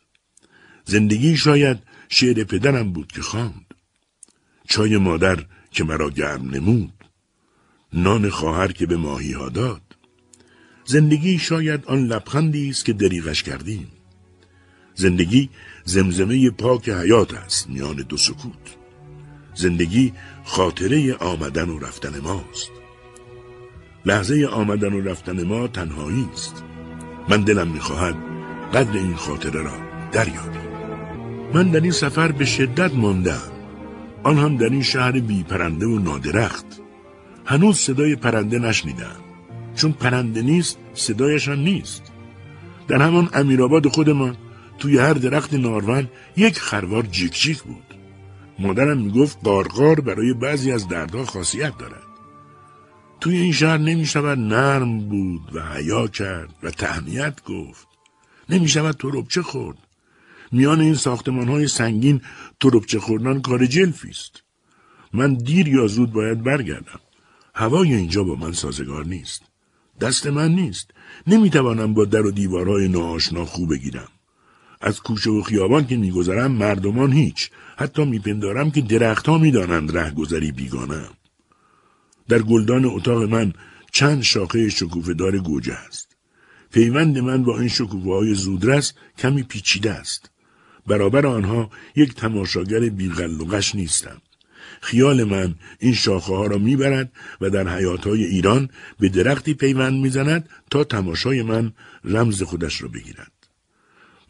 زندگی 0.86 1.38
شاید 1.38 1.78
شعر 2.10 2.44
پدرم 2.44 2.94
بود 2.94 3.12
که 3.12 3.22
خواند. 3.22 3.74
چای 4.70 4.98
مادر 4.98 5.46
که 5.72 5.84
مرا 5.84 6.10
گرم 6.10 6.50
نمود. 6.50 6.94
نان 7.94 8.30
خواهر 8.30 8.72
که 8.72 8.86
به 8.86 8.98
ماهی 8.98 9.34
ها 9.34 9.50
داد. 9.50 9.93
زندگی 10.86 11.40
شاید 11.40 11.86
آن 11.86 12.06
لبخندی 12.06 12.70
است 12.70 12.86
که 12.86 12.94
دریغش 12.94 13.44
کردیم. 13.44 13.88
زندگی 14.96 15.50
زمزمه 15.86 16.50
پاک 16.50 16.90
حیات 16.90 17.34
است 17.34 17.70
میان 17.70 17.96
دو 17.96 18.18
سکوت. 18.18 18.78
زندگی 19.56 20.14
خاطره 20.44 21.14
آمدن 21.14 21.70
و 21.70 21.80
رفتن 21.80 22.20
ماست. 22.20 22.72
لحظه 24.06 24.48
آمدن 24.52 24.94
و 24.94 25.02
رفتن 25.02 25.44
ما 25.44 25.68
تنهایی 25.68 26.28
است. 26.34 26.64
من 27.30 27.42
دلم 27.42 27.68
می‌خواهد 27.68 28.16
قدر 28.74 28.98
این 28.98 29.16
خاطره 29.16 29.62
را 29.62 29.78
دریابی 30.12 30.64
من 31.54 31.72
در 31.72 31.82
این 31.82 31.92
سفر 31.92 32.32
به 32.32 32.46
شدت 32.46 32.94
ماندم. 32.94 33.52
آن 34.24 34.38
هم 34.38 34.58
در 34.58 34.70
این 34.70 34.84
شهر 34.84 35.12
بی 35.12 35.44
پرنده 35.44 35.86
و 35.86 36.00
نادرخت. 36.00 36.66
هنوز 37.46 37.78
صدای 37.78 38.16
پرنده 38.16 38.60
نشنیدم. 38.60 39.23
چون 39.76 39.92
پرنده 39.92 40.42
نیست 40.42 40.78
صدایش 40.94 41.48
هم 41.48 41.60
نیست. 41.60 42.12
در 42.88 43.02
همان 43.02 43.30
امیرآباد 43.34 43.88
خودمان 43.88 44.38
توی 44.80 44.98
هر 44.98 45.14
درخت 45.14 45.54
نارون 45.54 46.08
یک 46.38 46.60
خروار 46.60 47.04
جیک 47.04 47.34
جیک 47.42 47.62
بود. 47.62 47.84
مادرم 48.60 48.98
می‌گفت 48.98 49.38
قارقار 49.44 50.00
برای 50.00 50.34
بعضی 50.34 50.72
از 50.72 50.88
دردها 50.88 51.26
خاصیت 51.26 51.78
دارد. 51.78 52.04
توی 53.20 53.38
این 53.38 53.52
شهر 53.52 53.78
نمی 53.78 54.06
شود 54.06 54.40
نرم 54.40 55.00
بود 55.00 55.56
و 55.56 55.62
حیا 55.74 56.08
کرد 56.08 56.50
و 56.64 56.72
تهمیت 56.72 57.44
گفت. 57.44 57.88
نمی 58.50 58.68
شود 58.68 58.96
تربچه 58.96 59.42
خورد. 59.42 59.78
میان 60.52 60.82
این 60.82 60.96
ساختمان 60.96 61.48
های 61.48 61.68
سنگین 61.68 62.22
تربچه 62.60 63.00
خوردن 63.00 63.42
کار 63.42 63.66
جلفی 63.66 64.10
است. 64.10 64.44
من 65.14 65.34
دیر 65.34 65.68
یا 65.68 65.88
زود 65.88 66.12
باید 66.12 66.44
برگردم. 66.44 67.00
هوای 67.56 67.94
اینجا 67.94 68.24
با 68.24 68.36
من 68.36 68.52
سازگار 68.52 69.06
نیست. 69.06 69.53
دست 70.02 70.28
من 70.28 70.52
نیست. 70.52 70.92
نمی‌توانم 71.28 71.94
با 71.94 72.06
در 72.06 72.26
و 72.26 72.32
دیوارهای 72.32 72.88
ناآشنا 72.88 73.46
خوب 73.46 73.70
بگیرم. 73.70 74.08
از 74.82 75.00
کوچه 75.00 75.32
و 75.32 75.42
خیابان 75.42 75.88
که 75.88 75.98
میگذرم 75.98 76.52
مردمان 76.52 77.12
هیچ. 77.12 77.50
حتی 77.78 78.06
میپندارم 78.06 78.72
که 78.72 78.82
درختها 78.82 79.38
می‌دانند 79.38 79.98
رهگذری 79.98 80.52
بیگانم 80.52 81.10
در 82.28 82.42
گلدان 82.42 82.86
اتاق 82.86 83.24
من 83.24 83.54
چند 83.92 84.22
شاخه 84.22 84.70
شکوفه 84.70 85.14
دار 85.14 85.38
گوجه 85.38 85.74
است. 85.74 86.16
پیوند 86.72 87.18
من 87.18 87.44
با 87.44 87.60
این 87.60 87.70
شکوفه 87.70 88.10
های 88.10 88.34
زودرس 88.34 88.94
کمی 89.18 89.44
پیچیده 89.44 89.92
است. 89.92 90.30
برابر 90.88 91.26
آنها 91.28 91.70
یک 91.96 92.16
تماشاگر 92.16 92.80
بیغلقش 92.80 93.76
نیستم. 93.76 94.22
خیال 94.82 95.24
من 95.24 95.56
این 95.80 95.94
شاخه 95.94 96.34
ها 96.34 96.48
را 96.48 96.58
می‌برد 96.58 97.12
و 97.42 97.50
در 97.50 97.78
حیات 97.78 98.08
های 98.08 98.24
ایران 98.24 98.70
به 99.00 99.10
درختی 99.10 99.54
پیوند 99.54 100.02
می‌زند 100.02 100.50
تا 100.70 100.84
تماشای 100.84 101.42
من 101.42 101.74
رمز 102.04 102.44
خودش 102.44 102.82
را 102.82 102.88
بگیرد. 102.88 103.32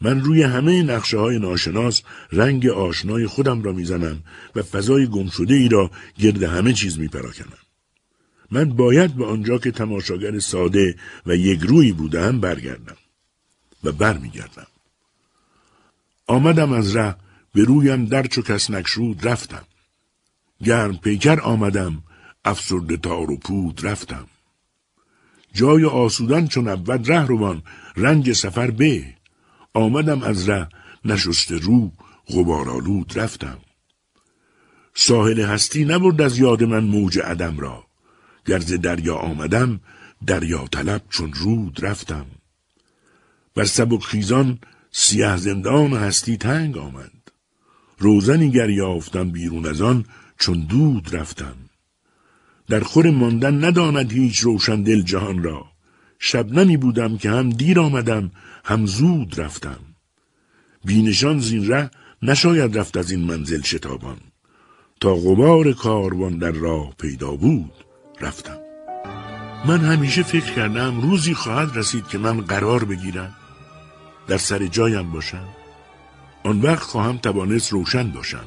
من 0.00 0.20
روی 0.20 0.42
همه 0.42 0.82
نقشه 0.82 1.18
های 1.18 1.38
ناشناس 1.38 2.02
رنگ 2.32 2.66
آشنای 2.66 3.26
خودم 3.26 3.62
را 3.62 3.72
می‌زنم 3.72 4.22
و 4.56 4.62
فضای 4.62 5.06
گمشده 5.06 5.54
ای 5.54 5.68
را 5.68 5.90
گرد 6.18 6.42
همه 6.42 6.72
چیز 6.72 6.98
میپراکنم. 6.98 7.58
من 8.50 8.64
باید 8.64 9.14
به 9.14 9.26
آنجا 9.26 9.58
که 9.58 9.70
تماشاگر 9.70 10.38
ساده 10.38 10.96
و 11.26 11.36
یک 11.36 11.60
روی 11.60 11.92
بودم 11.92 12.40
برگردم 12.40 12.96
و 13.84 13.92
برمیگردم. 13.92 14.66
آمدم 16.26 16.72
از 16.72 16.96
ره 16.96 17.16
به 17.54 17.64
رویم 17.64 18.04
در 18.04 18.26
چو 18.26 18.42
کس 18.42 18.70
نکشود 18.70 19.28
رفتم. 19.28 19.64
گرم 20.62 20.96
پیکر 20.96 21.40
آمدم 21.40 22.02
افسرده 22.44 22.96
تار 22.96 23.30
و 23.30 23.36
پود 23.36 23.86
رفتم. 23.86 24.26
جای 25.52 25.84
آسودن 25.84 26.46
چون 26.46 26.68
اول 26.68 27.04
ره 27.04 27.26
روان 27.26 27.62
رنگ 27.96 28.32
سفر 28.32 28.70
به. 28.70 29.14
آمدم 29.74 30.22
از 30.22 30.48
ره 30.48 30.68
نشست 31.04 31.52
رو 31.52 31.92
غبارالود 32.28 33.18
رفتم. 33.18 33.58
ساحل 34.94 35.40
هستی 35.40 35.84
نبرد 35.84 36.20
از 36.20 36.38
یاد 36.38 36.62
من 36.64 36.84
موج 36.84 37.18
عدم 37.18 37.58
را. 37.58 37.84
گرز 38.46 38.72
دریا 38.72 39.14
آمدم 39.14 39.80
دریا 40.26 40.64
طلب 40.72 41.02
چون 41.10 41.32
رود 41.32 41.84
رفتم. 41.84 42.26
بر 43.54 43.64
سبک 43.64 44.02
خیزان 44.02 44.58
سیه 44.92 45.36
زندان 45.36 45.92
هستی 45.92 46.36
تنگ 46.36 46.78
آمد. 46.78 47.12
روزنی 47.98 48.50
گر 48.50 48.70
یافتم 48.70 49.30
بیرون 49.30 49.66
از 49.66 49.80
آن 49.80 50.04
چون 50.38 50.60
دود 50.60 51.16
رفتم. 51.16 51.56
در 52.68 52.80
خور 52.80 53.10
ماندن 53.10 53.64
نداند 53.64 54.12
هیچ 54.12 54.40
روشن 54.40 54.82
دل 54.82 55.02
جهان 55.02 55.42
را. 55.42 55.66
شب 56.18 56.52
نمی 56.52 56.76
بودم 56.76 57.18
که 57.18 57.30
هم 57.30 57.50
دیر 57.50 57.80
آمدم 57.80 58.30
هم 58.64 58.86
زود 58.86 59.40
رفتم. 59.40 59.78
بینشان 60.84 61.38
زین 61.38 61.68
ره 61.68 61.90
نشاید 62.22 62.78
رفت 62.78 62.96
از 62.96 63.10
این 63.10 63.20
منزل 63.20 63.62
شتابان. 63.62 64.16
تا 65.00 65.14
غبار 65.14 65.72
کاروان 65.72 66.38
در 66.38 66.50
راه 66.50 66.94
پیدا 66.98 67.30
بود 67.30 67.72
رفتم. 68.20 68.58
من 69.66 69.80
همیشه 69.80 70.22
فکر 70.22 70.54
کردم 70.54 71.00
روزی 71.00 71.34
خواهد 71.34 71.76
رسید 71.76 72.06
که 72.06 72.18
من 72.18 72.40
قرار 72.40 72.84
بگیرم. 72.84 73.34
در 74.26 74.36
سر 74.36 74.66
جایم 74.66 75.12
باشم. 75.12 75.48
آن 76.44 76.60
وقت 76.60 76.82
خواهم 76.82 77.18
توانست 77.18 77.72
روشن 77.72 78.10
باشم. 78.10 78.44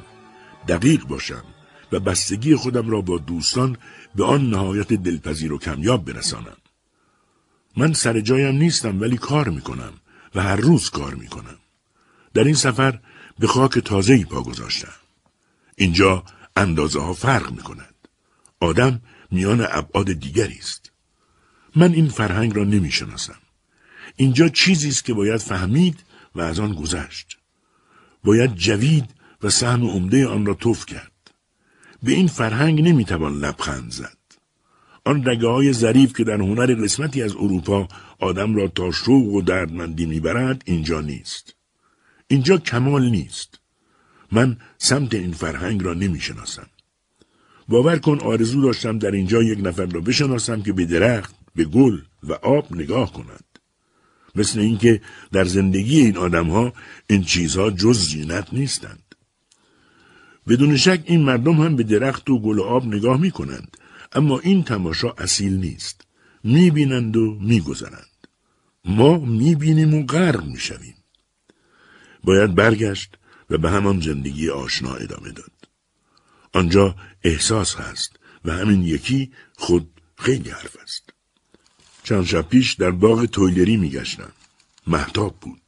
دقیق 0.68 1.06
باشم. 1.06 1.44
و 1.92 2.00
بستگی 2.00 2.56
خودم 2.56 2.90
را 2.90 3.02
با 3.02 3.18
دوستان 3.18 3.78
به 4.16 4.26
آن 4.26 4.50
نهایت 4.50 4.94
دلپذیر 4.94 5.54
و 5.54 5.58
کمیاب 5.58 6.06
برسانم. 6.06 6.58
من 7.78 7.94
سر 7.94 8.20
جایم 8.20 8.56
نیستم 8.56 9.02
ولی 9.02 9.18
کار 9.18 9.50
می‌کنم 9.50 9.94
و 10.36 10.44
هر 10.44 10.56
روز 10.56 10.90
کار 10.90 11.16
می‌کنم. 11.16 11.58
در 12.34 12.44
این 12.44 12.56
سفر 12.56 13.00
به 13.40 13.48
خاک 13.48 13.80
تازهی 13.80 14.26
پا 14.26 14.42
گذاشتم. 14.42 14.94
اینجا 15.76 16.24
اندازه 16.56 17.00
ها 17.00 17.14
فرق 17.14 17.52
می 17.52 17.58
کند. 17.58 17.96
آدم 18.60 19.02
میان 19.32 19.68
ابعاد 19.70 20.14
دیگری 20.14 20.58
است. 20.58 20.92
من 21.76 21.94
این 21.94 22.10
فرهنگ 22.10 22.56
را 22.56 22.64
نمی 22.64 22.92
شناسم. 22.92 23.38
اینجا 24.16 24.50
چیزی 24.50 24.90
است 24.90 25.06
که 25.06 25.14
باید 25.14 25.42
فهمید 25.42 26.00
و 26.36 26.42
از 26.42 26.60
آن 26.60 26.74
گذشت. 26.74 27.38
باید 28.24 28.56
جوید 28.56 29.06
و 29.44 29.50
سهم 29.50 29.84
عمده 29.84 30.28
آن 30.28 30.46
را 30.46 30.54
توف 30.54 30.86
کرد. 30.86 31.12
به 32.04 32.12
این 32.12 32.28
فرهنگ 32.28 32.82
نمی‌توان 32.82 33.34
لبخند 33.40 33.92
زد. 33.92 34.18
آن 35.06 35.26
رگه 35.26 35.48
های 35.48 35.74
ظریف 35.74 36.14
که 36.14 36.24
در 36.24 36.42
هنر 36.42 36.76
قسمتی 36.84 37.24
از 37.24 37.36
اروپا 37.36 37.88
آدم 38.20 38.56
را 38.56 38.68
تا 38.68 38.92
شوق 38.92 39.34
و 39.34 39.42
دردمندی 39.42 40.06
می‌برد 40.06 40.64
اینجا 40.66 41.02
نیست. 41.02 41.56
اینجا 42.28 42.58
کمال 42.58 43.10
نیست. 43.10 43.60
من 44.32 44.58
سمت 44.78 45.14
این 45.14 45.32
فرهنگ 45.32 45.84
را 45.84 45.94
نمی‌شناسم. 45.94 46.68
باور 47.68 48.00
کن 48.00 48.20
آرزو 48.20 48.62
داشتم 48.62 49.00
در 49.00 49.12
اینجا 49.12 49.44
یک 49.44 49.60
نفر 49.64 49.86
را 49.86 50.02
بشناسم 50.02 50.62
که 50.62 50.74
به 50.74 50.86
درخت، 50.86 51.36
به 51.56 51.66
گل 51.66 52.02
و 52.24 52.34
آب 52.34 52.76
نگاه 52.76 53.14
کند. 53.14 53.44
مثل 54.36 54.60
اینکه 54.60 55.02
در 55.32 55.46
زندگی 55.46 56.00
این 56.00 56.18
آدمها 56.18 56.74
این 57.10 57.24
چیزها 57.24 57.72
جز 57.72 58.00
زینت 58.00 58.48
نیستند. 58.54 59.07
بدون 60.48 60.78
شک 60.78 61.02
این 61.06 61.24
مردم 61.24 61.62
هم 61.62 61.76
به 61.76 61.84
درخت 61.84 62.30
و 62.30 62.40
گل 62.40 62.60
آب 62.60 62.86
نگاه 62.86 63.22
می 63.22 63.32
کنند. 63.32 63.78
اما 64.12 64.40
این 64.40 64.64
تماشا 64.64 65.10
اصیل 65.18 65.58
نیست. 65.58 66.02
می 66.44 66.72
بینند 66.72 67.18
و 67.18 67.38
می 67.42 67.62
گذرند. 67.62 68.28
ما 68.86 69.18
می 69.18 69.56
بینیم 69.56 69.94
و 69.94 70.06
غرق 70.06 70.46
می 70.46 70.60
شویم. 70.60 70.96
باید 72.24 72.56
برگشت 72.56 73.18
و 73.50 73.58
به 73.58 73.70
همان 73.70 74.02
زندگی 74.02 74.50
آشنا 74.50 74.94
ادامه 74.94 75.32
داد. 75.32 75.52
آنجا 76.54 76.96
احساس 77.24 77.76
هست 77.76 78.20
و 78.46 78.52
همین 78.52 78.82
یکی 78.82 79.32
خود 79.58 80.02
خیلی 80.18 80.50
حرف 80.50 80.78
است. 80.84 81.10
چند 82.04 82.26
شب 82.26 82.50
پیش 82.50 82.74
در 82.74 82.92
باغ 82.92 83.26
تویلری 83.26 83.78
می 83.78 83.90
گشتم. 83.90 84.32
محتاب 84.88 85.36
بود. 85.42 85.62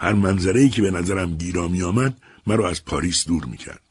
هر 0.00 0.12
منظره 0.12 0.68
که 0.68 0.82
به 0.82 0.90
نظرم 0.90 1.36
گیرا 1.36 1.68
می 1.68 1.82
آمد 1.82 2.22
مرا 2.46 2.68
از 2.68 2.84
پاریس 2.84 3.26
دور 3.26 3.44
می 3.44 3.56
کرد. 3.56 3.89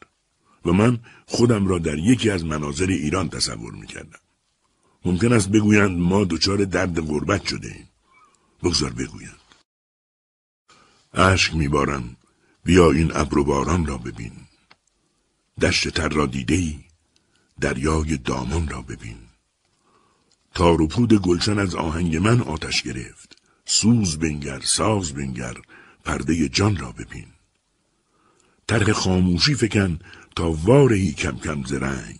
و 0.69 0.73
من 0.73 0.99
خودم 1.25 1.67
را 1.67 1.79
در 1.79 1.97
یکی 1.97 2.29
از 2.29 2.45
مناظر 2.45 2.87
ایران 2.87 3.29
تصور 3.29 3.73
می 3.73 3.87
کردم. 3.87 4.19
ممکن 5.05 5.33
است 5.33 5.49
بگویند 5.49 5.99
ما 5.99 6.23
دچار 6.23 6.65
درد 6.65 7.01
غربت 7.01 7.47
شده 7.47 7.67
ایم. 7.67 7.89
بگذار 8.63 8.93
بگویند. 8.93 9.39
اشک 11.13 11.55
میبارم 11.55 12.15
بیا 12.63 12.91
این 12.91 13.11
ابر 13.15 13.43
باران 13.43 13.85
را 13.85 13.97
ببین. 13.97 14.31
دشت 15.61 15.89
تر 15.89 16.09
را 16.09 16.25
دیده 16.25 16.55
ای 16.55 16.79
دریای 17.61 18.17
دامان 18.17 18.67
را 18.67 18.81
ببین. 18.81 19.17
تار 20.53 20.81
و 20.81 20.87
پود 20.87 21.13
گلشن 21.13 21.59
از 21.59 21.75
آهنگ 21.75 22.17
من 22.17 22.41
آتش 22.41 22.83
گرفت. 22.83 23.41
سوز 23.65 24.19
بنگر، 24.19 24.59
ساز 24.59 25.13
بنگر، 25.13 25.57
پرده 26.05 26.49
جان 26.49 26.77
را 26.77 26.91
ببین. 26.91 27.27
طرح 28.67 28.91
خاموشی 28.91 29.55
فکن 29.55 29.99
تا 30.35 30.51
وارهی 30.51 31.11
کم 31.11 31.38
کم 31.38 31.64
زرنگ 31.64 32.19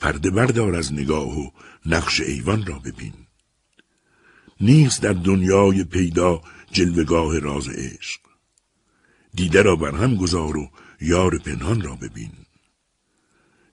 پرده 0.00 0.30
بردار 0.30 0.74
از 0.74 0.92
نگاه 0.92 1.40
و 1.40 1.50
نقش 1.86 2.20
ایوان 2.20 2.66
را 2.66 2.78
ببین. 2.78 3.12
نیست 4.60 5.02
در 5.02 5.12
دنیای 5.12 5.84
پیدا 5.84 6.42
جلوگاه 6.72 7.38
راز 7.38 7.68
عشق. 7.68 8.20
دیده 9.34 9.62
را 9.62 9.76
بر 9.76 9.94
هم 9.94 10.14
گذار 10.14 10.56
و 10.56 10.70
یار 11.00 11.38
پنهان 11.38 11.80
را 11.80 11.94
ببین. 11.94 12.32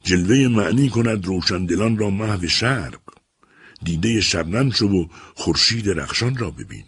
جلوه 0.04 0.48
معنی 0.48 0.90
کند 0.90 1.26
روشندلان 1.26 1.98
را 1.98 2.10
محو 2.10 2.48
شرق. 2.48 3.02
دیده 3.84 4.22
شبنم 4.22 4.72
شو 4.72 4.88
و 4.88 5.08
خورشید 5.36 5.90
رخشان 5.90 6.38
را 6.38 6.52
ببین. 6.52 6.86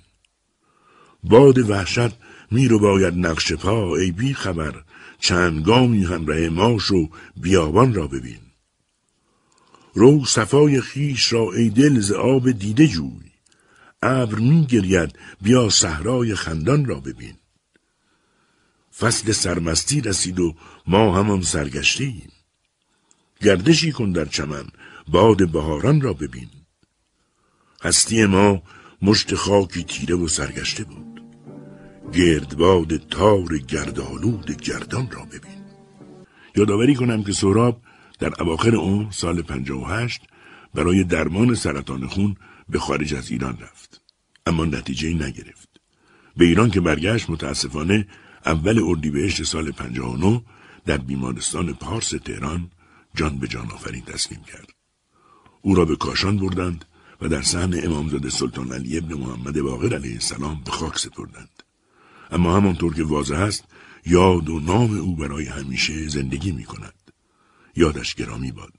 باد 1.24 1.70
وحشت 1.70 2.18
می 2.52 2.68
رو 2.68 2.80
باید 2.80 3.14
نقش 3.14 3.54
پا 3.54 3.96
ای 3.96 4.12
بی 4.12 4.34
خبر 4.34 4.84
چند 5.20 5.66
گامی 5.66 6.06
همراه 6.06 6.50
ماش 6.50 6.92
و 6.92 7.10
بیابان 7.38 7.94
را 7.94 8.08
ببین. 8.08 8.40
رو 9.94 10.26
صفای 10.26 10.82
خیش 10.82 11.34
را 11.34 11.52
ای 11.54 11.70
دل 11.70 12.00
ز 12.00 12.12
آب 12.12 12.52
دیده 12.52 12.88
جوی. 12.88 13.32
ابر 14.02 14.40
می 14.40 14.68
بیا 15.42 15.70
صحرای 15.70 16.36
خندان 16.36 16.86
را 16.86 17.00
ببین. 17.00 17.36
فصل 18.98 19.32
سرمستی 19.32 20.02
رسید 20.02 20.40
و 20.40 20.56
ما 20.88 21.18
همان 21.18 21.42
سرگشته 21.42 22.04
ایم 22.04 22.32
گردشی 23.42 23.92
کن 23.92 24.12
در 24.12 24.26
چمن 24.26 24.66
باد 25.08 25.52
بهاران 25.52 26.02
را 26.02 26.14
ببین. 26.14 26.50
هستی 27.84 28.26
ما 28.26 28.64
مشت 29.02 29.36
خاکی 29.36 29.84
تیره 29.84 30.16
و 30.16 30.28
سرگشته 30.28 30.84
بود. 30.84 31.07
گردباد 32.14 32.98
تار 32.98 33.58
گردالود 33.58 34.62
گردان 34.62 35.12
را 35.12 35.26
ببین. 35.26 35.62
یادآوری 36.56 36.96
کنم 36.96 37.24
که 37.24 37.32
سهراب 37.32 37.82
در 38.20 38.42
اواخر 38.42 38.76
اون 38.76 39.08
سال 39.12 39.42
58 39.42 40.22
برای 40.74 41.04
درمان 41.04 41.56
سرطان 41.56 42.08
خون 42.08 42.36
به 42.70 42.80
خارج 42.80 43.14
از 43.14 43.32
ایران 43.32 43.58
رفت. 43.62 44.02
اما 44.46 44.66
نتیجه 44.66 45.14
نگرفت. 45.14 45.70
به 46.38 46.46
ایران 46.46 46.72
که 46.72 46.82
برگشت 46.82 47.30
متاسفانه 47.30 48.08
اول 48.46 48.82
اردیبهشت 48.84 49.44
سال 49.44 49.72
59 49.72 50.42
در 50.86 50.98
بیمارستان 50.98 51.74
پارس 51.74 52.10
تهران 52.10 52.72
جان 53.16 53.40
به 53.40 53.48
جان 53.48 53.72
آفرین 53.72 54.02
تسلیم 54.02 54.44
کرد. 54.44 54.70
او 55.62 55.76
را 55.76 55.86
به 55.86 55.96
کاشان 55.96 56.38
بردند 56.38 56.86
و 57.22 57.28
در 57.28 57.42
صحن 57.42 57.86
امامزاده 57.86 58.30
سلطان 58.30 58.72
علی 58.72 58.98
ابن 58.98 59.14
محمد 59.14 59.62
باقر 59.62 59.96
علیه 59.96 60.14
السلام 60.14 60.62
به 60.66 60.72
خاک 60.72 61.00
سپردند. 61.00 61.57
اما 62.32 62.58
همانطور 62.58 62.94
که 62.94 63.04
واضح 63.04 63.36
است 63.36 63.64
یاد 64.06 64.50
و 64.50 64.60
نام 64.60 64.98
او 64.98 65.16
برای 65.16 65.46
همیشه 65.46 66.08
زندگی 66.08 66.52
می 66.52 66.64
کند. 66.64 66.94
یادش 67.76 68.16
گرامی 68.16 68.52
باد. 68.52 68.74